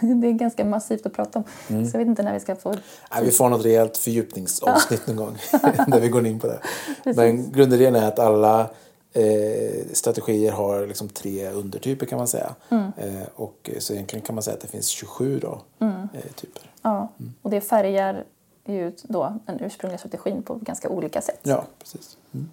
det 0.14 0.26
är 0.28 0.32
ganska 0.32 0.64
massivt 0.64 1.06
att 1.06 1.12
prata 1.12 1.38
om. 1.38 1.44
Mm. 1.68 1.86
Så 1.86 1.94
jag 1.94 1.98
vet 1.98 2.08
inte 2.08 2.22
när 2.22 2.34
vi 2.34 2.40
ska 2.40 2.56
få... 2.56 2.70
Nej, 3.14 3.24
vi 3.24 3.30
får 3.30 3.48
något 3.48 3.64
rejält 3.64 3.96
fördjupningsavsnitt 3.96 5.06
någon 5.06 5.16
gång 5.16 5.36
där 5.86 6.00
vi 6.00 6.08
går 6.08 6.26
in 6.26 6.40
på 6.40 6.46
det. 6.46 6.60
Men 7.16 7.52
grundidén 7.52 7.96
är 7.96 8.08
att 8.08 8.18
alla 8.18 8.60
eh, 9.12 9.86
strategier 9.92 10.52
har 10.52 10.86
liksom 10.86 11.08
tre 11.08 11.50
undertyper 11.50 12.06
kan 12.06 12.18
man 12.18 12.28
säga. 12.28 12.54
Mm. 12.68 12.92
Eh, 12.96 13.22
och 13.34 13.70
så 13.78 13.92
egentligen 13.92 14.24
kan 14.24 14.34
man 14.34 14.42
säga 14.42 14.54
att 14.54 14.60
det 14.60 14.68
finns 14.68 14.86
27 14.88 15.38
då, 15.38 15.60
Mm. 15.80 16.08
eh, 16.14 16.32
typer. 16.34 16.62
Ja, 16.82 17.08
och 17.42 17.50
det 17.50 17.60
färgar 17.60 18.24
ju 18.66 18.88
ut 18.88 19.04
då 19.08 19.38
den 19.46 19.60
ursprungliga 19.60 19.98
strategin 19.98 20.42
på 20.42 20.54
ganska 20.54 20.88
olika 20.88 21.20
sätt. 21.20 21.40
Ja, 21.42 21.64
precis. 21.78 22.16
Mm. 22.34 22.48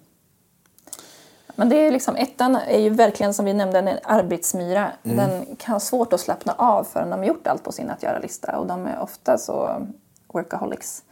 Men 1.56 1.68
det 1.68 1.86
är 1.86 1.90
liksom, 1.90 2.16
ettan 2.16 2.56
är 2.56 2.78
ju 2.78 2.90
verkligen 2.90 3.34
som 3.34 3.44
vi 3.44 3.54
nämnde 3.54 3.78
en 3.78 3.98
arbetsmyra. 4.02 4.92
Mm. 5.02 5.16
Den 5.16 5.56
kan 5.56 5.72
ha 5.72 5.80
svårt 5.80 6.12
att 6.12 6.20
slappna 6.20 6.52
av 6.52 6.84
förrän 6.84 7.10
de 7.10 7.18
har 7.18 7.26
gjort 7.26 7.46
allt 7.46 7.64
på 7.64 7.72
sin 7.72 7.90
att 7.90 8.02
göra-lista. 8.02 8.58
Och 8.58 8.66
de 8.66 8.86
är 8.86 9.00
ofta 9.00 9.38
så 9.38 9.86
workaholics. 10.36 11.02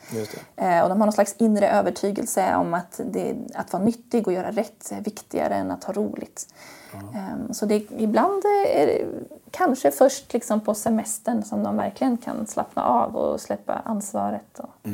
Eh, 0.56 0.82
och 0.82 0.88
de 0.88 1.00
har 1.00 1.06
någon 1.06 1.12
slags 1.12 1.34
inre 1.38 1.70
övertygelse 1.70 2.54
om 2.54 2.74
att, 2.74 3.00
det, 3.12 3.36
att 3.54 3.72
vara 3.72 3.82
nyttig 3.82 4.26
och 4.26 4.32
göra 4.32 4.50
rätt 4.50 4.92
är 4.92 5.00
viktigare 5.00 5.54
än 5.54 5.70
att 5.70 5.84
ha 5.84 5.92
roligt. 5.92 6.54
Eh, 6.92 7.52
så 7.52 7.66
det, 7.66 7.86
ibland 7.98 8.42
är 8.68 8.86
det 8.86 9.06
kanske 9.50 9.90
först 9.90 10.32
liksom 10.32 10.60
på 10.60 10.74
semestern 10.74 11.42
som 11.42 11.62
de 11.62 11.76
verkligen 11.76 12.16
kan 12.16 12.46
slappna 12.46 12.84
av 12.84 13.16
och 13.16 13.40
släppa 13.40 13.72
ansvaret. 13.84 14.58
Och, 14.58 14.88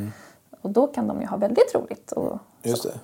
och 0.61 0.69
då 0.69 0.87
kan 0.87 1.07
de 1.07 1.21
ju 1.21 1.27
ha 1.27 1.37
väldigt 1.37 1.75
roligt. 1.75 2.11
Och, 2.11 2.39
Just 2.63 2.83
det. 2.83 2.99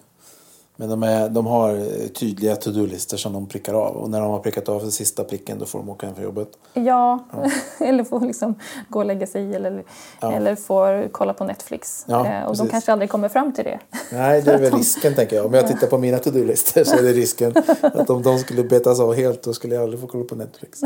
Men 0.79 0.89
de, 0.89 1.03
är, 1.03 1.29
de 1.29 1.45
har 1.45 1.75
eh, 1.75 2.07
tydliga 2.07 2.55
to-do-listor 2.55 3.17
som 3.17 3.33
de 3.33 3.47
prickar 3.47 3.73
av. 3.73 3.95
Och 3.97 4.09
när 4.09 4.21
de 4.21 4.29
har 4.31 4.39
prickat 4.39 4.69
av 4.69 4.81
den 4.81 4.91
sista 4.91 5.23
pricken 5.23 5.59
då 5.59 5.65
får 5.65 5.79
de 5.79 5.89
åka 5.89 6.05
hem 6.05 6.15
från 6.15 6.25
jobbet. 6.25 6.49
Ja, 6.73 7.19
eller 7.79 8.03
få 8.03 8.19
liksom 8.19 8.55
gå 8.89 8.99
och 8.99 9.05
lägga 9.05 9.27
sig 9.27 9.55
eller, 9.55 9.83
eller 10.21 10.55
få 10.55 11.07
kolla 11.11 11.33
på 11.33 11.43
Netflix. 11.43 12.05
Ja, 12.07 12.27
Eh, 12.27 12.41
och 12.43 12.49
precis. 12.49 12.65
de 12.65 12.69
kanske 12.71 12.91
aldrig 12.91 13.09
kommer 13.09 13.29
fram 13.29 13.53
till 13.53 13.63
det. 13.63 13.79
Nej, 14.11 14.41
det 14.41 14.51
är 14.53 14.57
väl 14.59 14.73
risken 14.77 15.15
tänker 15.15 15.35
jag. 15.35 15.45
Om 15.45 15.53
jag 15.53 15.67
tittar 15.67 15.87
på 15.87 15.97
mina 15.97 16.17
to-do-listor 16.17 16.83
så 16.83 16.97
är 16.97 17.03
det 17.03 17.13
risken 17.13 17.53
att 17.81 18.09
om 18.09 18.21
de 18.23 18.39
skulle 18.39 18.63
betas 18.63 18.99
av 18.99 19.13
helt 19.13 19.43
då 19.43 19.53
skulle 19.53 19.75
jag 19.75 19.83
aldrig 19.83 20.01
få 20.01 20.07
kolla 20.07 20.23
på 20.23 20.35
Netflix. 20.35 20.81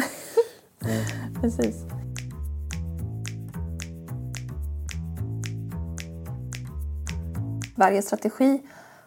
Precis. 1.42 1.76
Varje 7.76 8.02
strategi 8.02 8.62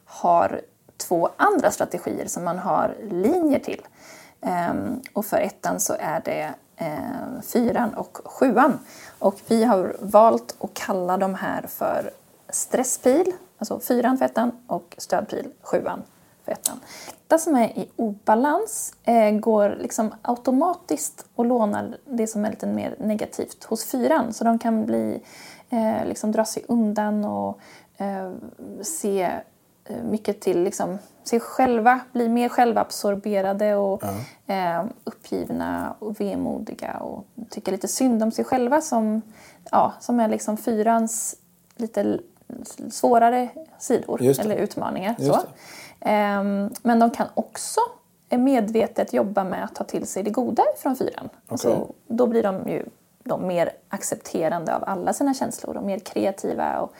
har 0.05 0.61
två 1.09 1.29
andra 1.37 1.71
strategier 1.71 2.27
som 2.27 2.45
man 2.45 2.59
har 2.59 2.95
linjer 3.11 3.59
till. 3.59 3.83
Ehm, 4.41 5.03
och 5.13 5.27
för 5.27 5.37
ettan 5.37 5.81
så 5.81 5.97
är 5.99 6.23
det 6.25 6.55
ehm, 6.77 7.43
fyran 7.43 7.95
och 7.95 8.19
sjuan. 8.25 8.79
Och 9.19 9.41
vi 9.49 9.65
har 9.65 9.97
valt 10.01 10.57
att 10.61 10.75
kalla 10.75 11.17
de 11.17 11.35
här 11.35 11.63
för 11.67 12.11
stresspil, 12.49 13.33
alltså 13.59 13.81
fyran 13.81 14.19
för 14.19 14.25
ettan 14.25 14.53
och 14.67 14.95
stödpil, 14.99 15.49
sjuan 15.63 16.03
för 16.45 16.53
ettan. 16.53 16.81
Etta 17.09 17.39
som 17.39 17.57
är 17.57 17.79
i 17.79 17.89
obalans 17.97 18.95
eh, 19.05 19.31
går 19.31 19.77
liksom 19.81 20.15
automatiskt 20.23 21.27
och 21.35 21.45
lånar 21.45 21.97
det 22.05 22.27
som 22.27 22.45
är 22.45 22.51
lite 22.51 22.67
mer 22.67 22.97
negativt 22.99 23.65
hos 23.65 23.85
fyran. 23.85 24.33
Så 24.33 24.45
de 24.45 24.59
kan 24.59 24.87
bli, 24.87 25.23
eh, 25.71 26.07
liksom 26.07 26.33
dra 26.33 26.45
sig 26.45 26.65
undan 26.69 27.25
och 27.25 27.59
eh, 27.97 28.33
se 28.83 29.31
mycket 30.03 30.41
till 30.41 30.63
liksom, 30.63 30.99
sig 31.25 31.41
själva, 31.41 32.01
bli 32.13 32.29
mer 32.29 32.49
självabsorberade 32.49 33.75
och 33.77 34.03
eh, 34.47 34.85
uppgivna 35.05 35.95
och 35.99 36.21
vemodiga 36.21 36.97
och 36.97 37.27
tycka 37.51 37.71
lite 37.71 37.89
synd 37.89 38.23
om 38.23 38.33
sig 38.33 38.45
själva 38.45 38.81
som, 38.81 39.23
ja, 39.71 39.93
som 40.01 40.21
är 40.21 40.29
liksom 40.29 40.57
fyrans 40.57 41.37
lite 41.77 42.19
svårare 42.91 43.49
sidor 43.79 44.23
eller 44.41 44.57
utmaningar. 44.57 45.15
Så. 45.19 45.41
Ehm, 46.01 46.71
men 46.83 46.99
de 46.99 47.11
kan 47.11 47.27
också 47.35 47.81
medvetet 48.31 49.13
jobba 49.13 49.45
med 49.45 49.65
att 49.65 49.75
ta 49.75 49.85
till 49.85 50.07
sig 50.07 50.23
det 50.23 50.31
goda 50.31 50.65
från 50.79 50.97
fyran. 50.97 51.29
Alltså, 51.49 51.93
då 52.07 52.27
blir 52.27 52.43
de 52.43 52.69
ju 52.69 52.85
de 53.25 53.47
mer 53.47 53.71
accepterande 53.89 54.77
av 54.77 54.85
alla 54.87 55.13
sina 55.13 55.35
känslor 55.35 55.77
och 55.77 55.85
mer 55.85 55.99
kreativa 55.99 56.81
och 56.81 56.93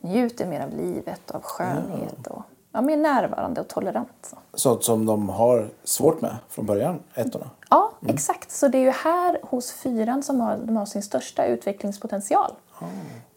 njuter 0.00 0.46
mer 0.46 0.60
av 0.60 0.70
livet 0.70 1.30
av 1.30 1.42
skönhet 1.42 2.26
och 2.26 2.42
ja, 2.72 2.80
mer 2.80 2.96
närvarande 2.96 3.60
och 3.60 3.68
tolerant. 3.68 4.08
Så. 4.22 4.36
Sånt 4.54 4.84
som 4.84 5.06
de 5.06 5.28
har 5.28 5.68
svårt 5.84 6.20
med 6.20 6.36
från 6.48 6.66
början, 6.66 6.98
ettorna. 7.14 7.50
Ja, 7.70 7.92
exakt. 8.06 8.50
Så 8.50 8.68
det 8.68 8.78
är 8.78 8.82
ju 8.82 8.90
här 8.90 9.38
hos 9.42 9.72
fyran 9.72 10.22
som 10.22 10.40
har, 10.40 10.56
de 10.56 10.76
har 10.76 10.86
sin 10.86 11.02
största 11.02 11.46
utvecklingspotential. 11.46 12.52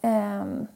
Ehm, 0.02 0.67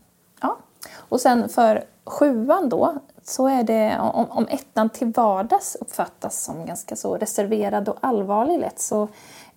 ja. 0.41 0.57
Och 0.95 1.21
sen 1.21 1.49
för 1.49 1.83
sjuan 2.05 2.69
då, 2.69 2.95
så 3.23 3.47
är 3.47 3.63
det 3.63 3.99
om, 3.99 4.25
om 4.29 4.47
ettan 4.49 4.89
till 4.89 5.07
vardags 5.07 5.75
uppfattas 5.75 6.43
som 6.43 6.65
ganska 6.65 6.95
så 6.95 7.17
reserverad 7.17 7.89
och 7.89 7.97
allvarlig 8.01 8.59
lätt 8.59 8.79
så 8.79 9.07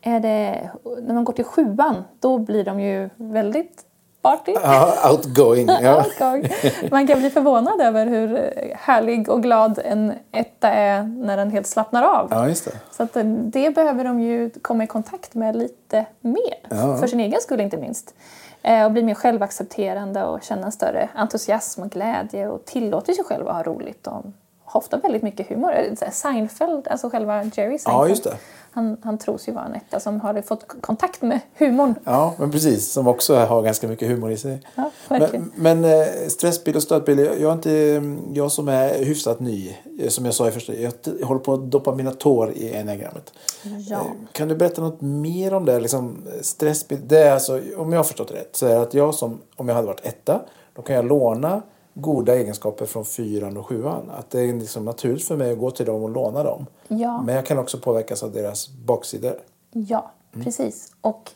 är 0.01 0.21
det, 0.21 0.71
när 1.03 1.15
man 1.15 1.25
går 1.25 1.33
till 1.33 1.45
sjuan, 1.45 2.05
då 2.21 2.39
blir 2.39 2.65
de 2.65 2.81
ju 2.81 3.11
väldigt 3.17 3.85
party. 4.31 4.55
Ja, 4.63 5.11
outgoing. 5.11 5.69
Ja. 5.83 6.05
Outgoing. 6.05 6.49
Man 6.91 7.07
kan 7.07 7.19
bli 7.19 7.31
förvånad 7.31 7.81
över 7.81 8.07
hur 8.07 8.53
härlig 8.77 9.29
och 9.29 9.43
glad 9.43 9.79
en 9.85 10.13
etta 10.33 10.69
är 10.69 11.03
när 11.03 11.37
den 11.37 11.51
helt 11.51 11.67
slappnar 11.67 12.03
av. 12.03 12.29
ja, 12.31 12.49
just 12.49 12.65
det. 12.65 12.73
Så 12.91 13.03
att 13.03 13.17
eh, 13.17 13.25
det 13.25 13.71
behöver 13.75 14.05
de 14.05 14.21
ju 14.21 14.51
komma 14.63 14.85
i 14.85 14.87
kontakt 14.87 15.35
med 15.35 15.57
lite 15.57 16.07
mer. 16.21 16.59
Ja. 16.69 16.97
För 17.01 17.07
sin 17.07 17.21
egen 17.21 17.41
skull 17.41 17.61
inte 17.61 17.77
minst. 17.77 18.15
Eh, 18.63 18.85
Och 18.85 18.93
bli 18.93 19.03
mer 19.03 19.15
självaccepterande 19.15 20.25
och 20.25 20.43
känna 20.43 20.71
större 20.71 21.09
entusiasm 21.15 21.83
och 21.83 21.91
glädje 21.91 22.49
och 22.49 22.65
tillåter 22.65 23.13
sig 23.13 23.25
själv 23.25 23.49
att 23.49 23.55
ha 23.55 23.63
roligt 23.63 24.07
och 24.07 24.23
har 24.67 24.81
ofta 24.81 24.97
väldigt 24.97 25.23
mycket 25.23 25.49
humor. 25.49 25.73
Seinfeld, 26.11 26.89
alltså 26.89 27.11
själva 27.11 27.45
Jerry 27.45 27.79
Seinfeld. 27.79 28.21
Ja. 28.25 28.33
Han, 28.77 28.97
han 29.03 29.19
tros 29.19 29.49
ju 29.49 29.53
vara 29.53 29.65
en 29.65 29.75
etta 29.75 30.01
som 30.01 30.21
har 30.21 30.43
fått 30.43 30.83
kontakt 30.83 31.23
med 31.23 31.41
humorn. 31.55 31.95
Ja, 32.05 32.35
men 32.39 32.51
precis. 32.51 32.93
Som 32.93 33.07
också 33.07 33.35
har 33.35 33.63
ganska 33.63 33.89
mycket 33.89 34.09
humor 34.09 34.31
i 34.31 34.37
sig. 34.37 34.63
Ja, 34.75 34.91
men, 35.09 35.53
men 35.55 35.85
eh, 35.85 36.07
stressbil 36.29 36.77
och 36.77 36.83
stödbil, 36.83 37.19
jag, 37.19 37.43
är 37.43 37.53
inte, 37.53 38.03
jag 38.33 38.53
som 38.53 38.69
är 38.69 39.05
hyfsat 39.05 39.41
ny, 39.41 39.77
eh, 40.01 40.09
som 40.09 40.25
jag 40.25 40.35
sa 40.35 40.49
i 40.49 40.51
första, 40.51 40.75
jag, 40.75 40.93
håller 41.25 41.41
på 41.41 41.53
att 41.53 41.71
doppa 41.71 41.95
mina 41.95 42.11
tår 42.11 42.53
i 42.53 42.77
enneagrammet. 42.77 43.33
Ja. 43.63 43.97
Eh, 43.97 44.03
Kan 44.33 44.49
du 44.49 44.57
berätta 44.57 44.83
något 44.83 45.01
mer 45.01 45.55
om 45.55 45.65
det? 45.65 45.81
Liksom, 45.81 46.23
stressbil, 46.41 46.99
det 47.05 47.19
är 47.19 47.33
alltså, 47.33 47.61
om 47.77 47.93
jag 47.93 47.99
har 47.99 48.05
förstått 48.05 48.31
rätt, 48.31 48.57
så 48.57 48.67
är 48.67 48.75
det 48.75 48.81
att 48.81 48.95
jag 48.95 49.15
som, 49.15 49.41
om 49.57 49.69
jag 49.69 49.75
hade 49.75 49.87
varit 49.87 50.07
etta, 50.07 50.41
då 50.75 50.83
kan 50.83 50.97
jag 50.97 51.05
låna 51.05 51.63
goda 51.99 52.35
egenskaper 52.35 52.87
från 52.87 53.05
fyran 53.05 53.57
och 53.57 53.67
sjuan. 53.67 54.11
Att 54.19 54.31
det 54.31 54.41
är 54.41 54.53
liksom 54.53 54.85
naturligt 54.85 55.25
för 55.25 55.37
mig 55.37 55.53
att 55.53 55.59
gå 55.59 55.71
till 55.71 55.87
dem 55.87 56.03
och 56.03 56.11
låna 56.11 56.43
dem. 56.43 56.67
Ja. 56.89 57.23
Men 57.23 57.35
jag 57.35 57.47
kan 57.47 57.59
också 57.59 57.79
påverkas 57.79 58.23
av 58.23 58.33
deras 58.33 58.69
baksidor. 58.69 59.35
Ja, 59.71 60.11
precis. 60.33 60.93
Och 61.01 61.31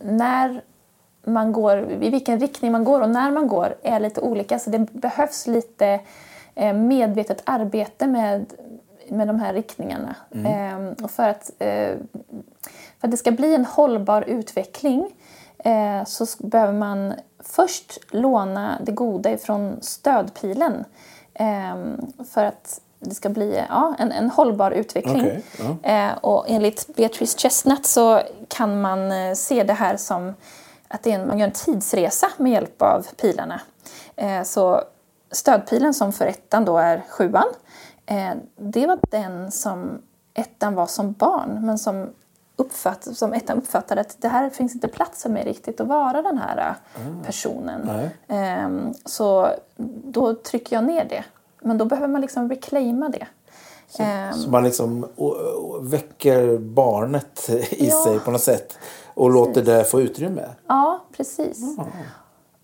när 0.00 0.62
man 1.24 1.52
går, 1.52 1.92
i 1.92 2.10
vilken 2.10 2.40
riktning 2.40 2.72
man 2.72 2.84
går 2.84 3.00
och 3.00 3.10
när 3.10 3.30
man 3.30 3.48
går 3.48 3.74
är 3.82 4.00
lite 4.00 4.20
olika. 4.20 4.58
Så 4.58 4.70
det 4.70 4.78
behövs 4.78 5.46
lite 5.46 6.00
eh, 6.54 6.74
medvetet 6.74 7.42
arbete 7.44 8.06
med, 8.06 8.52
med 9.08 9.26
de 9.26 9.40
här 9.40 9.54
riktningarna. 9.54 10.16
Eh, 10.30 11.04
och 11.04 11.10
för 11.10 11.28
att, 11.28 11.50
eh, 11.58 11.94
för 12.98 13.08
att 13.08 13.10
det 13.10 13.16
ska 13.16 13.30
bli 13.30 13.54
en 13.54 13.64
hållbar 13.64 14.24
utveckling 14.26 15.14
eh, 15.58 16.04
så 16.04 16.26
behöver 16.38 16.72
man 16.72 17.14
först 17.48 17.98
låna 18.10 18.78
det 18.82 18.92
goda 18.92 19.32
ifrån 19.32 19.78
stödpilen. 19.80 20.84
Eh, 21.34 21.76
för 22.24 22.44
att 22.44 22.80
det 22.98 23.14
ska 23.14 23.28
bli 23.28 23.64
ja, 23.68 23.94
en, 23.98 24.12
en 24.12 24.30
hållbar 24.30 24.70
utveckling. 24.70 25.22
Okej, 25.22 25.42
ja. 25.82 25.90
Eh, 25.90 26.18
och 26.18 26.44
enligt 26.48 26.96
Beatrice 26.96 27.38
Chestnut 27.38 27.86
så 27.86 28.20
kan 28.48 28.80
man 28.80 29.12
eh, 29.12 29.34
se 29.34 29.62
det 29.62 29.72
här 29.72 29.96
som 29.96 30.34
att 30.88 31.02
det 31.02 31.12
är 31.12 31.18
en, 31.18 31.28
man 31.28 31.38
gör 31.38 31.46
en 31.46 31.52
tidsresa 31.52 32.28
med 32.36 32.52
hjälp 32.52 32.82
av 32.82 33.06
pilarna. 33.16 33.60
Eh, 34.16 34.42
så 34.42 34.82
stödpilen 35.30 35.94
som 35.94 36.12
för 36.12 36.26
ettan 36.26 36.64
då 36.64 36.78
är 36.78 37.04
sjuan, 37.08 37.46
det 38.56 38.86
var 38.86 38.98
den 39.10 39.52
som 39.52 40.02
ettan 40.34 40.74
var 40.74 40.86
som 40.86 41.12
barn 41.12 41.66
men 41.66 41.78
som, 41.78 42.10
uppfatt, 42.56 43.04
som 43.16 43.32
ettan 43.32 43.58
uppfattade 43.58 44.00
att 44.00 44.16
det 44.20 44.28
här 44.28 44.50
finns 44.50 44.74
inte 44.74 44.88
plats 44.88 45.22
för 45.22 45.30
mig 45.30 45.44
riktigt 45.44 45.80
att 45.80 45.86
vara 45.86 46.22
den 46.22 46.38
här 46.38 46.58
eh, 46.96 47.24
personen. 47.26 47.90
Eh, 48.28 48.92
så 49.04 49.48
då 50.04 50.34
trycker 50.34 50.76
jag 50.76 50.84
ner 50.84 51.04
det. 51.04 51.24
Men 51.60 51.78
då 51.78 51.84
behöver 51.84 52.08
man 52.08 52.20
liksom 52.20 52.48
reclaima 52.48 53.08
det. 53.08 53.26
Eh, 53.98 54.32
Så 54.36 54.50
man 54.50 54.64
liksom 54.64 55.06
väcker 55.80 56.58
barnet 56.58 57.48
i 57.70 57.88
Ja. 57.88 58.04
sig 58.04 58.20
på 58.20 58.30
något 58.30 58.42
sätt. 58.42 58.78
Och 59.14 59.30
låter 59.30 59.62
det 59.62 59.84
få 59.84 60.00
utrymme. 60.00 60.44
Ja, 60.66 61.00
precis. 61.16 61.76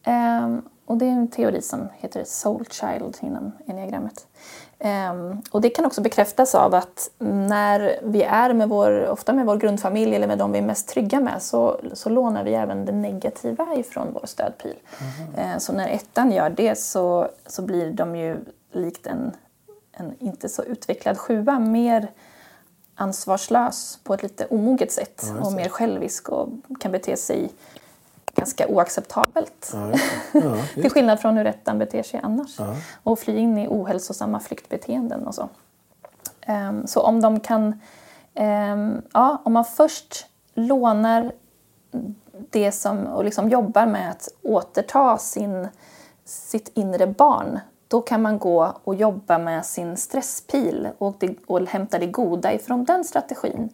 Ehm, 0.02 0.62
och 0.86 0.96
det 0.96 1.06
är 1.06 1.10
en 1.10 1.28
teori 1.28 1.62
som 1.62 1.88
heter 1.96 2.24
soul 2.26 2.66
child 2.70 3.16
inom 3.20 3.52
enneagrammet. 3.66 4.26
Ehm, 4.84 5.42
och 5.50 5.60
det 5.60 5.70
kan 5.70 5.84
också 5.84 6.00
bekräftas 6.00 6.54
av 6.54 6.74
att 6.74 7.10
när 7.18 7.98
vi 8.02 8.22
är 8.22 8.54
med 8.54 8.68
vår, 8.68 9.08
ofta 9.08 9.32
med 9.32 9.46
vår 9.46 9.56
grundfamilj 9.56 10.14
eller 10.14 10.26
med 10.26 10.38
de 10.38 10.52
vi 10.52 10.58
är 10.58 10.62
mest 10.62 10.88
trygga 10.88 11.20
med 11.20 11.42
så, 11.42 11.80
så 11.92 12.08
lånar 12.08 12.44
vi 12.44 12.54
även 12.54 12.84
det 12.84 12.92
negativa 12.92 13.74
ifrån 13.76 14.08
vår 14.12 14.26
stödpil. 14.26 14.74
Ehm, 15.36 15.60
så 15.60 15.72
när 15.72 15.88
ettan 15.88 16.32
gör 16.32 16.50
det 16.50 16.78
så, 16.78 17.28
så 17.46 17.62
blir 17.62 17.92
de 17.92 18.16
ju 18.16 18.36
likt 18.72 19.06
en, 19.06 19.32
en 19.92 20.14
inte 20.18 20.48
så 20.48 20.62
utvecklad 20.62 21.18
sjua 21.18 21.58
mer 21.58 22.08
ansvarslös 22.94 23.98
på 24.04 24.14
ett 24.14 24.22
lite 24.22 24.46
omoget 24.46 24.92
sätt 24.92 25.24
och 25.40 25.52
mer 25.52 25.68
självisk 25.68 26.28
och 26.28 26.48
kan 26.80 26.92
bete 26.92 27.16
sig 27.16 27.50
ganska 28.42 28.68
oacceptabelt. 28.68 29.70
Ja, 29.72 29.92
ja, 30.32 30.56
Till 30.74 30.90
skillnad 30.90 31.20
från 31.20 31.36
hur 31.36 31.46
ettan 31.46 31.78
beter 31.78 32.02
sig 32.02 32.20
annars. 32.22 32.58
Ja. 32.58 32.74
Och 33.02 33.18
fly 33.18 33.36
in 33.36 33.58
i 33.58 33.66
ohälsosamma 33.68 34.40
flyktbeteenden 34.40 35.26
och 35.26 35.34
så. 35.34 35.48
Ehm, 36.40 36.86
så 36.86 37.00
om 37.00 37.20
de 37.20 37.40
kan... 37.40 37.80
ehm, 38.34 39.02
ja, 39.12 39.42
om 39.44 39.52
man 39.52 39.64
först 39.64 40.26
lånar 40.54 41.32
det 42.50 42.72
som, 42.72 43.06
och 43.06 43.24
liksom 43.24 43.48
jobbar 43.48 43.86
med 43.86 44.10
att 44.10 44.28
återta 44.42 45.18
sin, 45.18 45.68
sitt 46.24 46.70
inre 46.74 47.06
barn 47.06 47.60
då 47.88 48.00
kan 48.00 48.22
man 48.22 48.38
gå 48.38 48.72
och 48.84 48.94
jobba 48.94 49.38
med 49.38 49.66
sin 49.66 49.96
stresspil 49.96 50.88
och, 50.98 51.16
det, 51.18 51.36
och 51.46 51.60
hämta 51.68 51.98
det 51.98 52.06
goda 52.06 52.52
ifrån 52.52 52.84
den 52.84 53.04
strategin. 53.04 53.68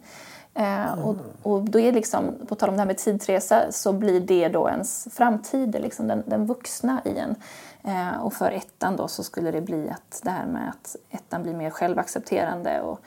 Eh, 0.53 1.05
och, 1.07 1.15
och 1.43 1.61
då 1.61 1.79
är 1.79 1.91
liksom, 1.91 2.35
på 2.47 2.55
tal 2.55 2.69
om 2.69 2.75
det 2.75 2.81
här 2.81 2.87
med 2.87 2.97
tidsresa, 2.97 3.71
så 3.71 3.93
blir 3.93 4.19
det 4.19 4.47
då 4.47 4.69
ens 4.69 5.07
framtid, 5.11 5.75
liksom 5.81 6.07
den, 6.07 6.23
den 6.25 6.45
vuxna 6.45 7.01
i 7.05 7.17
en. 7.17 7.35
Eh, 7.83 8.23
och 8.23 8.33
för 8.33 8.51
ettan 8.51 8.95
då 8.95 9.07
så 9.07 9.23
skulle 9.23 9.51
det 9.51 9.61
bli 9.61 9.89
att 9.89 10.21
det 10.23 10.29
här 10.29 10.45
med 10.45 10.69
att 10.69 10.95
ettan 11.09 11.43
blir 11.43 11.53
mer 11.53 11.69
självaccepterande 11.69 12.81
och, 12.81 12.99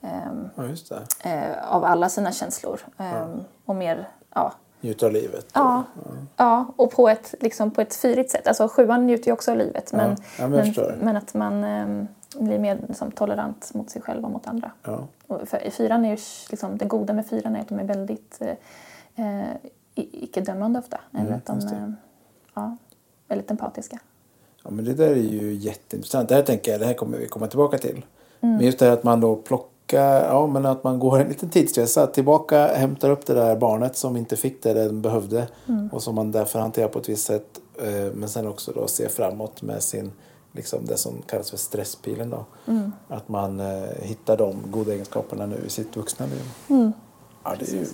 ehm, 0.00 0.48
ja, 0.54 0.64
eh, 1.30 1.74
av 1.74 1.84
alla 1.84 2.08
sina 2.08 2.32
känslor. 2.32 2.80
ehm, 2.98 3.40
Och 3.64 3.76
mer, 3.76 4.08
ja, 4.34 4.52
Njuta 4.82 5.06
av 5.06 5.12
livet. 5.12 5.46
Ja, 5.52 5.84
ja 6.36 6.66
och 6.76 6.90
på 6.90 7.08
ett, 7.08 7.34
liksom 7.40 7.70
på 7.70 7.80
ett 7.80 7.94
fyrigt 7.94 8.30
sätt. 8.30 8.46
Alltså 8.46 8.68
sjuan 8.68 9.06
njuter 9.06 9.26
ju 9.26 9.32
också 9.32 9.50
av 9.50 9.56
livet. 9.56 9.92
Men, 9.92 10.10
Ja, 10.10 10.16
ja, 10.38 10.48
men 10.48 10.74
men 11.00 11.16
att 11.16 11.34
man 11.34 11.64
ehm, 11.64 12.08
blir 12.38 12.58
mer 12.58 12.78
liksom, 12.88 13.10
tolerant 13.10 13.74
mot 13.74 13.90
sig 13.90 14.02
själv 14.02 14.24
och 14.24 14.30
mot 14.30 14.46
andra. 14.46 14.70
Ja. 14.82 15.06
Och 15.26 15.48
för, 15.48 15.70
fyran 15.70 16.04
är 16.04 16.10
ju, 16.10 16.16
liksom, 16.50 16.76
det 16.78 16.84
goda 16.84 17.12
med 17.12 17.26
fyran 17.26 17.56
är 17.56 17.60
att 17.60 17.68
de 17.68 17.78
är 17.78 17.84
väldigt 17.84 18.38
eh, 18.40 19.26
eh, 19.26 19.48
icke-dömande 19.94 20.78
ofta. 20.78 21.00
Eller 21.12 21.26
Mm, 21.26 21.34
att 21.34 21.46
de 21.46 21.58
är 21.76 21.94
ja, 22.54 22.76
väldigt 23.28 23.50
empatiska. 23.50 23.98
Ja, 24.64 24.70
men 24.70 24.84
det 24.84 24.94
där 24.94 25.10
är 25.10 25.14
ju 25.16 25.52
jätteintressant. 25.54 26.28
Det 26.28 26.34
här 26.34 26.42
tänker 26.42 26.70
jag, 26.72 26.80
det 26.80 26.86
här 26.86 26.94
kommer 26.94 27.18
vi 27.18 27.28
komma 27.28 27.46
tillbaka 27.46 27.78
till. 27.78 28.04
Mm. 28.40 28.56
Men 28.56 28.66
just 28.66 28.78
det 28.78 28.84
här 28.86 28.92
att 28.92 29.04
man 29.04 29.20
då 29.20 29.36
plockar, 29.36 30.24
ja 30.24 30.46
men 30.46 30.66
att 30.66 30.84
man 30.84 30.98
går 30.98 31.20
en 31.20 31.28
liten 31.28 31.48
tidsresa 31.50 32.06
tillbaka, 32.06 32.66
hämtar 32.66 33.10
upp 33.10 33.26
det 33.26 33.34
där 33.34 33.56
barnet 33.56 33.96
som 33.96 34.16
inte 34.16 34.36
fick 34.36 34.62
det 34.62 34.74
den 34.74 35.02
behövde 35.02 35.48
Mm. 35.68 35.88
och 35.92 36.02
som 36.02 36.14
man 36.14 36.32
därför 36.32 36.58
hanterar 36.60 36.88
på 36.88 36.98
ett 36.98 37.08
visst 37.08 37.26
sätt. 37.26 37.60
eh, 37.82 38.12
Men 38.14 38.28
sen 38.28 38.46
också 38.46 38.72
då 38.72 38.86
ser 38.86 39.08
framåt 39.08 39.62
med 39.62 39.82
sin, 39.82 40.12
liksom 40.52 40.86
det 40.86 40.96
som 40.96 41.22
kallas 41.26 41.50
för 41.50 41.56
stresspilen 41.56 42.30
då. 42.30 42.44
Mm. 42.66 42.92
Att 43.08 43.28
man 43.28 43.60
eh, 43.60 43.82
hittar 44.02 44.36
de 44.36 44.62
goda 44.70 44.92
egenskaperna 44.92 45.46
nu 45.46 45.56
i 45.66 45.70
sitt 45.70 45.96
vuxna 45.96 46.26
liv. 46.26 46.42
Mm. 46.70 46.92
Ja, 47.44 47.54
det 47.58 47.68
är 47.68 47.76
ju 47.76 47.86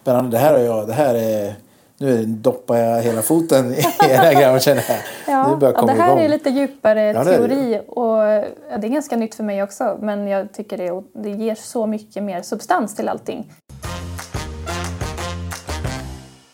spännande. 0.00 0.30
Det 0.30 0.38
här 0.38 0.58
jag, 0.58 0.86
det 0.86 0.92
här 0.92 1.14
är, 1.14 1.54
nu 1.98 2.24
doppar 2.24 2.76
jag 2.76 3.02
hela 3.02 3.22
foten 3.22 3.74
i 3.74 3.82
det 3.98 4.16
här 4.16 4.40
grammet 4.40 4.62
känner 4.62 4.84
jag. 4.88 4.98
Ja, 5.26 5.50
Nu 5.50 5.56
börjar 5.56 5.74
ja, 5.74 5.80
komma 5.80 5.92
det 5.92 6.02
här 6.02 6.08
igång. 6.12 6.24
är 6.24 6.28
lite 6.28 6.50
djupare 6.50 7.02
Ja, 7.02 7.20
är 7.20 7.24
det 7.24 7.36
teori 7.36 7.80
och 7.88 8.18
ja, 8.70 8.78
det 8.78 8.86
är 8.86 8.88
ganska 8.88 9.16
nytt 9.16 9.34
för 9.34 9.44
mig 9.44 9.62
också. 9.62 9.98
Men 10.00 10.28
jag 10.28 10.52
tycker 10.52 10.78
det, 10.78 11.02
det 11.22 11.30
ger 11.30 11.54
så 11.54 11.86
mycket 11.86 12.22
mer 12.22 12.42
substans 12.42 12.94
till 12.94 13.08
allting. 13.08 13.52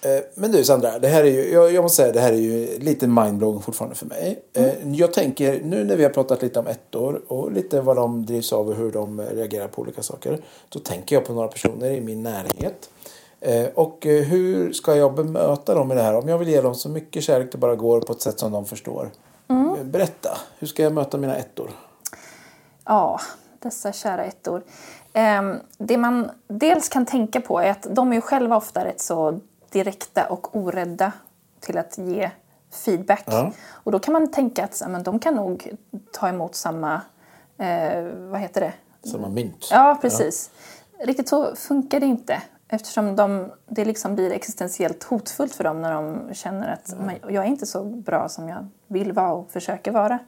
Eh, 0.03 0.21
Men 0.35 0.53
du 0.53 0.65
Sandra, 0.65 0.99
det 0.99 1.09
här 1.09 1.25
är 1.25 1.31
ju, 1.31 1.53
jag, 1.53 1.73
jag 1.73 1.83
måste 1.83 1.97
säga 2.03 2.13
det 2.13 2.21
här 2.21 2.33
är 2.33 2.37
ju 2.37 2.79
lite 2.79 3.07
mindblowing 3.07 3.61
fortfarande 3.63 3.97
för 3.97 4.07
mig. 4.07 4.43
Eh, 4.53 4.93
Jag 4.95 5.13
tänker, 5.13 5.61
nu 5.65 5.85
när 5.85 5.97
vi 5.97 6.03
har 6.03 6.11
pratat 6.11 6.43
lite 6.43 6.59
om 6.61 6.67
ettor 6.67 7.23
och 7.29 7.53
lite 7.53 7.81
vad 7.81 7.97
de 7.97 8.27
drivs 8.27 8.53
av 8.53 8.69
och 8.69 8.75
hur 8.75 8.93
de 8.93 9.21
reagerar 9.21 9.69
på 9.69 9.83
olika 9.83 10.03
saker. 10.03 10.39
Då 10.69 10.79
tänker 10.79 11.17
jag 11.17 11.25
på 11.25 11.33
några 11.33 11.49
personer 11.49 11.91
i 11.91 12.01
min 12.01 12.23
närhet. 12.23 12.91
Eh, 13.41 13.67
Och 13.75 13.99
hur 14.03 14.73
ska 14.73 14.95
jag 14.97 15.15
bemöta 15.15 15.75
dem 15.75 15.93
i 15.93 15.95
det 15.95 16.03
här? 16.03 16.15
Om 16.15 16.29
jag 16.29 16.39
vill 16.39 16.49
ge 16.49 16.61
dem 16.61 16.75
så 16.75 16.89
mycket 16.89 17.23
kärlek 17.23 17.53
det 17.53 17.59
bara 17.59 17.77
går 17.77 18.01
på 18.01 18.13
ett 18.13 18.21
sätt 18.21 18.39
som 18.39 18.53
de 18.53 18.67
förstår. 18.67 19.11
Eh, 19.51 19.85
Berätta, 19.85 20.39
hur 20.59 20.67
ska 20.67 20.83
jag 20.83 20.93
möta 20.93 21.19
mina 21.19 21.37
ettor? 21.37 21.71
Ja, 22.85 23.21
dessa 23.59 23.93
kära 23.93 24.25
ettor. 24.25 24.63
Ehm, 25.13 25.57
det 25.79 25.97
man 25.97 26.31
dels 26.49 26.89
kan 26.89 27.07
tänka 27.07 27.41
på 27.41 27.59
är 27.61 27.71
att 27.71 27.87
de 27.91 28.11
är 28.11 28.15
ju 28.15 28.21
själva 28.21 28.57
ofta 28.57 28.85
rätt 28.85 29.01
så 29.01 29.41
direkta 29.71 30.27
och 30.27 30.57
orädda 30.57 31.13
till 31.61 31.79
att 31.79 31.99
ge 31.99 32.31
feedback. 32.71 33.25
Ja. 33.27 33.53
Och 33.71 33.93
då 33.93 33.99
kan 33.99 34.13
man 34.13 34.31
tänka 34.31 34.65
att 34.65 34.81
ja, 34.81 34.89
men 34.89 35.03
de 35.03 35.19
kan 35.19 35.35
nog 35.35 35.71
ta 36.13 36.29
emot 36.29 36.55
samma, 36.55 37.01
eh, 37.59 38.03
vad 38.05 38.41
heter 38.41 38.61
det? 38.61 38.73
En 39.15 39.35
mynt. 39.35 39.69
Ja, 39.71 39.99
precis. 40.01 40.51
Riktigt 40.99 41.29
så 41.29 41.57
funkar 41.57 42.01
det 42.01 42.07
inte. 42.07 42.43
Eftersom 42.69 43.17
de, 43.17 43.53
det 43.67 43.85
liksom 43.85 44.15
blir 44.15 44.33
existentiellt 44.33 45.05
hotfullt 45.05 45.55
för 45.55 45.65
dem 45.65 45.83
när 45.83 45.93
de 45.93 46.35
känner 46.35 46.73
att 46.73 46.95
men 46.99 47.17
jag 47.29 47.45
är 47.45 47.49
inte 47.49 47.67
så 47.67 47.85
bra 47.85 48.29
som 48.29 48.49
jag 48.49 48.69
vill 48.87 49.13
vara 49.13 49.33
och 49.33 49.51
försöker 49.51 49.93
vara. 49.93 50.19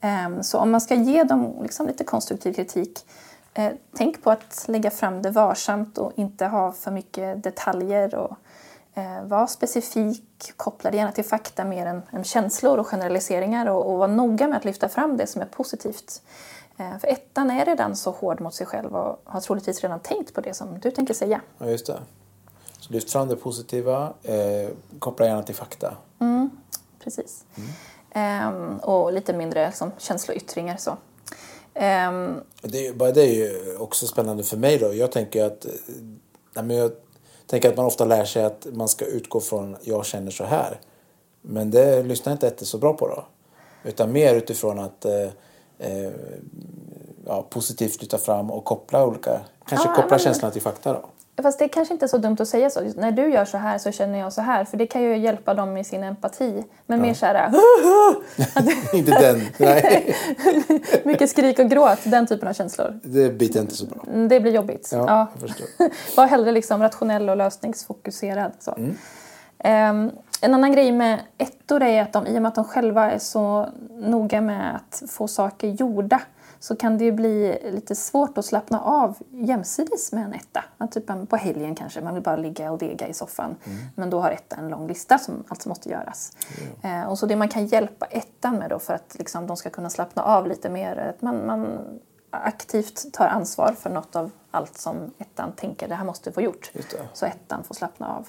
Ehm, 0.00 0.42
så 0.42 0.58
om 0.58 0.70
man 0.70 0.80
ska 0.80 0.94
ge 0.94 1.24
dem 1.24 1.58
liksom 1.62 1.86
lite 1.86 2.04
konstruktiv 2.04 2.52
kritik, 2.52 3.06
eh, 3.54 3.72
tänk 3.96 4.22
på 4.22 4.30
att 4.30 4.64
lägga 4.68 4.90
fram 4.90 5.22
det 5.22 5.30
varsamt 5.30 5.98
och 5.98 6.12
inte 6.16 6.46
ha 6.46 6.72
för 6.72 6.90
mycket 6.90 7.42
detaljer. 7.42 8.14
Och, 8.14 8.30
eh, 8.30 8.36
var 9.24 9.46
specifik, 9.46 10.52
koppla 10.56 10.90
det 10.90 10.96
gärna 10.96 11.12
till 11.12 11.24
fakta 11.24 11.64
mer 11.64 11.86
än, 11.86 12.02
än 12.12 12.24
känslor 12.24 12.78
och 12.78 12.86
generaliseringar 12.86 13.66
och, 13.66 13.92
och 13.92 13.98
var 13.98 14.08
noga 14.08 14.48
med 14.48 14.56
att 14.56 14.64
lyfta 14.64 14.88
fram 14.88 15.16
det 15.16 15.26
som 15.26 15.42
är 15.42 15.46
positivt. 15.46 16.22
Eh, 16.78 16.98
För 16.98 17.08
ettan 17.08 17.50
är 17.50 17.64
redan 17.64 17.96
så 17.96 18.10
hård 18.10 18.40
mot 18.40 18.54
sig 18.54 18.66
själv 18.66 18.96
och 18.96 19.20
har 19.24 19.40
troligtvis 19.40 19.80
redan 19.80 20.00
tänkt 20.00 20.34
på 20.34 20.40
det 20.40 20.54
som 20.54 20.78
du 20.80 20.90
tänker 20.90 21.14
säga. 21.14 21.40
Ja, 21.58 21.66
just 21.66 21.86
det. 21.86 22.00
Så 22.78 22.92
lyft 22.92 23.10
fram 23.12 23.28
det 23.28 23.36
positiva, 23.36 24.12
eh, 24.22 24.70
koppla 24.98 25.26
gärna 25.26 25.42
till 25.42 25.54
fakta. 25.54 25.96
Precis. 27.04 27.44
Ehm, 28.10 28.78
och 28.78 29.12
lite 29.12 29.32
mindre 29.32 29.66
liksom, 29.66 29.92
känsloyttringar 29.98 30.76
så. 30.76 30.96
Ehm, 31.74 32.40
Det, 32.62 32.86
är 32.86 32.92
bara 32.94 33.12
det 33.12 33.22
är 33.22 33.34
ju 33.34 33.76
också 33.76 34.06
spännande 34.06 34.44
för 34.44 34.56
mig 34.56 34.78
då. 34.78 34.94
Jag 34.94 35.12
tänker 35.12 35.44
att, 35.44 35.64
eh, 35.64 35.70
nej, 36.54 36.64
men 36.64 36.76
jag 36.76 36.92
tänker 37.46 37.68
att 37.68 37.76
man 37.76 37.86
ofta 37.86 38.04
lär 38.04 38.24
sig 38.24 38.44
att 38.44 38.66
man 38.72 38.88
ska 38.88 39.04
utgå 39.04 39.40
från 39.40 39.76
jag 39.82 40.06
känner 40.06 40.30
så 40.30 40.44
här. 40.44 40.80
Men 41.42 41.70
det 41.70 42.02
lyssnar 42.02 42.32
inte 42.32 42.46
Ette 42.46 42.64
så 42.64 42.78
bra 42.78 42.92
på 42.92 43.08
då. 43.08 43.24
Utan 43.84 44.12
mer 44.12 44.34
utifrån 44.34 44.78
att 44.78 45.04
eh, 45.04 45.28
eh, 45.78 46.12
ja, 47.26 47.46
positivt 47.50 48.00
lyfta 48.00 48.18
fram 48.18 48.50
och 48.50 48.64
koppla 48.64 49.06
olika, 49.06 49.40
kanske 49.68 49.88
Ja, 49.88 49.94
koppla 49.94 50.18
känslorna 50.18 50.52
till 50.52 50.62
fakta 50.62 50.92
då. 50.92 51.04
Fast 51.42 51.58
det 51.58 51.68
kanske 51.68 51.94
inte 51.94 52.06
är 52.06 52.08
så 52.08 52.18
dumt 52.18 52.36
att 52.40 52.48
säga 52.48 52.70
så. 52.70 52.80
När 52.96 53.12
du 53.12 53.28
gör 53.32 53.44
så 53.44 53.58
här 53.58 53.78
så 53.78 53.92
känner 53.92 54.18
jag 54.18 54.32
så 54.32 54.40
här. 54.40 54.64
För 54.64 54.76
det 54.76 54.86
kan 54.86 55.02
ju 55.02 55.16
hjälpa 55.16 55.54
dem 55.54 55.76
i 55.76 55.84
sin 55.84 56.02
empati. 56.02 56.64
Men 56.86 57.00
mer 57.02 57.14
så 57.14 57.26
här, 57.26 57.50
inte 58.92 59.10
den, 59.20 59.40
nej. 59.58 60.16
mycket 61.04 61.30
skrik 61.30 61.58
och 61.58 61.70
gråt, 61.70 61.98
den 62.04 62.26
typen 62.26 62.48
av 62.48 62.52
känslor. 62.52 63.00
Det 63.02 63.30
biter 63.38 63.60
inte 63.60 63.76
så 63.76 63.86
bra. 63.86 64.04
Mm, 64.12 64.28
Det 64.28 64.40
blir 64.40 64.52
jobbigt. 64.52 64.88
Ja, 64.92 65.04
Ja. 65.06 65.26
jag 65.32 65.48
förstår. 65.48 65.66
Var 66.16 66.26
hellre 66.26 66.52
liksom 66.52 66.82
rationell 66.82 67.28
och 67.30 67.36
lösningsfokuserad. 67.36 68.52
Så. 68.58 68.74
Mm. 68.74 68.96
Ehm, 69.58 70.10
en 70.40 70.54
annan 70.54 70.72
grej 70.72 70.92
med 70.92 71.20
ettor 71.38 71.82
är 71.82 72.02
att 72.02 72.12
de, 72.12 72.26
i 72.26 72.38
och 72.38 72.42
med 72.42 72.48
att 72.48 72.54
de 72.54 72.64
själva 72.64 73.10
är 73.10 73.18
så 73.18 73.66
noga 73.90 74.40
med 74.40 74.76
att 74.76 75.02
få 75.10 75.28
saker 75.28 75.68
gjorda 75.68 76.20
så 76.60 76.76
kan 76.76 76.98
det 76.98 77.04
ju 77.04 77.12
bli 77.12 77.58
lite 77.72 77.94
svårt 77.94 78.38
att 78.38 78.44
slappna 78.44 78.80
av 78.80 79.18
jämsides 79.30 80.12
med 80.12 80.24
en 80.24 80.32
etta. 80.34 80.64
Typ 80.90 81.10
en- 81.10 81.26
på 81.26 81.36
helgen 81.36 81.74
kanske, 81.74 82.00
man 82.00 82.14
vill 82.14 82.22
bara 82.22 82.36
ligga 82.36 82.72
och 82.72 82.78
dega 82.78 83.08
i 83.08 83.14
soffan. 83.14 83.56
Mm. 83.64 83.78
Men 83.94 84.10
då 84.10 84.20
har 84.20 84.30
etta 84.30 84.56
en 84.56 84.68
lång 84.68 84.86
lista 84.88 85.18
som 85.18 85.44
alltså 85.48 85.68
måste 85.68 85.88
göras. 85.88 86.32
Eh, 86.82 87.02
och 87.10 87.18
så 87.18 87.26
det 87.26 87.36
man 87.36 87.48
kan 87.48 87.66
hjälpa 87.66 88.06
ettan 88.06 88.56
med 88.56 88.70
då 88.70 88.78
för 88.78 88.94
att 88.94 89.16
liksom, 89.18 89.46
de 89.46 89.56
ska 89.56 89.70
kunna 89.70 89.90
slappna 89.90 90.22
av 90.22 90.46
lite 90.46 90.68
mer, 90.70 90.96
är 90.96 91.08
att 91.10 91.22
man, 91.22 91.46
man 91.46 91.78
aktivt 92.30 93.12
tar 93.12 93.26
ansvar 93.26 93.72
för 93.78 93.90
något 93.90 94.16
av 94.16 94.30
allt 94.50 94.78
som 94.78 94.96
ettan 95.18 95.52
tänker 95.52 95.88
det 95.88 95.94
här 95.94 96.04
måste 96.04 96.32
få 96.32 96.40
gjort. 96.40 96.72
Så 97.12 97.26
ettan 97.26 97.64
får 97.64 97.74
slappna 97.74 98.08
av. 98.16 98.28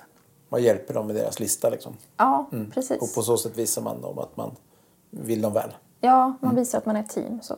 Man 0.50 0.64
hjälper 0.64 0.94
dem 0.94 1.08
med 1.08 1.16
deras 1.16 1.40
lista 1.40 1.70
liksom. 1.70 1.94
Ja, 2.18 2.50
precis. 2.74 3.02
Och 3.02 3.14
på 3.16 3.22
så 3.22 3.38
sätt 3.38 3.58
visar 3.58 3.82
man 3.82 4.02
dem 4.02 4.20
att 4.20 4.38
man 4.38 4.56
vill 5.10 5.42
dem 5.42 5.54
väl. 5.54 5.72
Ja, 6.02 6.34
man 6.40 6.56
visar 6.56 6.78
att 6.78 6.86
man 6.86 6.96
är 6.96 7.00
ett 7.00 7.10
team. 7.10 7.42
Så. 7.42 7.56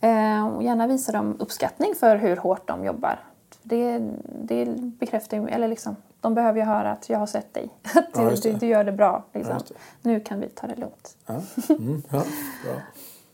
Eh, 0.00 0.48
och 0.48 0.62
gärna 0.62 0.86
visa 0.86 1.12
dem 1.12 1.36
uppskattning 1.38 1.94
för 1.94 2.16
hur 2.16 2.36
hårt 2.36 2.68
de 2.68 2.84
jobbar. 2.84 3.24
Det, 3.62 3.98
det 4.42 4.64
bekräftar 4.76 5.36
ju, 5.36 5.48
eller 5.48 5.68
liksom, 5.68 5.96
de 6.20 6.34
behöver 6.34 6.58
ju 6.58 6.64
höra 6.64 6.92
att 6.92 7.08
jag 7.08 7.18
har 7.18 7.26
sett 7.26 7.54
dig. 7.54 7.70
Att 7.94 8.06
Ja, 8.14 8.30
du, 8.42 8.52
du, 8.52 8.66
gör 8.66 8.84
det 8.84 8.92
bra. 8.92 9.24
Liksom. 9.32 9.54
Ja, 9.54 9.62
det. 9.68 10.08
Nu 10.08 10.20
kan 10.20 10.40
vi 10.40 10.48
ta 10.48 10.66
det 10.66 10.76
lugnt. 10.76 11.16
Ja, 11.26 11.34
mm, 11.68 12.02
ja. 12.10 12.22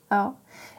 Ja. 0.09 0.35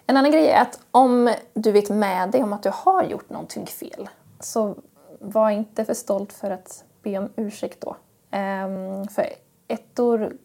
En 0.06 0.18
annan 0.18 0.32
grej 0.32 0.50
är 0.50 0.62
att 0.62 0.80
om 0.92 1.34
du 1.54 1.72
vet 1.72 1.90
med 1.90 2.32
dig 2.32 2.44
om 2.44 2.54
att 2.54 2.64
du 2.64 2.72
har 2.74 3.04
gjort 3.04 3.30
någonting 3.30 3.66
fel 3.66 4.10
så 4.40 4.76
var 5.20 5.50
inte 5.50 5.86
för 5.86 5.94
stolt 5.94 6.34
för 6.34 6.52
att 6.52 6.84
be 7.04 7.18
om 7.18 7.30
ursäkt 7.36 7.82
då. 7.82 7.96
Ehm, 8.32 9.08
för 9.08 9.26
ettor 9.68 10.38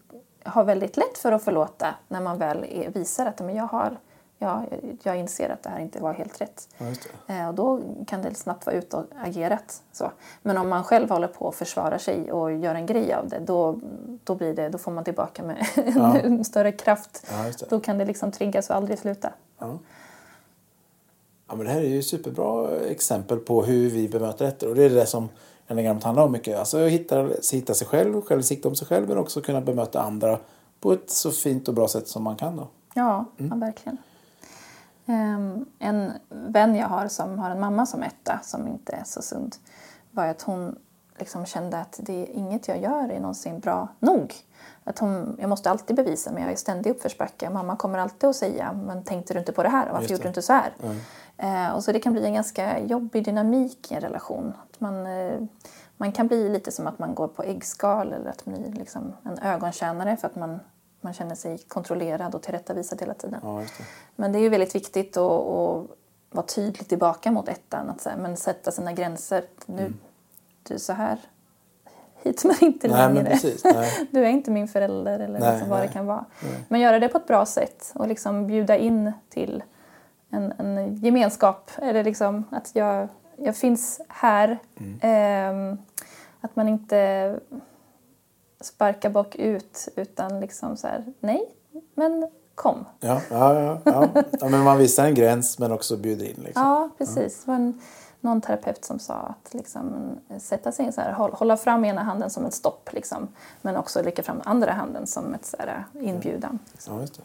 har 0.45 0.65
väldigt 0.65 0.97
lätt 0.97 1.19
för 1.19 1.33
att 1.33 1.43
förlåta 1.43 1.95
när 2.09 2.21
man 2.21 2.39
väl 2.39 2.65
är, 2.71 2.91
visar 2.91 3.27
att 3.27 3.41
men 3.41 3.55
jag, 3.55 3.65
har, 3.67 3.99
ja, 4.39 4.65
jag 5.03 5.17
inser 5.17 5.49
att 5.49 5.63
det 5.63 5.71
här 5.71 5.81
inte 5.81 6.01
var 6.01 6.13
helt 6.13 6.41
rätt. 6.41 6.69
Ja. 6.79 7.35
Eh, 7.35 7.49
och 7.49 7.55
då 7.55 7.81
kan 8.07 8.23
det 8.23 8.35
snabbt 8.35 8.67
vara 8.67 8.77
ut 8.77 8.95
och 8.95 9.05
agerat. 9.23 9.83
Så. 9.93 10.11
Men 10.43 10.59
om 10.59 10.69
man 10.69 10.85
själv 10.85 11.11
håller 11.11 11.29
på 11.29 11.45
och 11.45 11.55
försvarar 11.55 11.99
sig 11.99 12.33
och 12.33 12.53
gör 12.53 12.75
en 12.75 12.87
grej 12.87 13.15
av 13.15 13.29
det 13.29 13.39
då, 13.39 13.81
då, 14.25 14.35
blir 14.35 14.55
det, 14.55 14.69
då 14.69 14.79
får 14.79 14.93
man 14.93 15.05
tillbaka 15.05 15.43
med 15.43 15.67
en 16.25 16.45
större 16.45 16.73
kraft. 16.73 17.27
Ja. 17.31 17.67
Då 17.69 17.81
kan 17.81 17.99
det 17.99 18.05
liksom 18.05 18.33
triggas 18.33 18.71
och 18.71 18.77
aldrig 18.77 18.99
sluta. 18.99 19.33
Ja. 19.59 19.79
Ja, 21.53 21.57
men 21.57 21.67
det 21.67 21.73
här 21.73 21.81
är 21.81 21.89
ju 21.89 22.03
superbra 22.03 22.81
exempel 22.81 23.39
på 23.39 23.63
hur 23.63 23.91
vi 23.91 24.09
bemöter 24.09 24.45
ettor. 24.45 24.69
Och 24.69 24.75
det 24.75 24.85
är 24.85 24.91
det 24.91 25.07
som 25.07 25.29
enagrammet 25.69 26.05
handlar 26.05 26.25
om 26.25 26.33
mycket. 26.33 26.59
Alltså 26.59 26.79
hitta, 26.87 27.29
hitta 27.53 27.75
sig 27.75 27.87
själv, 27.87 28.21
självinsikt 28.23 28.67
om 28.67 28.75
sig 28.75 28.87
själv 28.87 29.09
men 29.09 29.19
också 29.19 29.41
kunna 29.41 29.61
bemöta 29.61 30.03
andra 30.03 30.39
på 30.81 30.93
ett 30.93 31.11
så 31.11 31.31
fint 31.31 31.69
och 31.69 31.75
bra 31.75 31.89
sätt 31.89 32.09
som 32.09 32.23
man 32.23 32.37
kan. 32.37 32.57
Då. 32.57 32.69
Ja, 32.95 33.25
Mm. 33.39 33.51
ja 33.51 33.67
verkligen. 33.67 33.99
Ehm, 35.07 35.65
en 35.79 36.13
vän 36.29 36.75
jag 36.77 36.89
har 36.89 37.09
som 37.09 37.39
har 37.39 37.51
en 37.51 37.61
mamma 37.61 37.87
som 37.87 38.03
etta 38.03 38.41
som 38.43 38.69
inte 38.69 38.93
är 38.93 39.05
så 39.05 39.23
sund 39.23 39.57
var 40.11 40.27
att 40.27 40.43
hon 40.43 40.77
liksom 41.19 41.47
kände 41.47 41.79
att 41.79 42.01
det 42.03 42.13
är 42.23 42.31
inget 42.31 42.69
jag 42.69 42.83
gör 42.83 43.09
är 43.09 43.21
någonsin 43.21 43.61
bra 43.61 43.89
nog. 43.99 44.35
Att 44.85 44.99
hon, 44.99 45.37
jag 45.41 45.49
måste 45.49 45.71
alltid 45.71 45.97
bevisa 45.97 46.33
mig, 46.33 46.43
jag 46.43 46.53
är 46.53 46.57
ständig 46.57 46.91
uppförsbacke. 46.91 47.51
Mamma 47.51 47.77
kommer 47.77 47.99
alltid 47.99 48.29
att 48.31 48.37
säga, 48.37 48.73
men 48.87 49.05
tänkte 49.05 49.33
du 49.35 49.41
inte 49.41 49.53
på 49.53 49.63
det 49.63 49.69
här? 49.69 49.87
Varför 49.87 50.01
Just 50.01 50.11
gjorde 50.11 50.23
det. 50.23 50.25
du 50.25 50.29
inte 50.29 50.43
så 50.43 50.53
här? 50.53 50.73
Eh, 50.83 50.97
och 51.75 51.85
så 51.85 51.93
det 51.93 52.01
kan 52.01 52.13
bli 52.13 52.25
en 52.25 52.35
ganska 52.35 52.79
jobbig 52.81 53.25
dynamik 53.25 53.93
i 53.93 53.95
en 53.95 54.01
relation. 54.01 54.53
Att 54.71 54.81
man, 54.81 55.07
eh, 55.07 55.41
man 55.97 56.13
kan 56.13 56.27
bli 56.27 56.49
lite 56.49 56.73
som 56.73 56.87
att 56.87 56.99
man 56.99 57.15
går 57.15 57.29
på 57.29 57.43
äggskal 57.43 58.13
eller 58.13 58.31
att 58.31 58.47
man 58.47 58.63
blir 58.63 58.73
liksom 58.73 59.13
en 59.25 59.39
ögontjänare 59.39 60.17
för 60.17 60.27
att 60.29 60.37
man, 60.37 60.61
man 61.01 61.13
känner 61.13 61.35
sig 61.35 61.59
kontrollerad 61.59 62.35
och 62.35 62.43
tillrättavisad 62.43 63.01
hela 63.01 63.15
tiden. 63.15 63.41
Ja, 63.43 63.59
det. 63.79 63.85
Men 64.17 64.33
det 64.33 64.39
är 64.39 64.41
ju 64.41 64.49
väldigt 64.49 64.75
viktigt 64.75 65.17
att, 65.17 65.31
att 65.33 65.87
vara 66.31 66.47
tydlig 66.47 66.89
tillbaka 66.89 67.31
mot 67.31 67.49
ettan. 67.49 67.91
Att 67.91 68.01
säga, 68.01 68.17
men 68.17 68.37
sätta 68.37 68.71
sina 68.71 68.93
gränser. 68.93 69.45
Nu, 69.67 69.93
du 70.63 70.75
är 70.75 70.79
så 70.79 70.93
här. 70.93 71.19
Hit 72.23 72.45
men 72.45 72.65
inte 72.65 72.87
Mm. 72.87 72.99
Nej, 72.99 73.09
längre. 73.09 73.23
men 73.23 73.33
precis. 73.33 73.63
Du 74.11 74.25
är 74.25 74.29
inte 74.29 74.51
min 74.51 74.69
förälder 74.69 75.21
eller 75.21 75.41
Nej, 75.41 75.53
liksom 75.53 75.69
vad 75.69 75.79
nej. 75.79 75.89
det 75.89 75.93
kan 75.93 76.07
vara. 76.07 76.25
Men 76.69 76.81
göra 76.81 76.99
det 76.99 77.09
på 77.09 77.19
ett 77.19 77.27
bra 77.27 77.47
sätt 77.47 77.93
och 77.95 78.09
liksom 78.09 78.47
bjuda 78.47 78.77
in 78.77 79.13
till 79.29 79.63
en, 80.33 80.53
en 80.59 80.97
gemenskap. 80.97 81.71
Eller 81.83 82.05
liksom 82.05 82.45
att 82.51 82.71
jag, 82.75 83.09
jag 83.37 83.57
finns 83.57 84.01
här. 84.09 84.59
Mm. 84.81 84.99
Ehm, 85.03 85.79
att 86.41 86.57
man 86.57 86.69
inte 86.69 87.41
sparkar 88.61 89.11
bak 89.11 89.37
ut 89.37 89.89
utan 89.97 90.41
liksom 90.41 90.77
så 90.77 90.87
här, 90.87 91.05
nej, 91.21 91.55
men 91.95 92.29
kom. 92.55 92.85
Ja, 93.01 93.21
ja, 93.31 93.61
ja, 93.61 93.79
ja. 93.85 94.09
ja, 94.41 94.49
men 94.49 94.61
man 94.63 94.79
visar 94.79 95.05
en 95.05 95.15
gräns 95.15 95.59
men 95.59 95.73
också 95.73 95.97
bjuder 95.97 96.25
in. 96.27 96.43
Liksom. 96.45 96.63
Ja, 96.63 96.89
precis. 96.99 97.47
Var 97.47 97.55
en, 97.55 97.81
någon 98.21 98.41
terapeut 98.41 98.85
som 98.85 98.99
sa 98.99 99.15
att 99.15 99.55
liksom, 99.55 99.93
sätta 100.39 100.73
sig 100.73 100.93
så 100.93 101.01
här, 101.01 101.13
håll- 101.13 101.33
hålla 101.33 101.57
fram 101.57 101.85
ena 101.85 102.03
handen 102.03 102.31
som 102.31 102.45
ett 102.47 102.55
stopp, 102.55 102.93
liksom, 102.93 103.29
men 103.63 103.77
också 103.77 104.03
lycka 104.03 104.23
fram 104.23 104.41
andra 104.45 104.73
handen 104.73 105.07
som 105.07 105.35
ett 105.35 105.47
så 105.47 105.57
här, 105.59 105.85
inbjudan. 106.01 106.59
Ja, 106.87 107.01
just 107.01 107.15
det. 107.15 107.23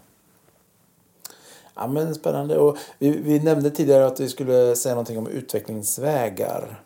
Ja, 1.77 1.87
men 1.87 2.15
spännande. 2.15 2.57
Och 2.57 2.77
vi, 2.99 3.09
vi 3.09 3.39
nämnde 3.39 3.71
tidigare 3.71 4.05
att 4.05 4.19
vi 4.19 4.29
skulle 4.29 4.75
säga 4.75 4.95
någonting 4.95 5.17
om 5.17 5.27
utvecklingsvägar. 5.27 6.81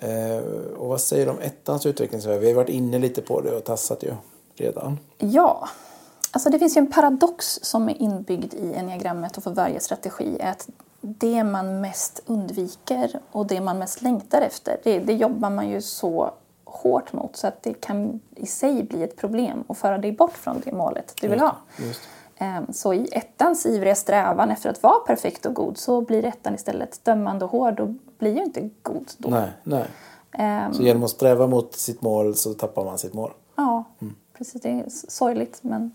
Eh, 0.00 0.38
och 0.78 0.88
vad 0.88 1.00
säger 1.00 1.26
du 1.26 1.32
om 1.32 1.38
ettans 1.38 1.86
utvecklingsväg? 1.86 2.40
Vi 2.40 2.46
har 2.46 2.54
varit 2.54 2.68
inne 2.68 2.98
lite 2.98 3.22
på 3.22 3.40
det 3.40 3.56
och 3.56 3.64
tassat 3.64 4.02
ju 4.02 4.12
redan. 4.56 4.98
Ja, 5.18 5.68
alltså 6.30 6.50
det 6.50 6.58
finns 6.58 6.76
ju 6.76 6.78
en 6.78 6.92
paradox 6.92 7.58
som 7.62 7.88
är 7.88 8.02
inbyggd 8.02 8.54
i 8.54 8.74
enneagrammet 8.74 9.36
och 9.36 9.42
för 9.42 9.50
varje 9.50 9.80
strategi 9.80 10.36
är 10.40 10.50
att 10.50 10.68
det 11.00 11.44
man 11.44 11.80
mest 11.80 12.22
undviker 12.26 13.20
och 13.30 13.46
det 13.46 13.60
man 13.60 13.78
mest 13.78 14.02
längtar 14.02 14.40
efter, 14.40 14.80
det, 14.82 14.98
det 14.98 15.12
jobbar 15.12 15.50
man 15.50 15.68
ju 15.68 15.82
så 15.82 16.30
hårt 16.64 17.12
mot 17.12 17.36
så 17.36 17.46
att 17.46 17.62
det 17.62 17.74
kan 17.74 18.20
i 18.36 18.46
sig 18.46 18.82
bli 18.82 19.02
ett 19.02 19.16
problem 19.16 19.64
och 19.66 19.78
föra 19.78 19.98
dig 19.98 20.12
bort 20.12 20.36
från 20.36 20.62
det 20.64 20.72
målet 20.72 21.14
du 21.20 21.28
vill 21.28 21.40
ha. 21.40 21.56
Just. 21.78 22.00
Ehm, 22.40 22.66
Så 22.72 22.94
i 22.94 23.08
ettans 23.12 23.66
ivriga 23.66 23.94
strävan 23.94 24.50
efter 24.50 24.70
att 24.70 24.82
vara 24.82 25.00
perfekt 25.06 25.46
och 25.46 25.54
god 25.54 25.78
så 25.78 26.00
blir 26.00 26.24
ettan 26.24 26.54
istället 26.54 27.04
dömande 27.04 27.44
och 27.44 27.50
hård 27.50 27.80
och 27.80 27.88
blir 28.18 28.36
ju 28.36 28.42
inte 28.42 28.70
god 28.82 29.10
då. 29.18 29.28
Nej, 29.28 29.48
nej. 29.64 29.84
Ehm, 30.32 30.74
Så 30.74 30.82
genom 30.82 31.02
att 31.02 31.10
sträva 31.10 31.46
mot 31.46 31.74
sitt 31.74 32.02
mål 32.02 32.34
så 32.34 32.54
tappar 32.54 32.84
man 32.84 32.98
sitt 32.98 33.14
mål. 33.14 33.30
Ja, 33.56 33.84
precis. 34.38 34.62
Det 34.62 34.68
är 34.70 34.84
sorgligt. 34.88 35.58
Men... 35.62 35.92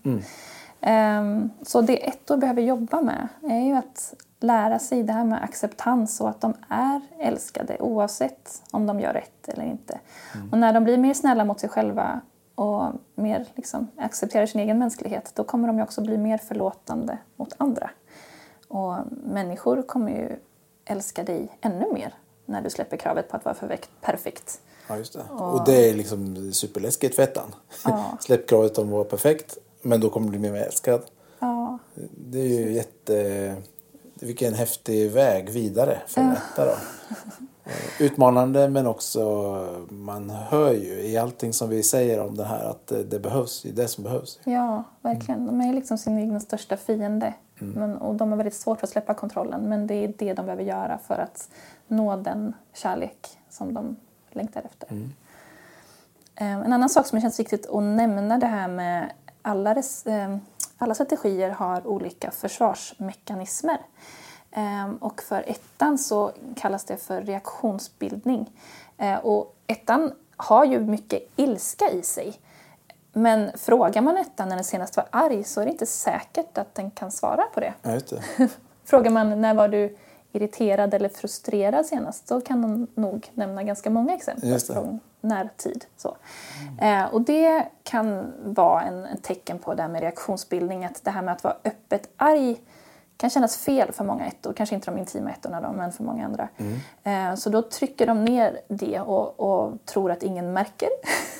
Ehm, 0.80 1.50
så 1.62 1.80
det 1.80 2.08
ettor 2.08 2.36
behöver 2.36 2.62
jobba 2.62 3.00
med 3.00 3.28
är 3.42 3.60
ju 3.60 3.72
att 3.74 4.14
lära 4.40 4.78
sig 4.78 5.02
det 5.02 5.12
här 5.12 5.24
med 5.24 5.42
acceptans 5.44 6.20
och 6.20 6.28
att 6.28 6.40
de 6.40 6.54
är 6.68 7.00
älskade 7.18 7.76
oavsett 7.80 8.62
om 8.70 8.86
de 8.86 9.00
gör 9.00 9.12
rätt 9.12 9.48
eller 9.48 9.64
inte. 9.64 9.98
Och 10.52 10.58
när 10.58 10.72
de 10.72 10.84
blir 10.84 10.98
mer 10.98 11.14
snälla 11.14 11.44
mot 11.44 11.60
sig 11.60 11.68
själva 11.68 12.20
och 12.56 12.92
mer 13.14 13.46
liksom, 13.54 13.88
accepterar 13.96 14.46
sin 14.46 14.60
egen 14.60 14.78
mänsklighet 14.78 15.32
då 15.34 15.44
kommer 15.44 15.68
de 15.68 15.80
också 15.80 16.00
bli 16.00 16.18
mer 16.18 16.38
förlåtande 16.38 17.18
mot 17.36 17.54
andra. 17.56 17.90
Och 18.68 18.96
människor 19.10 19.82
kommer 19.82 20.10
ju 20.10 20.36
älska 20.84 21.22
dig 21.22 21.48
ännu 21.60 21.92
mer 21.92 22.14
när 22.46 22.62
du 22.62 22.70
släpper 22.70 22.96
kravet 22.96 23.28
på 23.28 23.36
att 23.36 23.44
vara 23.44 23.76
perfekt. 24.00 24.60
Ja, 24.88 24.96
just 24.96 25.12
det. 25.12 25.22
Och 25.30 25.64
det 25.64 25.90
är 25.90 25.94
liksom 25.94 26.52
superläskigt 26.52 27.16
för 27.16 27.22
ettan. 27.22 27.54
Ja. 27.84 28.04
Släpp 28.20 28.48
kravet 28.48 28.78
om 28.78 28.86
att 28.86 28.92
vara 28.92 29.04
perfekt, 29.04 29.58
men 29.82 30.00
då 30.00 30.10
kommer 30.10 30.32
du 30.32 30.38
bli 30.38 30.50
mer 30.50 30.62
älskad. 30.62 31.02
Ja, 31.38 31.78
Det 32.16 32.38
är 32.38 32.60
ju 32.60 32.72
jätte... 32.72 33.54
vilken 34.14 34.54
häftig 34.54 35.10
väg 35.10 35.50
vidare 35.50 35.98
för 36.06 36.20
en 36.20 36.32
etta 36.32 36.64
då. 36.66 36.74
Eh, 37.66 38.02
Utmanande 38.02 38.68
men 38.68 38.86
också, 38.86 39.20
man 39.88 40.30
hör 40.30 40.72
ju 40.72 41.00
i 41.00 41.16
allting 41.16 41.52
som 41.52 41.68
vi 41.68 41.82
säger 41.82 42.20
om 42.20 42.36
det 42.36 42.44
här 42.44 42.64
att 42.64 42.86
det, 42.86 43.04
det 43.04 43.18
behövs, 43.18 43.62
det 43.62 43.68
är 43.68 43.72
det 43.72 43.88
som 43.88 44.04
behövs. 44.04 44.40
Ja, 44.44 44.84
verkligen. 45.02 45.46
De 45.46 45.60
är 45.60 45.72
liksom 45.72 45.98
sin 45.98 46.18
egen 46.18 46.40
största 46.40 46.76
fiende. 46.76 47.34
Men, 47.58 47.96
och 47.96 48.14
de 48.14 48.30
har 48.30 48.36
väldigt 48.36 48.54
svårt 48.54 48.82
att 48.82 48.88
släppa 48.90 49.14
kontrollen. 49.14 49.68
Men 49.68 49.86
det 49.86 49.94
är 49.94 50.14
det 50.18 50.34
de 50.34 50.46
behöver 50.46 50.62
göra 50.64 50.98
för 51.06 51.14
att 51.18 51.48
nå 51.88 52.16
den 52.16 52.54
kärlek 52.74 53.38
som 53.50 53.74
de 53.74 53.96
längtar 54.30 54.62
efter. 54.64 54.88
Eh, 56.34 56.52
En 56.52 56.72
annan 56.72 56.88
sak 56.88 57.06
som 57.06 57.20
känns 57.20 57.40
viktigt 57.40 57.66
att 57.70 57.82
nämna 57.82 58.38
det 58.38 58.46
här 58.46 58.68
med 58.68 59.10
alla, 59.42 59.70
eh, 60.06 60.36
alla 60.78 60.94
strategier 60.94 61.50
har 61.50 61.86
olika 61.86 62.30
försvarsmekanismer. 62.30 63.78
Eh, 64.56 64.90
Och 65.00 65.22
för 65.22 65.44
ettan 65.46 65.98
så 65.98 66.32
kallas 66.56 66.84
det 66.84 66.96
för 66.96 67.20
reaktionsbildning. 67.22 68.50
Eh, 68.98 69.16
Och 69.18 69.54
ettan 69.66 70.12
har 70.36 70.64
ju 70.64 70.80
mycket 70.80 71.22
ilska 71.36 71.90
i 71.90 72.02
sig. 72.02 72.34
Men 73.12 73.50
frågar 73.58 74.02
man 74.02 74.16
ettan 74.16 74.48
när 74.48 74.56
den 74.56 74.64
senast 74.64 74.96
var 74.96 75.06
arg 75.10 75.44
så 75.44 75.60
är 75.60 75.64
det 75.64 75.70
inte 75.70 75.86
säkert 75.86 76.58
att 76.58 76.74
den 76.74 76.90
kan 76.90 77.12
svara 77.12 77.42
på 77.54 77.60
det. 77.60 77.74
Ja, 77.82 77.90
det. 77.90 78.48
Frågar 78.84 79.10
man 79.10 79.40
när 79.40 79.54
var 79.54 79.68
du 79.68 79.96
irriterad 80.32 80.94
eller 80.94 81.08
frustrerad 81.08 81.86
senast 81.86 82.28
så 82.28 82.40
kan 82.40 82.62
de 82.62 82.86
nog 82.94 83.30
nämna 83.34 83.62
ganska 83.62 83.90
många 83.90 84.14
exempel 84.14 84.48
från 84.74 85.00
närtid. 85.20 85.84
Så. 85.96 86.16
Eh, 86.80 87.04
och 87.04 87.20
det 87.22 87.66
kan 87.82 88.32
vara 88.44 88.82
en, 88.82 89.04
en 89.06 89.16
tecken 89.20 89.58
på 89.58 89.74
det 89.74 89.82
här 89.82 89.88
med 89.88 90.00
reaktionsbildning, 90.00 90.84
att 90.84 91.04
det 91.04 91.10
här 91.10 91.22
med 91.22 91.32
att 91.34 91.44
vara 91.44 91.56
öppet 91.64 92.08
arg 92.16 92.56
kan 93.16 93.30
kännas 93.30 93.56
fel 93.56 93.92
för 93.92 94.04
många 94.04 94.26
ettor, 94.26 94.52
kanske 94.52 94.74
inte 94.74 94.90
de 94.90 94.98
intima 94.98 95.30
ettorna 95.30 95.60
då, 95.60 95.72
men 95.72 95.92
för 95.92 96.04
många 96.04 96.24
andra. 96.24 96.48
Eh, 97.04 97.34
så 97.34 97.50
då 97.50 97.62
trycker 97.62 98.06
de 98.06 98.24
ner 98.24 98.60
det 98.68 99.00
och, 99.00 99.40
och 99.40 99.72
tror 99.84 100.10
att 100.10 100.22
ingen 100.22 100.52
märker. 100.52 100.88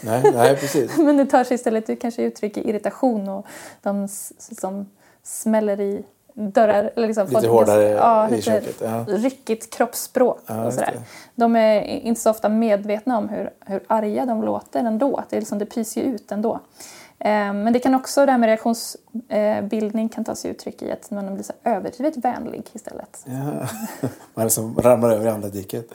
Nej, 0.02 0.30
nej, 0.34 0.56
precis. 0.56 0.96
Men 0.98 1.16
det 1.16 1.26
tar 1.26 1.44
sig 1.44 1.54
istället, 1.54 2.00
kanske 2.00 2.22
uttrycker 2.22 2.66
irritation 2.66 3.28
och 3.28 3.46
de 3.82 4.08
som 4.38 4.86
smäller 5.22 5.80
i 5.80 6.04
dörrar. 6.34 6.90
Eller 6.96 7.06
liksom 7.06 7.26
Lite 7.26 7.40
får- 7.40 7.48
hårdare 7.48 7.88
ja, 7.88 8.30
i 8.30 8.42
köket, 8.42 8.76
ja. 8.80 9.04
Ryckigt 9.08 9.74
kroppsspråk 9.74 10.40
Ja, 10.46 10.66
och 10.66 10.72
sådär. 10.72 11.00
De 11.34 11.56
är 11.56 11.80
inte 11.82 12.20
så 12.20 12.30
ofta 12.30 12.48
medvetna 12.48 13.18
om 13.18 13.28
hur, 13.28 13.50
hur 13.66 13.84
arga 13.86 14.26
de 14.26 14.42
låter 14.42 14.80
ändå. 14.80 15.16
Att 15.16 15.30
det, 15.30 15.38
liksom, 15.38 15.58
det 15.58 15.66
pyser 15.66 16.00
ju 16.00 16.06
ut 16.06 16.32
ändå. 16.32 16.60
Eh, 17.18 17.52
Men 17.52 17.72
det 17.72 17.78
kan 17.78 17.94
också, 17.94 18.26
det 18.26 18.32
här 18.32 18.38
med 18.38 18.46
reaktionsbildning 18.46 20.08
kan 20.08 20.24
ta 20.24 20.34
sig 20.34 20.50
uttryck 20.50 20.82
i 20.82 20.92
att 20.92 21.10
man 21.10 21.34
blir 21.34 21.44
så 21.44 21.52
överdrivet 21.64 22.16
vänlig 22.16 22.62
istället. 22.72 23.24
Ja. 23.24 23.68
Man 24.34 24.44
liksom 24.44 24.78
ramlar 24.78 25.10
över 25.10 25.26
i 25.26 25.28
andra 25.28 25.48
diket. 25.48 25.88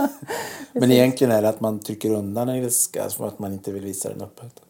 Men 0.72 0.92
egentligen 0.92 1.32
är 1.32 1.42
det 1.42 1.48
att 1.48 1.60
man 1.60 1.78
trycker 1.78 2.10
undan 2.10 2.48
en 2.48 2.56
ilska 2.56 3.08
för 3.08 3.28
att 3.28 3.38
man 3.38 3.52
inte 3.52 3.72
vill 3.72 3.84
visa 3.84 4.08
den 4.08 4.22
öppet. 4.22 4.60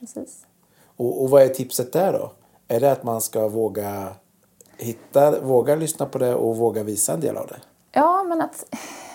Precis. 0.00 0.46
Och, 0.96 1.22
och 1.22 1.30
vad 1.30 1.42
är 1.42 1.48
tipset 1.48 1.92
där 1.92 2.12
då? 2.12 2.32
Är 2.68 2.80
det 2.80 2.92
att 2.92 3.02
man 3.02 3.20
ska 3.20 3.48
våga 3.48 4.08
hitta, 4.76 5.40
våga 5.40 5.74
lyssna 5.74 6.06
på 6.06 6.18
det 6.18 6.34
och 6.34 6.56
våga 6.56 6.82
visa 6.82 7.12
en 7.12 7.20
del 7.20 7.36
av 7.36 7.46
det? 7.46 7.60
Ja, 7.92 8.22
men 8.22 8.40
att, 8.40 8.64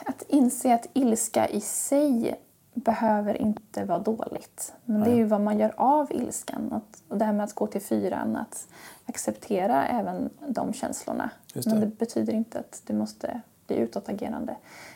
att 0.06 0.24
inse 0.28 0.74
att 0.74 0.88
ilska 0.94 1.48
i 1.48 1.62
sig 1.62 2.36
behöver 2.76 3.42
inte 3.42 3.86
vara 3.86 4.00
dåligt. 4.00 4.74
Men 4.86 5.04
det 5.04 5.10
är 5.10 5.16
ju 5.16 5.24
vad 5.24 5.42
man 5.42 5.60
gör 5.60 5.74
av 5.78 6.12
ilskan. 6.12 6.74
Att, 6.74 7.04
och 7.10 7.18
det 7.18 7.26
här 7.26 7.34
med 7.34 7.44
att 7.44 7.54
gå 7.54 7.68
till 7.68 7.82
fyran, 7.82 8.36
att 8.36 8.68
acceptera 9.06 9.88
även 9.88 10.30
de 10.48 10.74
känslorna. 10.74 11.30
Just 11.54 11.68
Men 11.68 11.80
det. 11.80 11.86
det 11.86 11.98
betyder 11.98 12.34
inte 12.34 12.60
att 12.60 12.82
du 12.86 12.94
måste 12.94 13.42
bli 13.68 13.76
utåtagerande. 13.78 14.56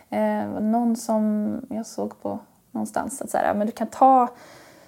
Eh, 0.10 0.62
någon 0.62 0.96
som 0.96 1.54
jag 1.70 1.86
såg 1.86 2.22
på 2.22 2.40
någonstans 2.72 3.22
att 3.22 3.30
så 3.30 3.38
här, 3.38 3.54
men 3.54 3.68
du 3.68 3.74
kan 3.74 3.88
ta 3.88 4.30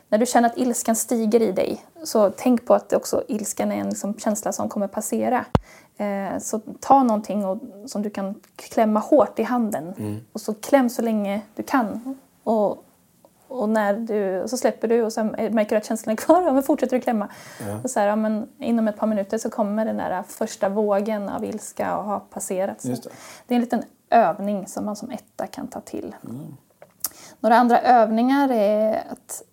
när 0.10 0.18
du 0.18 0.26
känner 0.26 0.50
att 0.50 0.58
ilskan 0.58 0.96
stiger 0.96 1.42
i 1.42 1.52
dig, 1.52 1.86
så 2.04 2.30
tänk 2.30 2.66
på 2.66 2.74
att 2.74 2.90
det 2.90 2.96
också 2.96 3.24
ilskan 3.28 3.72
är 3.72 3.76
en 3.76 3.90
liksom 3.90 4.14
känsla 4.14 4.52
som 4.52 4.70
kommer 4.70 4.88
passera. 4.88 5.46
Eh, 5.98 6.40
så 6.40 6.60
ta 6.80 7.04
någonting 7.04 7.46
och, 7.46 7.60
som 7.86 8.02
du 8.02 8.10
kan 8.10 8.36
klämma 8.56 9.00
hårt 9.00 9.40
i 9.40 9.44
handen 9.44 9.94
och 10.34 10.42
så 10.42 10.54
kläm 10.54 10.90
så 10.90 11.02
länge 11.02 11.42
du 11.56 11.64
kan. 11.64 12.18
Och, 12.44 12.86
och 13.48 13.70
när 13.70 13.94
du, 13.94 14.42
och 14.42 14.50
så 14.50 14.58
släpper 14.58 14.88
du 14.88 15.02
och 15.02 15.14
sen 15.14 15.28
märker 15.28 15.70
du 15.70 15.76
att 15.76 15.86
känslan 15.86 16.14
är 16.14 16.18
kvar, 16.18 16.42
ja, 16.46 16.54
men 16.54 16.64
fortsätter 16.64 16.96
du 16.96 17.02
klämma. 17.02 17.30
Och 17.84 17.90
så 17.90 18.00
här, 18.00 18.08
ja, 18.08 18.16
men 18.16 18.48
inom 18.60 18.88
ett 18.88 18.98
par 18.98 19.08
minuter 19.08 19.38
så 19.38 19.50
kommer 19.50 19.86
den 19.86 19.98
där 19.98 20.24
första 20.24 20.70
vågen 20.70 21.30
av 21.30 21.46
ilska 21.46 21.88
att 21.88 22.06
ha 22.06 22.20
passerat. 22.20 22.84
Det. 22.84 23.10
det 23.48 23.54
är 23.54 23.56
en 23.56 23.62
liten 23.62 23.84
övning 24.10 24.68
som 24.68 24.86
man 24.86 24.96
som 24.96 25.12
etta 25.12 25.48
kan 25.48 25.68
ta 25.68 25.82
till. 25.82 26.16
Några 27.40 27.56
andra 27.56 27.82
övningar 27.82 28.52
är 28.52 29.04
att... 29.10 29.44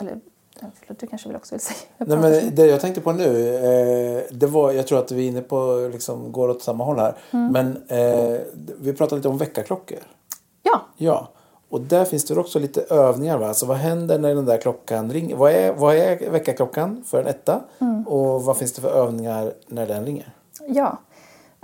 Eller, 0.00 0.20
förlåt, 0.60 0.98
du 0.98 1.06
kanske 1.06 1.28
vill 1.28 1.36
också 1.36 1.54
vill 1.54 1.60
säga? 1.60 1.78
Jag 1.96 2.08
Nej, 2.08 2.18
men 2.18 2.54
det 2.54 2.66
jag 2.66 2.80
tänkte 2.80 3.00
på 3.00 3.12
nu, 3.12 3.54
eh, 3.54 4.22
det 4.30 4.46
var, 4.46 4.72
jag 4.72 4.86
tror 4.86 4.98
att 4.98 5.12
vi 5.12 5.24
är 5.24 5.28
inne 5.28 5.40
på, 5.40 5.90
liksom, 5.92 6.32
går 6.32 6.48
åt 6.48 6.62
samma 6.62 6.84
håll 6.84 6.98
här. 6.98 7.14
Men 7.30 7.82
eh, 7.88 8.40
vi 8.80 8.92
pratade 8.92 9.16
lite 9.16 9.28
om 9.28 9.38
väckarklockor. 9.38 9.98
Ja, 10.62 10.80
Ja, 10.96 11.28
och 11.74 11.80
där 11.80 12.04
finns 12.04 12.24
det 12.24 12.36
också 12.36 12.58
lite 12.58 12.80
övningar. 12.80 13.38
Va? 13.38 13.48
Alltså, 13.48 13.66
vad 13.66 13.76
händer 13.76 14.18
när 14.18 14.34
den 14.34 14.44
där 14.44 14.58
klockan 14.58 15.12
ringer? 15.12 15.36
Vad 15.36 15.52
är, 15.52 15.72
vad 15.72 15.96
är 15.96 16.30
väckarklockan 16.30 17.04
för 17.06 17.20
en 17.20 17.26
etta? 17.26 17.60
Och 18.06 18.42
vad 18.44 18.56
finns 18.56 18.72
det 18.72 18.80
för 18.82 18.90
övningar 18.90 19.52
när 19.66 19.86
den 19.86 20.04
ringer? 20.04 20.32
ja. 20.68 20.98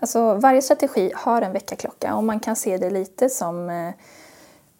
Alltså, 0.02 0.34
varje 0.34 0.62
strategi 0.62 1.12
har 1.14 1.42
en 1.42 1.52
väckarklocka 1.52 2.14
och 2.14 2.24
man 2.24 2.40
kan 2.40 2.56
se 2.56 2.76
det 2.76 2.90
lite 2.90 3.28
som 3.28 3.70
eh, 3.70 3.90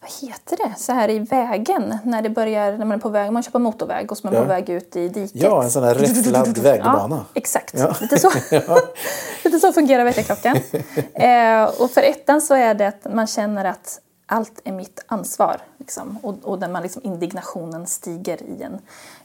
vad 0.01 0.11
heter 0.21 0.57
det? 0.57 0.75
Så 0.79 0.93
här 0.93 1.11
i 1.11 1.19
vägen, 1.19 1.99
när 2.05 2.23
det 2.23 2.31
börjar, 2.31 2.73
när 2.73 2.85
man 2.85 2.93
är 2.99 3.03
på 3.03 3.09
väg, 3.09 3.33
man 3.33 3.43
kör 3.43 3.51
på 3.51 3.59
motorväg 3.59 4.13
och 4.13 4.19
så 4.19 4.29
är 4.29 4.33
man 4.33 4.35
Ja. 4.35 4.43
på 4.43 4.49
väg 4.49 4.69
ut 4.71 4.97
i 4.97 5.09
diket. 5.09 5.43
Ja, 5.43 5.63
en 5.65 5.71
sån 5.71 5.83
här 5.85 5.95
räfflad 5.95 6.59
vägbana. 6.63 7.17
Ja, 7.17 7.25
exakt. 7.35 7.75
Ja. 7.79 7.95
Lite, 8.01 8.19
så. 8.19 8.31
Lite 9.45 9.61
så 9.61 9.73
fungerar 9.73 10.05
väckarklockan. 10.05 10.57
eh, 11.15 11.83
och 11.83 11.91
för 11.91 12.03
ettan 12.03 12.41
så 12.41 12.55
är 12.55 12.75
det 12.75 12.89
att 12.89 13.15
man 13.15 13.27
känner 13.27 13.65
att 13.65 14.01
allt 14.31 14.61
är 14.65 14.73
mitt 14.73 15.05
ansvar. 15.07 15.61
Liksom, 15.79 16.19
och, 16.23 16.35
och 16.43 16.59
där 16.59 16.69
man 16.69 16.83
liksom 16.83 17.03
indignationen 17.05 17.87
stiger 17.87 18.43
i 18.43 18.63
en. 18.63 18.79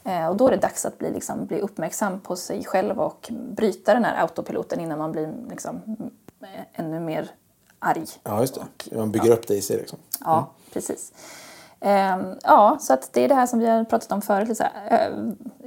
Eh, 0.04 0.28
och 0.28 0.36
då 0.36 0.46
är 0.46 0.50
det 0.50 0.56
dags 0.56 0.84
att 0.84 0.98
bli, 0.98 1.10
liksom, 1.10 1.46
bli 1.46 1.60
uppmärksam 1.60 2.20
på 2.20 2.36
sig 2.36 2.64
själv 2.64 3.00
och 3.00 3.28
bryta 3.30 3.94
den 3.94 4.04
här 4.04 4.22
autopiloten 4.22 4.80
innan 4.80 4.98
man 4.98 5.12
blir 5.12 5.34
liksom, 5.50 5.96
ännu 6.72 7.00
mer 7.00 7.30
arg. 7.78 8.06
Ja, 8.22 8.40
just 8.40 8.58
det. 8.84 8.96
Man 8.96 9.10
bygger 9.10 9.30
upp 9.30 9.46
det 9.46 9.54
i 9.54 9.62
sig. 9.62 9.76
Liksom. 9.76 9.98
Ja, 10.20 10.50
precis. 10.72 11.12
Ehm, 11.80 12.34
ja, 12.42 12.76
så 12.80 12.92
att 12.92 13.12
det 13.12 13.24
är 13.24 13.28
det 13.28 13.34
här 13.34 13.46
som 13.46 13.58
vi 13.58 13.66
har 13.66 13.84
pratat 13.84 14.12
om 14.12 14.22
förut. 14.22 14.48
Liksom, 14.48 14.66
ö, 14.90 14.98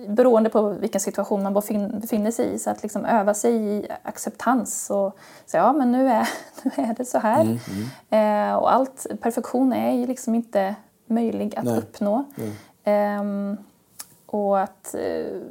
beroende 0.07 0.49
på 0.49 0.69
vilken 0.69 1.01
situation 1.01 1.43
man 1.43 1.53
befin- 1.53 1.99
befinner 1.99 2.31
sig 2.31 2.53
i. 2.53 2.59
Så 2.59 2.69
att 2.69 2.83
liksom 2.83 3.05
öva 3.05 3.33
sig 3.33 3.55
i 3.55 3.87
acceptans. 4.03 4.89
Och 4.89 5.17
säga, 5.45 5.63
ja 5.63 5.73
men 5.73 5.91
nu 5.91 6.07
är, 6.09 6.29
nu 6.63 6.71
är 6.83 6.93
det 6.93 7.05
så 7.05 7.19
här. 7.19 7.59
Eh, 8.09 8.55
och 8.55 8.73
allt, 8.73 9.05
perfektion 9.21 9.73
är 9.73 9.91
ju 9.91 10.07
liksom 10.07 10.35
inte 10.35 10.75
möjlig 11.05 11.55
att 11.57 11.63
Nej. 11.65 11.77
uppnå. 11.77 12.23
Ehm, 12.83 13.57
och 14.25 14.59
att 14.59 14.95
eh, 14.95 15.41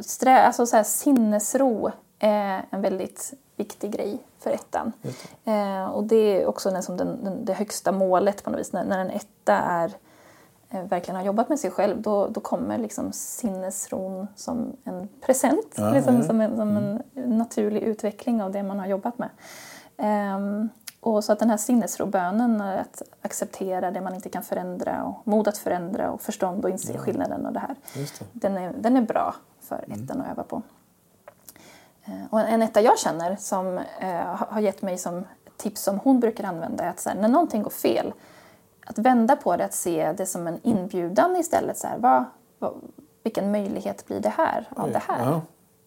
strä, 0.00 0.42
alltså 0.42 0.66
så 0.66 0.76
här, 0.76 0.84
sinnesro 0.84 1.90
är 2.18 2.66
en 2.70 2.82
väldigt 2.82 3.34
viktig 3.56 3.92
grej 3.92 4.18
för 4.38 4.50
ettan. 4.50 4.92
Eh, 5.44 5.84
och 5.84 6.04
det 6.04 6.42
är 6.42 6.46
också 6.46 6.70
den, 6.70 6.96
den, 6.96 7.24
den, 7.24 7.44
det 7.44 7.52
högsta 7.52 7.92
målet 7.92 8.44
på 8.44 8.50
något 8.50 8.60
vis. 8.60 8.72
När, 8.72 8.84
när 8.84 8.98
en 8.98 9.10
etta 9.10 9.54
är, 9.54 9.92
eh, 10.70 10.82
verkligen 10.82 11.16
har 11.16 11.24
jobbat 11.24 11.48
med 11.48 11.60
sig 11.60 11.70
själv 11.70 12.02
då, 12.02 12.26
då 12.26 12.40
kommer 12.40 12.78
liksom 12.78 13.12
sinnesron 13.12 14.28
som 14.36 14.76
en 14.84 15.08
present. 15.20 15.74
Ja, 15.76 15.90
liksom, 15.90 16.16
ja. 16.16 16.22
Som, 16.22 16.40
en, 16.40 16.56
som 16.56 16.76
en 16.76 17.02
naturlig 17.14 17.82
utveckling 17.82 18.42
av 18.42 18.52
det 18.52 18.62
man 18.62 18.78
har 18.78 18.86
jobbat 18.86 19.18
med. 19.18 19.28
Ehm, 19.96 20.68
och 21.00 21.24
så 21.24 21.32
att 21.32 21.38
den 21.38 21.50
här 21.50 21.56
sinnesrobönen, 21.56 22.60
att 22.60 23.02
acceptera 23.22 23.90
det 23.90 24.00
man 24.00 24.14
inte 24.14 24.28
kan 24.28 24.42
förändra 24.42 25.04
och 25.04 25.26
mod 25.26 25.48
att 25.48 25.58
förändra 25.58 26.10
och 26.10 26.22
förstånd 26.22 26.64
och 26.64 26.70
inse 26.70 26.98
skillnaden 26.98 27.46
och 27.46 27.52
det 27.52 27.60
här. 27.60 27.74
Det. 27.94 28.24
Den 28.32 28.56
är, 28.56 28.72
den 28.78 28.96
är 28.96 29.02
bra 29.02 29.34
för 29.60 29.84
ettan 29.88 30.20
att 30.20 30.30
öva 30.30 30.42
på. 30.42 30.62
Eh, 32.08 32.24
Och 32.30 32.40
en 32.40 32.62
etta 32.62 32.80
jag 32.80 32.98
känner 32.98 33.36
som 33.36 33.78
eh, 34.00 34.44
har 34.48 34.60
gett 34.60 34.82
mig 34.82 34.98
som 34.98 35.24
tips 35.56 35.82
som 35.82 35.98
hon 35.98 36.20
brukar 36.20 36.44
använda 36.44 36.84
är 36.84 36.90
att 36.90 37.04
här, 37.04 37.14
när 37.14 37.28
någonting 37.28 37.62
går 37.62 37.70
fel, 37.70 38.12
att 38.86 38.98
vända 38.98 39.36
på 39.36 39.56
det, 39.56 39.64
att 39.64 39.74
se 39.74 40.12
det 40.12 40.26
som 40.26 40.46
en 40.46 40.60
inbjudan 40.62 41.36
istället. 41.36 41.78
Så 41.78 41.86
här, 41.86 41.98
vad, 41.98 42.24
vad, 42.58 42.74
vilken 43.22 43.50
möjlighet 43.50 44.06
blir 44.06 44.20
det 44.20 44.28
här 44.28 44.68
av 44.76 44.90
det 44.92 45.02
här? 45.08 45.24
Ja, 45.30 45.40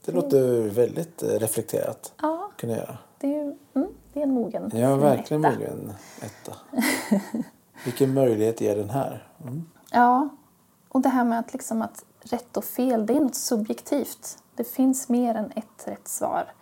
det 0.05 0.11
låter 0.11 0.69
väldigt 0.69 1.23
eh, 1.23 1.27
reflekterat. 1.29 2.13
Ja, 2.21 2.51
Kunna 2.57 2.73
göra. 2.77 2.97
det 3.17 3.27
är, 3.27 3.43
ju- 3.43 3.57
mm, 3.73 3.87
det 4.13 4.19
är 4.19 4.23
en 4.23 4.33
mogen 4.33 4.71
Ja, 4.73 4.95
verkligen 4.95 5.45
etta. 5.45 5.55
mogen 5.59 5.93
etta. 6.21 6.57
Vilken 7.85 8.13
möjlighet 8.13 8.61
ger 8.61 8.75
den 8.75 8.89
här? 8.89 9.27
Mm. 9.41 9.69
Ja, 9.91 10.29
och 10.89 11.01
det 11.01 11.09
här 11.09 11.23
med 11.23 11.39
att, 11.39 11.53
liksom 11.53 11.81
att 11.81 12.05
rätt 12.21 12.57
och 12.57 12.63
fel, 12.65 13.05
det 13.05 13.13
är 13.17 13.19
något 13.19 13.35
subjektivt. 13.35 14.37
Det 14.55 14.63
finns 14.63 15.09
mer 15.09 15.35
än 15.35 15.51
ett 15.55 15.87
rätt 15.87 16.07
svar. 16.07 16.53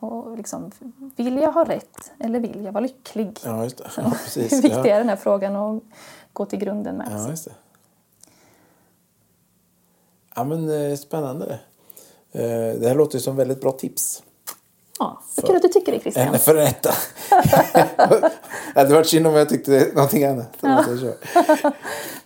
Och 0.00 0.36
liksom, 0.36 0.70
vill 1.16 1.36
jag 1.36 1.52
ha 1.52 1.64
rätt 1.64 2.12
eller 2.18 2.40
vill 2.40 2.64
jag 2.64 2.72
vara 2.72 2.82
lycklig? 2.82 3.38
Ja, 3.44 3.64
just 3.64 3.78
det. 3.78 3.90
Ja, 3.96 4.10
precis. 4.24 4.52
Hur 4.52 4.62
viktig 4.62 4.90
ja. 4.90 4.94
är 4.94 4.98
den 4.98 5.08
här 5.08 5.16
frågan 5.16 5.56
att 5.56 5.82
gå 6.32 6.46
till 6.46 6.58
grunden 6.58 6.96
med? 6.96 7.08
Ja, 7.10 7.28
just 7.30 7.44
det. 7.44 7.52
Ja, 10.34 10.44
men 10.44 10.90
eh, 10.90 10.96
spännande. 10.96 11.58
Eh, 12.32 12.40
Det 12.80 12.88
här 12.88 12.94
låter 12.94 13.14
ju 13.14 13.20
som 13.20 13.36
väldigt 13.36 13.60
bra 13.60 13.72
tips. 13.72 14.22
Ja, 14.98 15.22
vad 15.36 15.46
kul 15.46 15.56
att 15.56 15.62
du 15.62 15.68
tycker 15.68 15.92
det 15.92 16.00
Christian. 16.00 16.28
En 16.34 16.38
för 16.38 16.54
en 16.56 16.66
etta. 16.66 16.90
det 18.74 18.80
hade 18.80 18.94
varit 18.94 19.06
synd 19.06 19.26
om 19.26 19.34
jag 19.34 19.48
tyckte 19.48 19.90
någonting 19.94 20.24
annat. 20.24 20.56
så. 21.00 21.12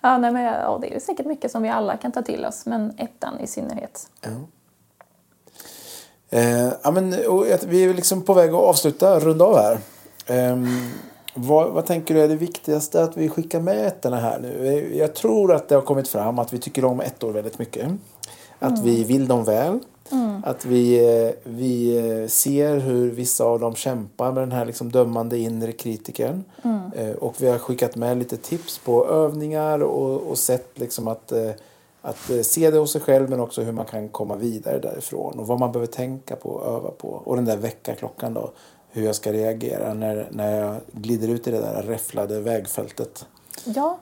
Ja, 0.00 0.18
nej, 0.18 0.32
men, 0.32 0.42
ja, 0.42 0.78
det 0.82 0.94
är 0.94 1.00
säkert 1.00 1.26
mycket 1.26 1.50
som 1.50 1.62
vi 1.62 1.68
alla 1.68 1.96
kan 1.96 2.12
ta 2.12 2.22
till 2.22 2.44
oss, 2.44 2.66
men 2.66 2.94
ettan 2.98 3.40
i 3.40 3.46
synnerhet. 3.46 4.10
Eh, 6.32 6.68
ja, 6.82 6.90
men, 6.90 7.10
vi 7.66 7.84
är 7.84 7.94
liksom 7.94 8.22
på 8.22 8.34
väg 8.34 8.50
att 8.50 8.54
avsluta, 8.60 9.18
runda 9.20 9.44
av 9.44 9.56
här. 9.56 9.78
Ehm, 10.26 10.66
vad, 11.34 11.70
vad 11.72 11.86
tänker 11.86 12.14
du 12.14 12.20
är 12.20 12.28
det 12.28 12.36
viktigaste 12.36 13.02
att 13.02 13.16
vi 13.16 13.28
skickar 13.28 13.60
med 13.60 13.86
ettorna 13.86 14.20
här 14.20 14.38
nu? 14.38 14.66
Eh, 14.66 14.98
Jag 14.98 15.14
tror 15.14 15.54
att 15.54 15.68
det 15.68 15.74
har 15.74 15.82
kommit 15.82 16.08
fram 16.08 16.38
att 16.38 16.52
vi 16.52 16.58
tycker 16.58 16.84
om 16.84 17.00
ettor 17.00 17.32
väldigt 17.32 17.58
mycket. 17.58 17.90
Att 18.58 18.78
vi 18.84 19.04
vill 19.04 19.28
dem 19.28 19.44
väl. 19.44 19.78
Att 20.44 20.64
vi, 20.64 21.14
eh, 21.26 21.30
vi 21.44 21.96
eh, 22.22 22.28
ser 22.28 22.78
hur 22.78 23.10
vissa 23.10 23.44
av 23.44 23.60
dem 23.60 23.74
kämpar 23.74 24.32
med 24.32 24.42
den 24.42 24.52
här 24.52 24.64
liksom 24.64 24.92
dömande 24.92 25.38
inre 25.38 25.72
kritikern. 25.72 26.44
Eh, 26.96 27.10
Och 27.10 27.34
vi 27.38 27.48
har 27.48 27.58
skickat 27.58 27.96
med 27.96 28.18
lite 28.18 28.36
tips 28.36 28.78
på 28.78 29.06
övningar 29.08 29.82
och, 29.82 30.30
och 30.30 30.38
sätt 30.38 30.68
liksom 30.74 31.08
att 31.08 31.32
eh, 31.32 31.50
att 32.02 32.30
eh, 32.30 32.40
se 32.40 32.70
det 32.70 32.78
hos 32.78 32.92
sig 32.92 33.00
själv 33.00 33.30
men 33.30 33.40
också 33.40 33.62
hur 33.62 33.72
man 33.72 33.84
kan 33.84 34.08
komma 34.08 34.36
vidare 34.36 34.78
därifrån 34.78 35.38
och 35.38 35.46
vad 35.46 35.60
man 35.60 35.72
behöver 35.72 35.92
tänka 35.92 36.36
på 36.36 36.48
och 36.48 36.76
öva 36.76 36.90
på. 36.90 37.08
Och 37.08 37.36
den 37.36 37.44
där 37.44 37.56
väckarklockan 37.56 38.34
då, 38.34 38.50
hur 38.90 39.04
jag 39.04 39.14
ska 39.14 39.32
reagera 39.32 39.94
när, 39.94 40.28
när 40.30 40.60
jag 40.60 40.76
glider 40.92 41.28
ut 41.28 41.48
i 41.48 41.50
det 41.50 41.60
där 41.60 41.82
räfflade 41.82 42.40
vägfältet. 42.40 43.26
Ja. 43.64 43.98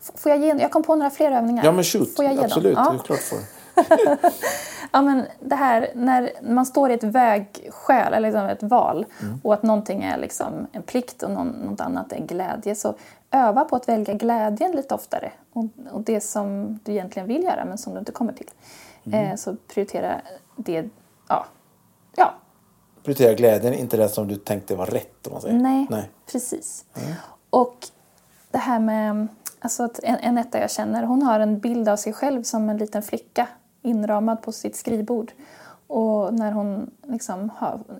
F- 0.00 0.10
Får 0.14 0.30
jag, 0.32 0.40
ge, 0.40 0.54
jag 0.60 0.70
kom 0.70 0.82
på 0.82 0.94
några 0.96 1.10
fler 1.10 1.30
övningar. 1.32 1.62
Mm. 1.62 1.64
Ja 1.64 1.72
men 1.72 1.84
shoot, 1.84 2.16
Får 2.16 2.24
jag 2.24 2.34
ge 2.34 2.44
absolut, 2.44 2.76
Dem? 2.76 2.84
det 2.84 2.90
Ja. 2.92 2.94
är 2.94 3.04
klart 3.04 3.18
får. 3.18 3.38
Ja, 4.92 5.02
men 5.02 5.22
det 5.40 5.54
här 5.54 5.90
när 5.94 6.30
man 6.42 6.66
står 6.66 6.90
i 6.90 6.94
ett 6.94 7.04
vägskäl, 7.04 8.12
eller 8.14 8.28
liksom 8.28 8.46
ett 8.46 8.62
val 8.62 9.06
Mm. 9.22 9.40
och 9.44 9.54
att 9.54 9.62
någonting 9.62 10.02
är 10.02 10.18
liksom 10.18 10.66
en 10.72 10.82
plikt 10.82 11.22
och 11.22 11.30
någon, 11.30 11.48
något 11.48 11.80
annat 11.80 12.12
är 12.12 12.20
glädje 12.20 12.74
så 12.74 12.94
öva 13.32 13.64
på 13.64 13.76
att 13.76 13.88
välja 13.88 14.14
glädjen 14.14 14.72
lite 14.72 14.94
oftare 14.94 15.32
och, 15.52 15.64
och 15.90 16.00
det 16.00 16.20
som 16.20 16.78
du 16.84 16.92
egentligen 16.92 17.28
vill 17.28 17.42
göra 17.42 17.64
men 17.64 17.78
som 17.78 17.92
du 17.92 17.98
inte 17.98 18.12
kommer 18.12 18.32
till. 18.32 18.50
Mm. 19.04 19.30
Eh, 19.30 19.36
så 19.36 19.56
prioritera 19.68 20.20
det, 20.56 20.88
ja, 21.28 21.46
ja 22.16 22.34
Prioritera 23.02 23.34
glädjen, 23.34 23.74
inte 23.74 23.96
det 23.96 24.08
som 24.08 24.28
du 24.28 24.36
tänkte 24.36 24.76
var 24.76 24.86
rätt 24.86 25.26
om 25.26 25.32
man 25.32 25.42
säger. 25.42 25.58
Nej, 25.58 25.86
Nej. 25.90 26.10
precis. 26.32 26.84
Och 27.50 27.76
det 28.50 28.58
här 28.58 28.80
med 28.80 29.28
alltså 29.58 29.82
att 29.82 29.98
en, 30.02 30.16
en 30.16 30.38
etta 30.38 30.60
jag 30.60 30.70
känner, 30.70 31.02
hon 31.02 31.22
har 31.22 31.40
en 31.40 31.58
bild 31.58 31.88
av 31.88 31.96
sig 31.96 32.12
själv 32.12 32.42
som 32.42 32.68
en 32.68 32.76
liten 32.76 33.02
flicka 33.02 33.48
inramad 33.82 34.42
på 34.42 34.52
sitt 34.52 34.76
skrivbord. 34.76 35.32
Och 35.92 36.34
när 36.34 36.52
hon 36.52 36.90
liksom 37.02 37.50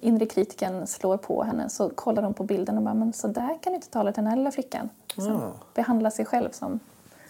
inre 0.01 0.27
kritiken 0.27 0.87
slår 0.87 1.17
på 1.17 1.43
henne 1.43 1.69
så 1.69 1.91
kollar 1.91 2.23
hon 2.23 2.35
på 2.35 2.45
bilden 2.45 2.77
och 2.77 2.83
bara, 2.83 2.95
men 2.95 3.13
så 3.13 3.29
där 3.29 3.59
kan 3.63 3.73
du 3.73 3.75
inte 3.75 3.91
tala 3.91 4.13
till 4.13 4.23
den 4.23 4.31
här 4.31 4.37
lilla 4.37 4.51
flickan. 4.51 4.89
Liksom, 5.17 5.33
Ja. 5.33 5.53
Behandla 5.75 6.11
sig 6.11 6.25
själv 6.25 6.51
som, 6.51 6.81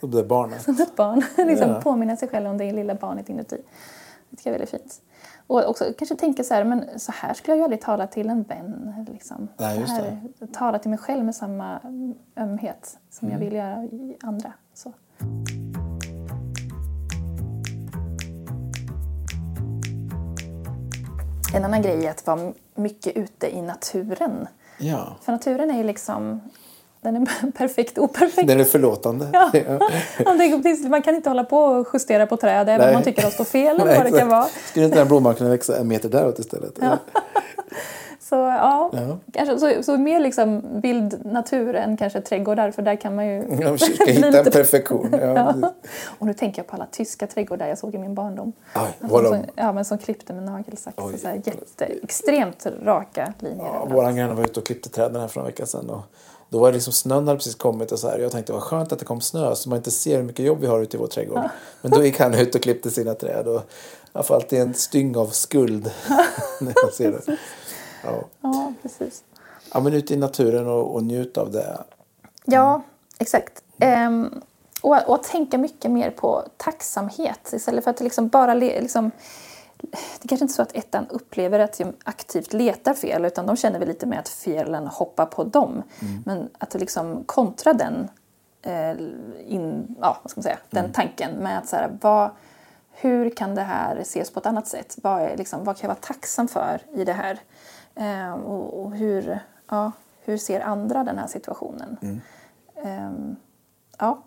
Så 0.01 0.07
det 0.07 0.25
barnet. 0.25 0.63
som 0.65 0.75
ett 0.75 0.97
barn. 0.97 1.23
liksom 1.47 1.71
Ja. 1.71 1.81
Påminna 1.81 2.17
sig 2.17 2.29
själv 2.29 2.51
om 2.51 2.59
det 2.59 2.73
lilla 2.73 2.95
barnet 2.95 3.29
inuti. 3.29 3.57
Det 4.31 4.37
tycker 4.37 4.51
jag 4.51 4.55
är 4.55 4.59
väldigt 4.59 4.83
fint. 4.83 5.01
Och 5.47 5.69
också 5.69 5.85
kanske 5.99 6.17
tänka 6.17 6.45
så 6.45 6.55
här, 6.55 6.65
men 6.65 6.99
så 6.99 7.13
här 7.13 7.35
skulle 7.35 7.53
jag 7.53 7.59
ju 7.59 7.65
aldrig 7.65 7.81
tala 7.81 8.07
till 8.07 8.31
en 8.31 8.43
vän. 8.43 9.07
Liksom. 9.13 9.49
Nej, 9.57 9.79
här, 9.79 10.19
Tala 10.53 10.79
till 10.79 10.91
mig 10.91 10.99
själv 10.99 11.25
med 11.25 11.35
samma 11.35 11.81
ömhet 12.37 12.99
som 13.11 13.31
jag 13.31 13.39
vill 13.39 13.53
göra 13.53 13.85
i 13.85 14.17
andra. 14.21 14.53
Så. 14.75 14.93
En 21.55 21.65
annan 21.65 21.83
grej 21.83 22.07
är 22.07 22.11
att 22.11 22.27
vara 22.27 22.53
mycket 22.75 23.17
ute 23.17 23.47
i 23.57 23.63
naturen. 23.63 24.49
Ja, 24.79 25.17
För 25.23 25.33
naturen 25.33 25.71
är 25.71 25.77
ju 25.79 25.85
liksom, 25.85 26.41
den 27.01 27.17
är 27.17 27.51
perfekt 27.59 27.99
operfekt. 27.99 28.49
den 28.49 28.61
är 28.61 28.65
förlåtande. 28.65 29.29
Ja. 29.33 29.51
Man 30.89 31.03
kan 31.03 31.15
inte 31.15 31.31
hålla 31.31 31.45
på 31.45 31.59
och 31.59 31.87
justera 31.93 32.27
på 32.27 32.37
träd 32.37 32.69
även 32.69 32.89
om 32.89 32.95
man 32.95 33.03
tycker 33.03 33.23
att 33.23 33.31
de 33.31 33.35
står 33.35 33.45
fel 33.45 33.75
eller 33.75 33.85
Nej, 33.85 33.97
vad 33.97 34.13
det 34.13 34.19
kan 34.19 34.29
vara. 34.29 34.47
Skulle 34.71 34.85
inte 34.85 34.99
den 34.99 35.09
blomman 35.09 35.35
kunna 35.35 35.51
växa 35.51 35.77
en 35.79 35.89
meter 35.89 36.09
däråt 36.09 36.39
istället? 36.39 36.79
Ja. 36.81 36.99
Så 38.33 38.37
ja, 38.39 38.91
Ja. 38.93 39.19
Kanske, 39.33 39.59
så, 39.59 39.83
så 39.83 39.97
mer 39.99 40.21
liksom 40.21 40.63
vild 40.81 41.27
natur 41.27 41.75
än 41.75 41.97
kanske 41.97 42.21
trädgårdar 42.21 42.71
för 42.71 42.83
där 42.83 42.97
kan 42.97 43.15
man 43.15 43.27
ju... 43.27 43.47
Jag 43.61 43.79
försöker 43.81 44.13
hitta 44.13 44.39
en 44.39 44.45
perfektion. 44.53 45.09
Ja, 45.13 45.19
Ja. 45.63 45.73
Och 46.19 46.27
nu 46.27 46.35
tänker 46.35 46.59
jag 46.63 46.67
på 46.67 46.77
alla 46.77 46.87
tyska 46.91 47.27
trädgårdar 47.27 47.67
jag 47.67 47.79
såg 47.79 47.95
i 47.95 47.99
min 47.99 48.15
barndom. 48.15 48.53
Oj, 48.75 48.81
Alltså, 49.01 49.07
var 49.17 49.23
de- 49.23 49.29
som, 49.29 49.45
ja, 49.55 49.73
men 49.73 49.85
som 49.85 49.99
klippte 49.99 50.33
med 50.33 50.43
nagelsax. 50.43 50.97
Oj. 51.01 51.19
Så 51.19 51.27
här, 51.27 51.35
jätte, 51.35 51.85
extremt 52.03 52.67
raka 52.85 53.33
linjer. 53.39 53.67
Ja, 53.67 53.85
våran 53.91 54.17
granne 54.17 54.35
var 54.35 54.45
ute 54.45 54.61
och 54.61 54.67
klippte 54.67 54.89
träden 54.89 55.21
här 55.21 55.29
för 55.29 55.41
en 55.41 55.47
vecka 55.47 55.67
sedan. 55.67 55.91
Och 55.91 56.03
då 56.49 56.59
var 56.59 56.69
det 56.69 56.73
liksom 56.75 56.93
snön 56.93 57.27
hade 57.29 57.39
precis 57.39 57.55
kommit 57.55 57.93
och 57.93 57.99
så 57.99 58.09
här. 58.09 58.19
Jag 58.19 58.33
tänkte 58.33 58.53
vad 58.53 58.63
skönt 58.63 58.93
att 58.93 58.99
det 58.99 59.05
kom 59.05 59.21
snö 59.21 59.55
så 59.55 59.69
man 59.69 59.77
inte 59.77 59.91
ser 59.91 60.17
hur 60.17 60.23
mycket 60.25 60.45
jobb 60.47 60.59
vi 60.61 60.67
har 60.67 60.83
ute 60.83 60.97
i 60.97 61.01
vår 61.01 61.07
trädgård. 61.07 61.41
Men 61.83 61.91
då 61.91 62.05
gick 62.05 62.21
han 62.21 62.35
ut 62.35 62.55
och 62.55 62.63
klippte 62.63 62.91
sina 62.91 63.15
träd 63.15 63.47
och 63.49 63.63
jag 64.13 64.27
får 64.27 64.35
alltid 64.35 64.61
en 64.61 64.75
styng 64.75 65.17
av 65.17 65.27
skuld 65.27 65.91
när 66.61 66.73
jag 66.83 66.93
ser 66.93 67.11
det. 67.13 67.37
Ja. 68.05 68.25
Ja, 68.41 68.73
precis. 68.83 69.25
ja, 69.75 69.81
men 69.81 69.95
ut 69.95 70.11
i 70.11 70.17
naturen 70.17 70.69
och, 70.69 70.95
och 70.95 71.05
njut 71.05 71.39
av 71.39 71.51
det. 71.51 71.79
Ja, 72.45 72.83
exakt. 73.19 73.63
Ehm, 73.79 74.43
och, 74.83 75.09
och 75.09 75.23
tänka 75.23 75.59
mycket 75.59 75.91
mer 75.91 76.11
på 76.11 76.45
tacksamhet 76.57 77.53
istället 77.53 77.85
för 77.85 77.91
att 77.91 78.01
liksom 78.01 78.29
bara 78.29 78.55
liksom, 78.55 79.11
det 79.91 80.25
är 80.25 80.29
kanske 80.29 80.45
inte 80.45 80.55
så 80.55 80.63
att 80.63 80.77
ettan 80.77 81.07
upplever 81.09 81.59
att 81.59 81.79
de 81.79 81.93
aktivt 82.05 82.53
letar 82.53 82.95
fel 82.95 83.25
utan 83.25 83.47
de 83.47 83.57
känner 83.57 83.79
väl 83.79 83.89
lite 83.89 84.07
med 84.07 84.19
att 84.19 84.29
felen 84.29 84.87
hoppar 84.87 85.27
på 85.27 85.45
dem. 85.45 85.83
Men 86.25 86.49
att 86.59 86.75
liksom 86.75 87.25
kontra 87.25 87.73
den, 87.73 88.09
eh, 88.63 88.91
in, 89.47 89.97
ja, 90.01 90.19
vad 90.23 90.31
ska 90.31 90.39
man 90.39 90.43
säga, 90.43 90.59
den 90.71 90.93
tanken 90.93 91.31
med 91.35 91.59
att 91.59 91.69
så 91.69 91.77
här, 91.77 91.99
vad, 92.01 92.31
hur 92.91 93.31
kan 93.31 93.55
det 93.55 93.63
här 93.63 93.97
ses 93.97 94.31
på 94.31 94.41
ett 94.41 94.47
annat 94.47 94.67
sätt? 94.67 94.97
Vad, 95.03 95.23
är, 95.23 95.37
liksom, 95.37 95.65
vad 95.65 95.77
kan 95.77 95.89
jag 95.89 95.95
vara 95.95 96.05
tacksam 96.05 96.49
för 96.49 96.83
i 96.95 97.05
det 97.05 97.13
här? 97.13 97.41
Eh, 97.95 98.33
och, 98.33 98.83
och 98.85 98.93
hur, 98.97 99.39
ja, 99.71 99.93
hur 100.25 100.37
ser 100.37 100.61
andra 100.61 101.05
den 101.05 101.19
här 101.19 101.27
situationen? 101.27 102.21
Ehm, 102.85 103.37
ja. 103.99 104.23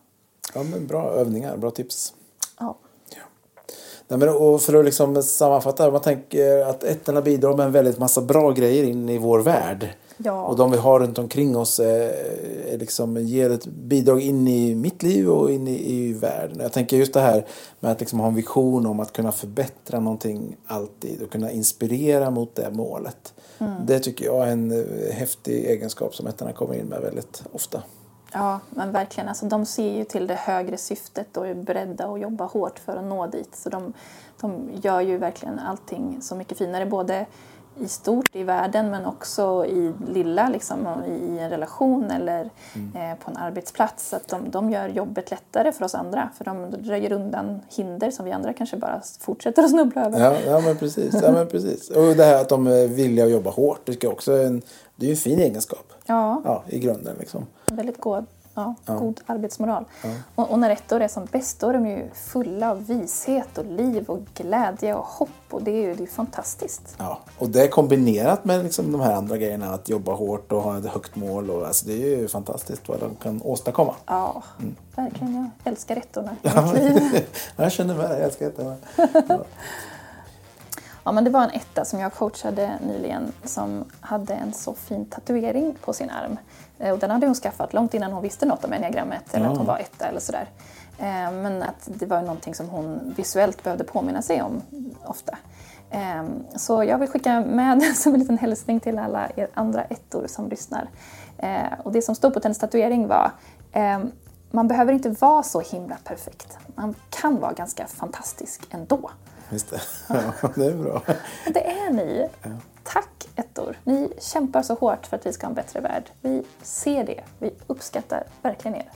Ja, 0.53 0.63
men 0.63 0.87
bra 0.87 1.11
övningar, 1.11 1.57
bra 1.57 1.71
tips. 1.71 2.13
ja. 2.59 2.75
Nej, 4.07 4.19
men, 4.19 4.29
och 4.29 4.61
för 4.61 4.73
att 4.73 4.85
liksom 4.85 5.23
sammanfatta, 5.23 5.91
man 5.91 6.01
tänker 6.01 6.65
att 6.65 6.83
ettorna 6.83 7.21
bidrar 7.21 7.57
med 7.57 7.65
en 7.65 7.71
väldigt 7.71 7.99
massa 7.99 8.21
bra 8.21 8.51
grejer 8.51 8.83
in 8.83 9.09
i 9.09 9.17
vår 9.17 9.39
värld. 9.39 9.89
Ja. 10.17 10.41
Och 10.41 10.55
de 10.55 10.71
vi 10.71 10.77
har 10.77 10.99
runt 10.99 11.17
omkring 11.17 11.57
oss 11.57 11.79
är 11.79 12.77
liksom, 12.77 13.17
ger 13.17 13.49
ett 13.49 13.65
bidrag 13.65 14.21
in 14.21 14.47
i 14.47 14.75
mitt 14.75 15.03
liv 15.03 15.29
och 15.29 15.51
in 15.51 15.67
i, 15.67 15.93
i 15.93 16.13
världen. 16.13 16.59
Jag 16.59 16.71
tänker 16.71 16.97
just 16.97 17.13
det 17.13 17.19
här 17.19 17.45
med 17.79 17.91
att 17.91 17.99
liksom 17.99 18.19
ha 18.19 18.27
en 18.27 18.35
vision 18.35 18.85
om 18.85 18.99
att 18.99 19.13
kunna 19.13 19.31
förbättra 19.31 19.99
någonting 19.99 20.57
alltid 20.67 21.21
och 21.21 21.31
kunna 21.31 21.51
inspirera 21.51 22.29
mot 22.29 22.55
det 22.55 22.71
målet. 22.71 23.33
Det 23.87 23.99
tycker 23.99 24.25
jag 24.25 24.47
är 24.47 24.51
en 24.51 24.71
eh, 24.71 25.13
häftig 25.13 25.65
egenskap 25.65 26.15
som 26.15 26.27
ettorna 26.27 26.53
kommer 26.53 26.73
in 26.73 26.85
med 26.85 27.01
väldigt 27.01 27.43
ofta. 27.51 27.83
Ja, 28.33 28.59
men 28.69 28.91
verkligen. 28.91 29.29
Alltså, 29.29 29.45
de 29.45 29.65
ser 29.65 29.97
ju 29.97 30.03
till 30.03 30.27
det 30.27 30.35
högre 30.35 30.77
syftet 30.77 31.37
och 31.37 31.47
är 31.47 31.53
beredda 31.53 32.07
att 32.07 32.21
jobba 32.21 32.45
hårt 32.45 32.79
för 32.79 32.95
att 32.95 33.03
nå 33.03 33.27
dit. 33.27 33.55
Så 33.55 33.69
de, 33.69 33.93
de 34.41 34.69
gör 34.81 35.01
ju 35.01 35.17
verkligen 35.17 35.59
allting 35.59 36.17
så 36.21 36.35
mycket 36.35 36.57
finare, 36.57 36.85
både 36.85 37.25
i 37.79 37.87
stort 37.87 38.35
i 38.35 38.43
världen 38.43 38.91
men 38.91 39.05
också 39.05 39.65
i 39.65 39.93
lilla, 40.07 40.49
liksom, 40.49 40.87
i, 41.07 41.39
en 41.39 41.49
relation 41.49 42.11
eller 42.11 42.49
eh, 42.75 43.15
på 43.23 43.31
en 43.31 43.37
arbetsplats. 43.37 44.13
Att 44.13 44.27
de, 44.27 44.49
de 44.49 44.71
gör 44.71 44.87
jobbet 44.87 45.31
lättare 45.31 45.71
för 45.71 45.85
oss 45.85 45.95
andra, 45.95 46.29
för 46.37 46.45
de 46.45 46.71
röjer 46.71 47.11
undan 47.11 47.61
hinder 47.69 48.11
som 48.11 48.25
vi 48.25 48.31
andra 48.31 48.53
kanske 48.53 48.77
bara 48.77 49.01
fortsätter 49.19 49.63
att 49.63 49.69
snubbla 49.69 50.05
över. 50.05 50.19
Ja, 50.19 50.35
ja, 50.45 50.59
men 50.59 50.77
precis. 50.77 51.13
ja 51.21 51.31
men 51.31 51.47
precis. 51.47 51.89
Och 51.89 52.15
det 52.15 52.23
här 52.23 52.41
att 52.41 52.49
de 52.49 52.67
är 52.67 52.87
villiga 52.87 53.25
att 53.25 53.31
jobba 53.31 53.49
hårt, 53.49 53.81
det, 53.85 54.03
jag 54.03 54.13
också 54.13 54.37
en, 54.37 54.61
det 54.95 55.05
är 55.05 55.07
ju 55.07 55.13
en 55.13 55.17
fin 55.17 55.39
egenskap. 55.39 55.93
Ja. 56.05 56.41
Ja, 56.45 56.63
i 56.67 56.79
grunden 56.79 57.15
liksom. 57.19 57.45
Väldigt 57.71 58.01
god, 58.01 58.25
ja, 58.55 58.75
god 58.85 59.21
arbetsmoral. 59.25 59.85
Och, 60.35 60.51
och 60.51 60.59
när 60.59 60.69
ettor 60.69 61.01
är 61.01 61.07
som 61.07 61.25
bäst 61.25 61.59
då 61.59 61.69
är 61.69 61.73
de 61.73 61.87
ju 61.87 62.09
fulla 62.13 62.71
av 62.71 62.85
vishet 62.87 63.57
och 63.57 63.65
liv 63.65 64.05
och 64.09 64.19
glädje 64.33 64.95
och 64.95 65.05
hopp. 65.05 65.29
Och 65.49 65.63
det 65.63 65.71
är 65.71 65.81
ju 65.81 65.95
det 65.95 66.03
är 66.03 66.07
fantastiskt. 66.07 66.95
Ja, 66.97 67.19
och 67.37 67.49
det 67.49 67.67
kombinerat 67.67 68.45
med 68.45 68.63
liksom 68.63 68.91
de 68.91 69.01
här 69.01 69.13
andra 69.13 69.37
grejerna, 69.37 69.73
att 69.73 69.89
jobba 69.89 70.13
hårt 70.13 70.51
och 70.51 70.61
ha 70.61 70.77
ett 70.77 70.85
högt 70.85 71.15
mål. 71.15 71.49
Och, 71.49 71.67
alltså, 71.67 71.87
det 71.87 71.93
är 71.93 72.17
ju 72.17 72.27
fantastiskt 72.27 72.89
vad 72.89 72.99
de 72.99 73.15
kan 73.15 73.41
åstadkomma. 73.43 73.93
Ja, 74.05 74.43
verkligen. 74.95 75.35
Jag 75.35 75.71
älskar 75.71 75.95
ettorna 75.95 76.31
i 76.31 76.35
Ja, 76.55 76.73
mitt 76.73 76.83
liv. 76.83 77.27
jag 77.55 77.71
känner 77.71 77.95
med 77.95 78.11
jag 78.11 78.19
älskar. 78.21 78.51
Ja. 78.57 79.39
Ja, 81.07 81.11
men 81.11 81.23
det 81.23 81.29
var 81.29 81.43
en 81.43 81.49
etta 81.49 81.85
som 81.85 81.99
jag 81.99 82.13
coachade 82.13 82.71
nyligen 82.87 83.31
som 83.43 83.85
hade 83.99 84.33
en 84.33 84.53
så 84.53 84.73
fin 84.73 85.05
tatuering 85.05 85.75
på 85.81 85.93
sin 85.93 86.09
arm. 86.09 86.37
Eh, 86.79 86.91
och 86.91 86.99
den 86.99 87.11
hade 87.11 87.25
hon 87.25 87.35
skaffat 87.35 87.73
långt 87.73 87.93
innan 87.93 88.11
hon 88.11 88.23
visste 88.23 88.45
något 88.45 88.65
om 88.65 88.73
enneagrammet 88.73 89.33
eller 89.33 89.49
att 89.49 89.57
hon 89.57 89.65
var 89.65 89.79
etta 89.79 90.05
eller 90.05 90.19
sådär. 90.19 90.49
Eh, 90.97 91.31
men 91.31 91.63
att 91.63 91.81
det 91.85 92.05
var 92.05 92.21
någonting 92.21 92.55
som 92.55 92.69
hon 92.69 93.13
visuellt 93.17 93.63
behövde 93.63 93.83
påminna 93.83 94.21
sig 94.21 94.41
om 94.41 94.61
ofta. 95.05 95.37
Eh, 95.89 96.23
så 96.55 96.83
jag 96.83 96.97
vill 96.97 97.09
skicka 97.09 97.41
med 97.41 97.83
som 97.95 98.13
en 98.13 98.19
liten 98.19 98.37
hälsning 98.37 98.79
till 98.79 98.99
alla 98.99 99.29
er 99.35 99.47
andra 99.53 99.83
ettor 99.83 100.27
som 100.27 100.49
lyssnar. 100.49 100.89
Och 101.83 101.91
det 101.91 102.01
som 102.01 102.15
stod 102.15 102.33
på 102.33 102.39
hennes 102.43 102.59
tatuering 102.59 103.07
var 103.07 103.31
man 104.51 104.67
behöver 104.67 104.93
inte 104.93 105.09
vara 105.09 105.43
så 105.43 105.59
himla 105.61 105.97
perfekt. 106.03 106.57
Man 106.75 106.95
kan 107.09 107.39
vara 107.39 107.53
ganska 107.53 107.87
fantastisk 107.87 108.67
ändå. 108.69 109.11
Just 109.49 109.69
det. 109.69 109.81
Ja, 110.41 110.49
det 110.55 110.65
är 110.65 110.75
bra. 110.75 111.01
Det 111.53 111.69
är 111.69 111.93
ni. 111.93 112.27
Tack 112.85 113.27
ettor. 113.35 113.77
Ni 113.83 114.13
kämpar 114.19 114.61
så 114.61 114.73
hårt 114.73 115.07
för 115.07 115.17
att 115.17 115.25
vi 115.25 115.33
ska 115.33 115.45
ha 115.47 115.49
en 115.49 115.55
bättre 115.55 115.79
värld. 115.81 116.11
Vi 116.21 116.43
ser 116.61 117.03
det. 117.03 117.23
Vi 117.39 117.53
uppskattar 117.67 118.23
verkligen 118.41 118.75
er. 118.77 118.89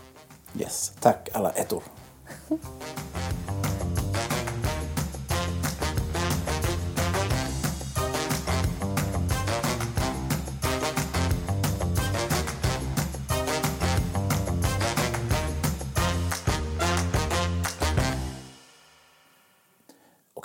Yes. 0.60 0.94
Tack 1.00 1.30
alla 1.34 1.52
ettor. 1.52 1.84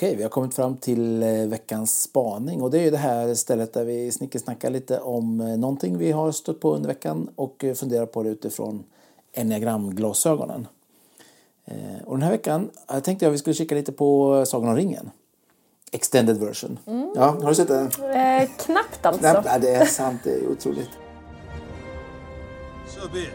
Okej, 0.05 0.17
vi 0.17 0.23
har 0.23 0.31
kommit 0.31 0.55
fram 0.55 0.77
till 0.77 1.23
eh, 1.23 1.47
veckans 1.47 2.03
spaning 2.03 2.63
och 2.63 2.71
det 2.71 2.79
är 2.79 2.91
det 2.91 2.97
här 2.97 3.35
stället 3.35 3.73
där 3.73 3.85
vi 3.85 4.13
snickesnackar 4.13 4.71
lite 4.71 5.01
om 5.01 5.41
eh, 5.41 5.47
någonting 5.47 5.99
vi 5.99 6.13
har 6.13 6.33
stött 6.33 6.61
på 6.61 6.75
under 6.75 6.89
veckan 6.89 7.31
och 7.37 7.65
eh, 7.65 7.75
funderar 7.75 8.07
på 8.07 8.23
det 8.23 8.29
utifrån 8.29 8.85
enneagramglasögonen. 9.33 10.67
Och 12.05 12.17
den 12.17 12.23
här 12.23 12.31
veckan 12.31 12.71
tänkte 13.03 13.25
jag 13.25 13.31
vi 13.31 13.39
skulle 13.39 13.55
kika 13.55 13.75
lite 13.75 13.93
på 13.93 14.45
Sagan 14.47 14.69
om 14.69 14.77
ringen. 14.77 15.11
Extended 15.93 16.41
version. 16.41 16.79
Mm. 16.87 17.13
Ja, 17.15 17.37
har 17.43 17.49
du 17.49 17.55
sett 17.55 17.69
den? 17.69 17.87
Eh, 17.87 18.49
knappt 18.59 19.07
alltså. 19.07 19.21
Knappt, 19.21 19.47
ja, 19.47 19.59
det 19.59 19.75
är 19.75 19.87
sant, 19.87 20.21
det 20.25 20.35
är 20.35 20.49
otroligt. 20.49 20.91
So 22.89 23.09
be 23.13 23.19
it. 23.19 23.29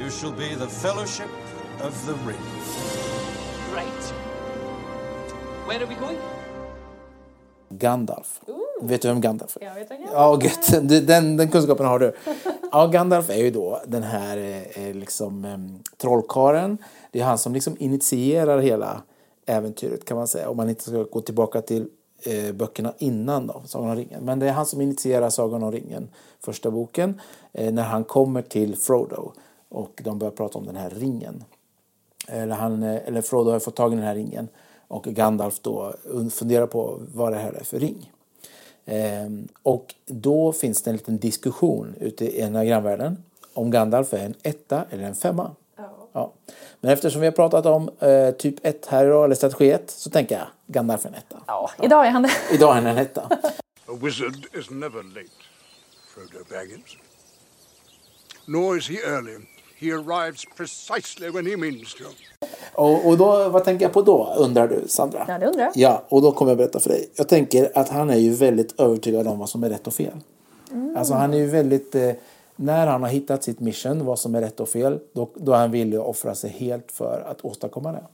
You 0.00 0.10
shall 0.10 0.32
be 0.32 0.66
the 0.66 0.70
fellowship 0.70 1.30
of 1.86 2.06
the 2.06 2.12
ring. 2.12 2.44
Right. 3.74 4.19
Where 5.70 5.84
are 5.84 5.88
we 5.88 5.94
going? 5.94 6.18
Gandalf. 7.68 8.40
Ooh. 8.46 8.88
Vet 8.88 9.02
du 9.02 9.08
vem 9.08 9.20
Gandalf 9.20 9.56
är? 9.60 9.66
Jag 9.66 9.74
vet 9.74 9.90
inte. 9.90 10.08
Ja, 10.12 10.40
gött. 10.42 10.88
Den, 11.06 11.36
den 11.36 11.48
kunskapen 11.48 11.86
har 11.86 11.98
du. 11.98 12.12
Ja, 12.72 12.86
Gandalf 12.86 13.30
är 13.30 13.36
ju 13.36 13.50
då 13.50 13.80
den 13.86 14.02
här 14.02 14.64
eh, 14.74 14.94
liksom, 14.94 15.44
eh, 15.44 15.58
trollkaren. 15.96 16.78
Det 17.10 17.20
är 17.20 17.24
han 17.24 17.38
som 17.38 17.54
liksom 17.54 17.76
initierar 17.78 18.58
hela 18.58 19.02
äventyret 19.46 20.04
kan 20.04 20.16
man 20.16 20.28
säga. 20.28 20.48
Om 20.50 20.56
man 20.56 20.68
inte 20.68 20.82
ska 20.82 21.02
gå 21.02 21.20
tillbaka 21.20 21.62
till 21.62 21.88
eh, 22.26 22.52
böckerna 22.52 22.94
innan 22.98 23.46
då, 23.46 23.62
Sagan 23.64 23.90
om 23.90 23.96
ringen. 23.96 24.24
Men 24.24 24.38
det 24.38 24.48
är 24.48 24.52
han 24.52 24.66
som 24.66 24.80
initierar 24.80 25.30
Sagan 25.30 25.62
om 25.62 25.72
ringen, 25.72 26.08
första 26.40 26.70
boken, 26.70 27.20
eh, 27.52 27.72
när 27.72 27.82
han 27.82 28.04
kommer 28.04 28.42
till 28.42 28.76
Frodo 28.76 29.32
och 29.68 30.00
de 30.04 30.18
börjar 30.18 30.32
prata 30.32 30.58
om 30.58 30.66
den 30.66 30.76
här 30.76 30.90
ringen. 30.90 31.44
Eller, 32.28 32.54
han, 32.54 32.82
eh, 32.82 33.06
eller 33.06 33.22
Frodo 33.22 33.50
har 33.50 33.58
fått 33.58 33.76
tag 33.76 33.92
i 33.92 33.96
den 33.96 34.04
här 34.04 34.14
ringen 34.14 34.48
och 34.90 35.04
Gandalf 35.04 35.60
då 35.60 35.94
funderar 36.30 36.66
på 36.66 37.00
vad 37.14 37.32
det 37.32 37.38
här 37.38 37.52
är 37.52 37.64
för 37.64 37.78
ring. 37.78 38.12
Ehm, 38.84 39.48
och 39.62 39.94
då 40.06 40.52
finns 40.52 40.82
det 40.82 40.90
en 40.90 40.96
liten 40.96 41.18
diskussion 41.18 41.94
ute 42.00 42.24
i 42.24 42.40
enagramvärlden 42.40 43.22
om 43.54 43.70
Gandalf 43.70 44.12
är 44.12 44.18
en 44.18 44.34
etta 44.42 44.84
eller 44.90 45.04
en 45.04 45.14
femma. 45.14 45.50
Ja. 45.76 46.08
ja. 46.12 46.32
Men 46.80 46.92
eftersom 46.92 47.20
vi 47.20 47.26
har 47.26 47.32
pratat 47.32 47.66
om 47.66 47.90
eh, 47.98 48.30
typ 48.30 48.54
1 48.62 48.86
här 48.86 49.06
idag, 49.06 49.24
eller 49.24 49.34
strategi 49.34 49.70
1, 49.70 49.90
så 49.90 50.10
tänker 50.10 50.38
jag 50.38 50.46
Gandalf 50.66 51.04
är 51.04 51.08
en 51.08 51.14
etta. 51.14 51.36
Ja, 51.46 51.70
idag 51.82 52.06
är 52.06 52.10
han 52.10 52.22
det. 52.22 52.30
Idag 52.52 52.70
är 52.70 52.74
han 52.74 52.86
en 52.86 52.98
etta. 52.98 53.22
A 53.86 53.92
wizard 54.02 54.46
is 54.52 54.70
never 54.70 55.02
late, 55.02 55.30
Frodo 56.14 56.44
Baggins. 56.50 56.96
Nor 58.46 58.78
is 58.78 58.88
he 58.88 58.96
early. 58.96 59.36
He 59.80 59.92
arrives 59.92 60.44
precisely 60.56 61.30
when 61.30 61.46
he 61.46 61.56
means 61.56 61.94
to. 61.94 62.04
Och, 62.74 63.06
och 63.06 63.18
då, 63.18 63.48
vad 63.48 63.64
tänker 63.64 63.84
jag 63.84 63.92
på 63.92 64.02
då, 64.02 64.34
undrar 64.38 64.68
du 64.68 64.88
Sandra? 64.88 65.24
Ja, 65.28 65.38
det 65.38 65.46
undrar 65.46 65.64
jag. 65.64 65.72
Ja, 65.74 66.04
och 66.08 66.22
då 66.22 66.32
kommer 66.32 66.50
jag 66.50 66.58
berätta 66.58 66.80
för 66.80 66.88
dig. 66.88 67.10
Jag 67.14 67.28
tänker 67.28 67.78
att 67.78 67.88
han 67.88 68.10
är 68.10 68.16
ju 68.16 68.30
väldigt 68.30 68.80
övertygad 68.80 69.26
om 69.26 69.38
vad 69.38 69.48
som 69.48 69.64
är 69.64 69.70
rätt 69.70 69.86
och 69.86 69.94
fel. 69.94 70.16
Mm. 70.72 70.96
Alltså 70.96 71.14
han 71.14 71.34
är 71.34 71.38
ju 71.38 71.46
väldigt... 71.46 71.94
Eh, 71.94 72.12
när 72.56 72.86
han 72.86 73.02
har 73.02 73.10
hittat 73.10 73.44
sitt 73.44 73.60
mission, 73.60 74.04
vad 74.04 74.18
som 74.18 74.34
är 74.34 74.40
rätt 74.40 74.60
och 74.60 74.68
fel, 74.68 74.98
då, 75.12 75.28
då 75.34 75.52
är 75.52 75.58
han 75.58 75.70
villig 75.70 75.96
att 75.96 76.06
offra 76.06 76.34
sig 76.34 76.50
helt 76.50 76.92
för 76.92 77.24
att 77.30 77.44
åstadkomma 77.44 77.92
det. 77.92 78.04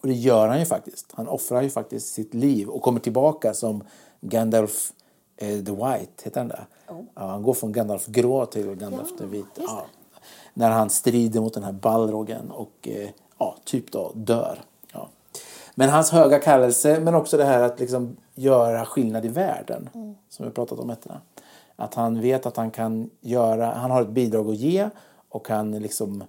Och 0.00 0.08
det 0.08 0.14
gör 0.14 0.48
han 0.48 0.58
ju 0.58 0.64
faktiskt. 0.64 1.06
Han 1.12 1.28
offrar 1.28 1.62
ju 1.62 1.70
faktiskt 1.70 2.14
sitt 2.14 2.34
liv 2.34 2.68
och 2.68 2.82
kommer 2.82 3.00
tillbaka 3.00 3.54
som 3.54 3.82
Gandalf 4.20 4.92
eh, 5.36 5.48
the 5.48 5.72
White, 5.72 6.22
heter 6.22 6.40
han 6.40 6.48
det? 6.48 6.66
Oh. 6.88 7.00
Ja, 7.14 7.26
han 7.26 7.42
går 7.42 7.54
från 7.54 7.72
Gandalf 7.72 8.06
grå 8.06 8.46
till 8.46 8.74
Gandalf 8.74 9.08
ja, 9.10 9.18
the 9.18 9.26
vit. 9.26 9.44
Ja. 9.54 9.86
När 10.58 10.70
han 10.70 10.90
strider 10.90 11.40
mot 11.40 11.54
den 11.54 11.62
här 11.62 11.72
Balrogen 11.72 12.50
och 12.50 12.88
eh, 12.88 13.08
ja, 13.38 13.56
typ 13.64 13.92
då 13.92 14.12
dör. 14.14 14.60
Ja. 14.92 15.08
Men 15.74 15.90
hans 15.90 16.10
höga 16.10 16.38
kallelse, 16.38 17.00
men 17.00 17.14
också 17.14 17.36
det 17.36 17.44
här 17.44 17.62
att 17.62 17.80
liksom 17.80 18.16
göra 18.34 18.86
skillnad 18.86 19.24
i 19.24 19.28
världen. 19.28 19.88
Mm. 19.94 20.14
Som 20.28 20.46
vi 20.46 20.52
pratat 20.52 20.78
om 20.78 20.90
ettorna. 20.90 21.20
Att 21.76 21.94
han 21.94 22.20
vet 22.20 22.46
att 22.46 22.56
han 22.56 22.70
kan 22.70 23.10
göra, 23.20 23.74
han 23.74 23.90
har 23.90 24.02
ett 24.02 24.08
bidrag 24.08 24.48
att 24.48 24.56
ge 24.56 24.88
och 25.28 25.48
han 25.48 25.70
liksom 25.70 26.24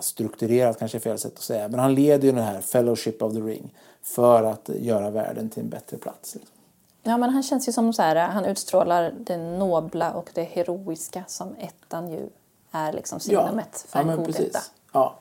strukturerat 0.00 0.78
kanske 0.78 0.98
är 0.98 1.00
fel 1.00 1.18
sätt 1.18 1.32
att 1.34 1.42
säga, 1.42 1.68
men 1.68 1.80
han 1.80 1.94
leder 1.94 2.28
ju 2.28 2.32
den 2.32 2.44
här 2.44 2.60
Fellowship 2.60 3.22
of 3.22 3.32
the 3.32 3.40
Ring 3.40 3.74
för 4.02 4.42
att 4.42 4.68
göra 4.68 5.10
världen 5.10 5.50
till 5.50 5.62
en 5.62 5.68
bättre 5.68 5.96
plats. 5.96 6.34
Liksom. 6.34 6.56
Ja, 7.02 7.16
men 7.16 7.30
han 7.30 7.42
känns 7.42 7.68
ju 7.68 7.72
som 7.72 7.92
så 7.92 8.02
här, 8.02 8.16
han 8.16 8.44
utstrålar 8.44 9.14
det 9.18 9.36
nobla 9.36 10.12
och 10.12 10.30
det 10.34 10.42
heroiska 10.42 11.24
som 11.26 11.54
ettan 11.58 12.12
ju 12.12 12.28
är 12.72 12.92
liksom 12.92 13.20
signumet 13.20 13.84
ja, 13.84 13.88
för 13.88 14.00
en 14.00 14.08
ja, 14.08 14.16
god 14.16 14.26
precis. 14.26 14.48
etta. 14.48 14.60
Ja, 14.92 15.14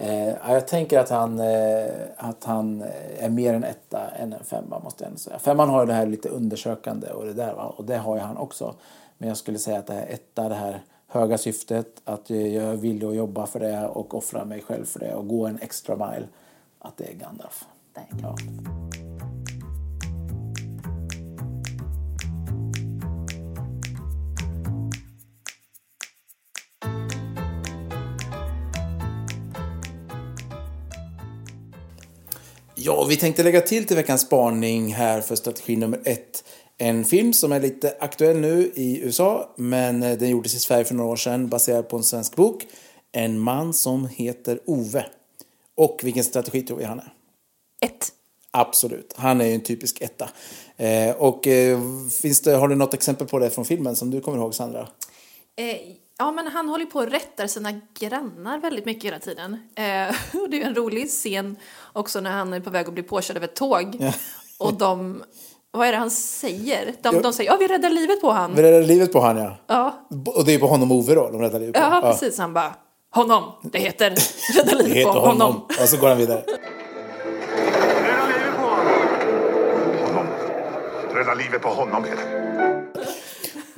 Eh, 0.00 0.52
jag 0.52 0.68
tänker 0.68 0.98
att 0.98 1.08
han, 1.08 1.38
eh, 1.38 1.90
att 2.16 2.44
han 2.44 2.84
är 3.18 3.28
mer 3.28 3.54
en 3.54 3.64
etta 3.64 4.08
än 4.08 4.32
en 4.32 4.44
femma 4.44 4.78
måste 4.78 5.04
jag 5.04 5.18
säga. 5.18 5.38
Femman 5.38 5.68
har 5.68 5.80
ju 5.80 5.86
det 5.86 5.92
här 5.92 6.06
lite 6.06 6.28
undersökande 6.28 7.10
och 7.10 7.24
det 7.24 7.32
där 7.32 7.54
va? 7.54 7.74
och 7.76 7.84
det 7.84 7.96
har 7.96 8.16
ju 8.16 8.22
han 8.22 8.36
också. 8.36 8.74
Men 9.18 9.28
jag 9.28 9.38
skulle 9.38 9.58
säga 9.58 9.78
att 9.78 9.86
det 9.86 9.92
här 9.92 10.06
etta, 10.08 10.48
det 10.48 10.54
här 10.54 10.82
höga 11.06 11.38
syftet, 11.38 12.00
att 12.04 12.30
jag 12.30 12.64
är 12.64 12.76
villig 12.76 13.06
att 13.06 13.14
jobba 13.14 13.46
för 13.46 13.60
det 13.60 13.88
och 13.88 14.14
offra 14.14 14.44
mig 14.44 14.62
själv 14.62 14.84
för 14.84 15.00
det 15.00 15.14
och 15.14 15.28
gå 15.28 15.46
en 15.46 15.58
extra 15.62 15.96
mile, 15.96 16.26
att 16.78 16.96
det 16.96 17.04
är 17.04 17.14
Gandalf. 17.14 17.64
Det 17.94 18.00
är 18.00 18.18
klart. 18.18 18.40
Ja. 18.94 19.09
Ja, 32.82 33.04
vi 33.04 33.16
tänkte 33.16 33.42
lägga 33.42 33.60
till 33.60 33.86
till 33.86 33.96
veckans 33.96 34.20
spaning 34.20 34.94
här 34.94 35.20
för 35.20 35.36
strategi 35.36 35.76
nummer 35.76 36.00
ett. 36.04 36.44
En 36.78 37.04
film 37.04 37.32
som 37.32 37.52
är 37.52 37.60
lite 37.60 37.96
aktuell 38.00 38.36
nu 38.36 38.72
i 38.74 39.00
USA, 39.00 39.54
men 39.56 40.02
eh, 40.02 40.18
den 40.18 40.28
gjordes 40.28 40.54
i 40.54 40.60
Sverige 40.60 40.84
för 40.84 40.94
några 40.94 41.10
år 41.10 41.16
sedan 41.16 41.48
baserad 41.48 41.88
på 41.88 41.96
en 41.96 42.02
svensk 42.02 42.36
bok. 42.36 42.66
En 43.12 43.38
man 43.38 43.74
som 43.74 44.06
heter 44.06 44.60
Ove. 44.66 45.06
Och 45.74 46.00
vilken 46.02 46.24
strategi 46.24 46.62
tror 46.62 46.78
vi 46.78 46.84
han 46.84 46.98
är? 46.98 47.12
Ett. 47.80 48.08
Absolut, 48.50 49.14
han 49.16 49.40
är 49.40 49.44
ju 49.44 49.54
en 49.54 49.60
typisk 49.60 50.00
etta. 50.00 50.30
Eh, 50.76 51.10
och 51.10 51.46
eh, 51.46 51.80
finns 52.22 52.40
det, 52.40 52.52
har 52.52 52.68
du 52.68 52.74
något 52.74 52.94
exempel 52.94 53.26
på 53.26 53.38
det 53.38 53.50
från 53.50 53.64
filmen 53.64 53.96
som 53.96 54.10
du 54.10 54.20
kommer 54.20 54.38
ihåg 54.38 54.54
Sandra? 54.54 54.88
Eh, 55.56 55.76
Ja, 56.20 56.32
men 56.32 56.46
han 56.46 56.68
håller 56.68 56.86
på 56.86 56.98
och 56.98 57.10
rättar 57.10 57.46
sina 57.46 57.72
grannar 57.98 58.58
väldigt 58.58 58.84
mycket 58.84 59.04
hela 59.04 59.18
tiden. 59.18 59.58
Eh, 59.74 60.16
och 60.42 60.50
det 60.50 60.62
är 60.62 60.66
en 60.66 60.74
rolig 60.74 61.08
scen 61.08 61.56
också 61.92 62.20
när 62.20 62.30
han 62.30 62.52
är 62.52 62.60
på 62.60 62.70
väg 62.70 62.86
att 62.86 62.92
bli 62.92 63.02
påkörd 63.02 63.36
av 63.36 63.44
ett 63.44 63.54
tåg. 63.54 63.96
Ja. 64.00 64.12
Och 64.58 64.74
de, 64.74 65.22
vad 65.70 65.88
är 65.88 65.92
det 65.92 65.98
han 65.98 66.10
säger? 66.10 66.94
De, 67.02 67.22
de 67.22 67.32
säger, 67.32 67.50
ja 67.50 67.56
vi 67.60 67.66
räddar 67.66 67.90
livet 67.90 68.20
på 68.20 68.30
han. 68.30 68.54
Vi 68.54 68.62
räddar 68.62 68.82
livet 68.82 69.12
på 69.12 69.20
han 69.20 69.36
ja. 69.36 69.56
ja. 69.66 70.06
Och 70.26 70.44
det 70.44 70.54
är 70.54 70.58
på 70.58 70.66
honom 70.66 70.92
Ove 70.92 71.14
då, 71.14 71.30
de 71.30 71.40
räddar 71.40 71.60
livet 71.60 71.74
på. 71.74 71.80
Ja, 71.80 72.00
precis. 72.02 72.38
Han 72.38 72.52
bara, 72.52 72.74
honom, 73.10 73.52
det 73.62 73.78
heter 73.78 74.14
rädda 74.54 74.76
livet 74.76 74.96
heter 74.96 75.12
på 75.12 75.18
honom. 75.18 75.40
honom. 75.40 75.62
Och 75.82 75.88
så 75.88 75.96
går 75.96 76.08
han 76.08 76.18
vidare. 76.18 76.44
Rädda 78.02 78.26
livet 78.26 78.56
på 78.56 78.62
honom. 80.06 80.26
Rädda 81.14 81.34
livet 81.34 81.62
på 81.62 81.68
honom 81.68 82.04
heter 82.04 82.30
det. 82.30 82.39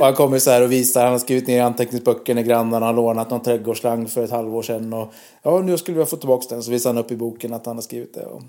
Och 0.03 0.07
han 0.07 0.15
kommer 0.15 0.39
så 0.39 0.51
här 0.51 0.63
och 0.63 0.73
visar, 0.73 1.03
han 1.03 1.13
har 1.13 1.19
skrivit 1.19 1.47
ner 1.47 1.57
i 1.57 1.61
anteckningsböcker 1.61 2.35
när 2.35 2.43
grannarna 2.43 2.87
har 2.87 2.93
lånat 2.93 3.31
någon 3.31 3.43
trädgårdsslang 3.43 4.09
för 4.09 4.25
ett 4.25 4.31
halvår 4.31 4.63
sedan. 4.63 4.93
Och 4.93 5.13
ja, 5.43 5.61
nu 5.61 5.79
skulle 5.79 5.95
vi 5.95 6.01
ha 6.01 6.07
fått 6.07 6.21
tillbaka 6.21 6.47
den. 6.49 6.63
Så 6.63 6.71
visar 6.71 6.91
han 6.91 6.99
upp 6.99 7.11
i 7.11 7.17
boken 7.17 7.53
att 7.53 7.67
han 7.67 7.77
har 7.77 7.83
skrivit 7.83 8.15
det. 8.15 8.27
Och... 8.27 8.43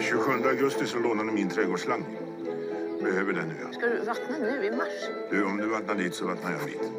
27 0.00 0.32
augusti 0.48 0.86
så 0.86 0.98
lånade 0.98 1.28
de 1.28 1.34
min 1.34 1.48
trädgårdsslang. 1.48 2.04
Behöver 3.02 3.32
den 3.32 3.48
nu. 3.48 3.54
ja. 3.64 3.72
Ska 3.72 3.86
du 3.86 3.98
vattna 3.98 4.36
nu 4.40 4.66
i 4.66 4.70
mars? 4.70 4.86
Du, 5.30 5.44
om 5.44 5.56
du 5.56 5.66
vattnar 5.66 5.94
dit 5.94 6.14
så 6.14 6.26
vattnar 6.26 6.52
jag 6.52 6.66
dit. 6.66 6.90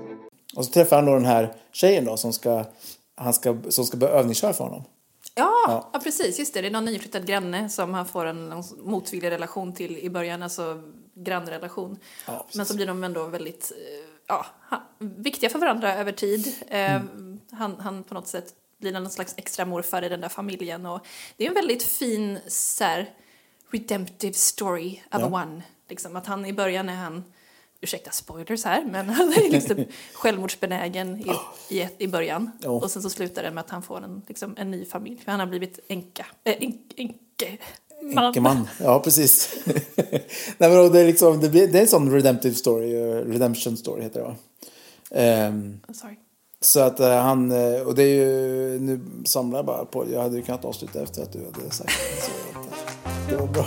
Och 0.55 0.65
så 0.65 0.71
träffar 0.71 0.95
han 0.95 1.05
då 1.05 1.13
den 1.13 1.25
här 1.25 1.53
tjejen 1.71 2.05
då 2.05 2.17
som 2.17 2.33
ska, 2.33 2.65
han 3.15 3.33
ska, 3.33 3.57
som 3.69 3.85
ska 3.85 3.97
börja 3.97 4.13
övningsköra 4.13 4.53
för 4.53 4.63
honom. 4.63 4.83
Ja, 5.35 5.89
ja. 5.93 5.99
precis. 6.03 6.39
Just 6.39 6.53
det. 6.53 6.61
Det 6.61 6.67
är 6.67 6.71
någon 6.71 6.85
nyflyttad 6.85 7.25
granne 7.25 7.69
som 7.69 7.93
han 7.93 8.05
får 8.05 8.25
en 8.25 8.63
motvillig 8.83 9.31
relation 9.31 9.73
till 9.73 9.97
i 9.97 10.09
början, 10.09 10.43
alltså 10.43 10.81
grannrelation. 11.13 11.99
Ja. 12.27 12.47
Men 12.55 12.65
så 12.65 12.75
blir 12.75 12.87
de 12.87 13.03
ändå 13.03 13.25
väldigt 13.25 13.71
eh, 13.71 14.09
ja, 14.27 14.45
viktiga 14.99 15.49
för 15.49 15.59
varandra 15.59 15.95
över 15.95 16.11
tid. 16.11 16.55
Eh, 16.67 16.95
Mm. 16.95 17.39
han, 17.51 17.79
han 17.79 18.03
på 18.03 18.13
något 18.13 18.27
sätt 18.27 18.53
blir 18.77 18.91
någon 18.91 19.09
slags 19.09 19.33
extra 19.37 19.65
morfar 19.65 20.01
i 20.03 20.09
den 20.09 20.21
där 20.21 20.29
familjen. 20.29 20.85
Och 20.85 21.05
det 21.37 21.43
är 21.43 21.47
en 21.47 21.53
väldigt 21.53 21.83
fin 21.83 22.39
så 22.47 22.83
här, 22.83 23.09
redemptive 23.71 24.33
story 24.33 24.91
of 24.91 25.21
Ja. 25.21 25.25
a 25.25 25.29
one. 25.43 25.63
Liksom 25.89 26.15
att 26.15 26.25
han 26.27 26.45
i 26.45 26.53
början 26.53 26.89
är 26.89 26.95
han, 26.95 27.23
ursäkta 27.81 28.11
spoilers 28.11 28.65
här, 28.65 28.83
men 28.83 29.09
han 29.19 29.33
är 29.33 29.49
liksom 29.51 29.85
självmordsbenägen 30.13 31.19
i, 31.19 31.31
i, 31.79 31.87
i 31.97 32.07
början. 32.07 32.51
Ja. 32.61 32.69
Och 32.69 32.91
sen 32.91 33.01
så 33.01 33.09
slutar 33.09 33.43
det 33.43 33.51
med 33.51 33.61
att 33.61 33.69
han 33.69 33.83
får 33.83 34.01
en, 34.03 34.21
liksom, 34.27 34.55
en 34.57 34.71
ny 34.71 34.85
familj, 34.85 35.21
för 35.23 35.31
han 35.31 35.39
har 35.39 35.47
blivit 35.47 35.79
enka. 35.87 36.25
Äh, 36.43 36.55
enke. 36.97 37.57
Man. 38.01 38.25
Enkeman. 38.25 38.67
Ja, 38.79 38.99
precis. 38.99 39.49
Nej, 40.57 40.69
men 40.69 40.91
det, 40.91 40.99
är 40.99 41.05
liksom, 41.05 41.39
det, 41.39 41.49
blir, 41.49 41.67
det 41.67 41.77
är 41.77 41.81
en 41.81 41.87
sån 41.87 42.11
redemptive 42.11 42.55
story. 42.55 42.95
eh, 42.95 43.15
Redemption 43.15 43.77
story 43.77 44.03
heter 44.03 44.19
det 44.19 44.25
va? 44.25 44.35
Ehm, 45.11 45.79
Sorry. 45.93 46.15
så 46.61 46.79
att 46.79 46.99
eh, 46.99 47.15
han, 47.17 47.51
eh, 47.51 47.81
och 47.81 47.95
det 47.95 48.03
är 48.03 48.15
ju, 48.15 48.79
nu 48.79 48.99
samlar 49.25 49.57
jag 49.57 49.65
bara 49.65 49.85
på, 49.85 50.05
jag 50.11 50.21
hade 50.21 50.35
ju 50.37 50.41
kunnat 50.41 50.65
avsluta 50.65 51.01
efter 51.03 51.21
att 51.23 51.33
du 51.33 51.39
hade 51.39 51.71
sagt 51.71 51.89
det. 52.15 52.21
Så 52.21 52.31
att, 52.59 53.29
det 53.29 53.35
var 53.35 53.47
bra. 53.47 53.65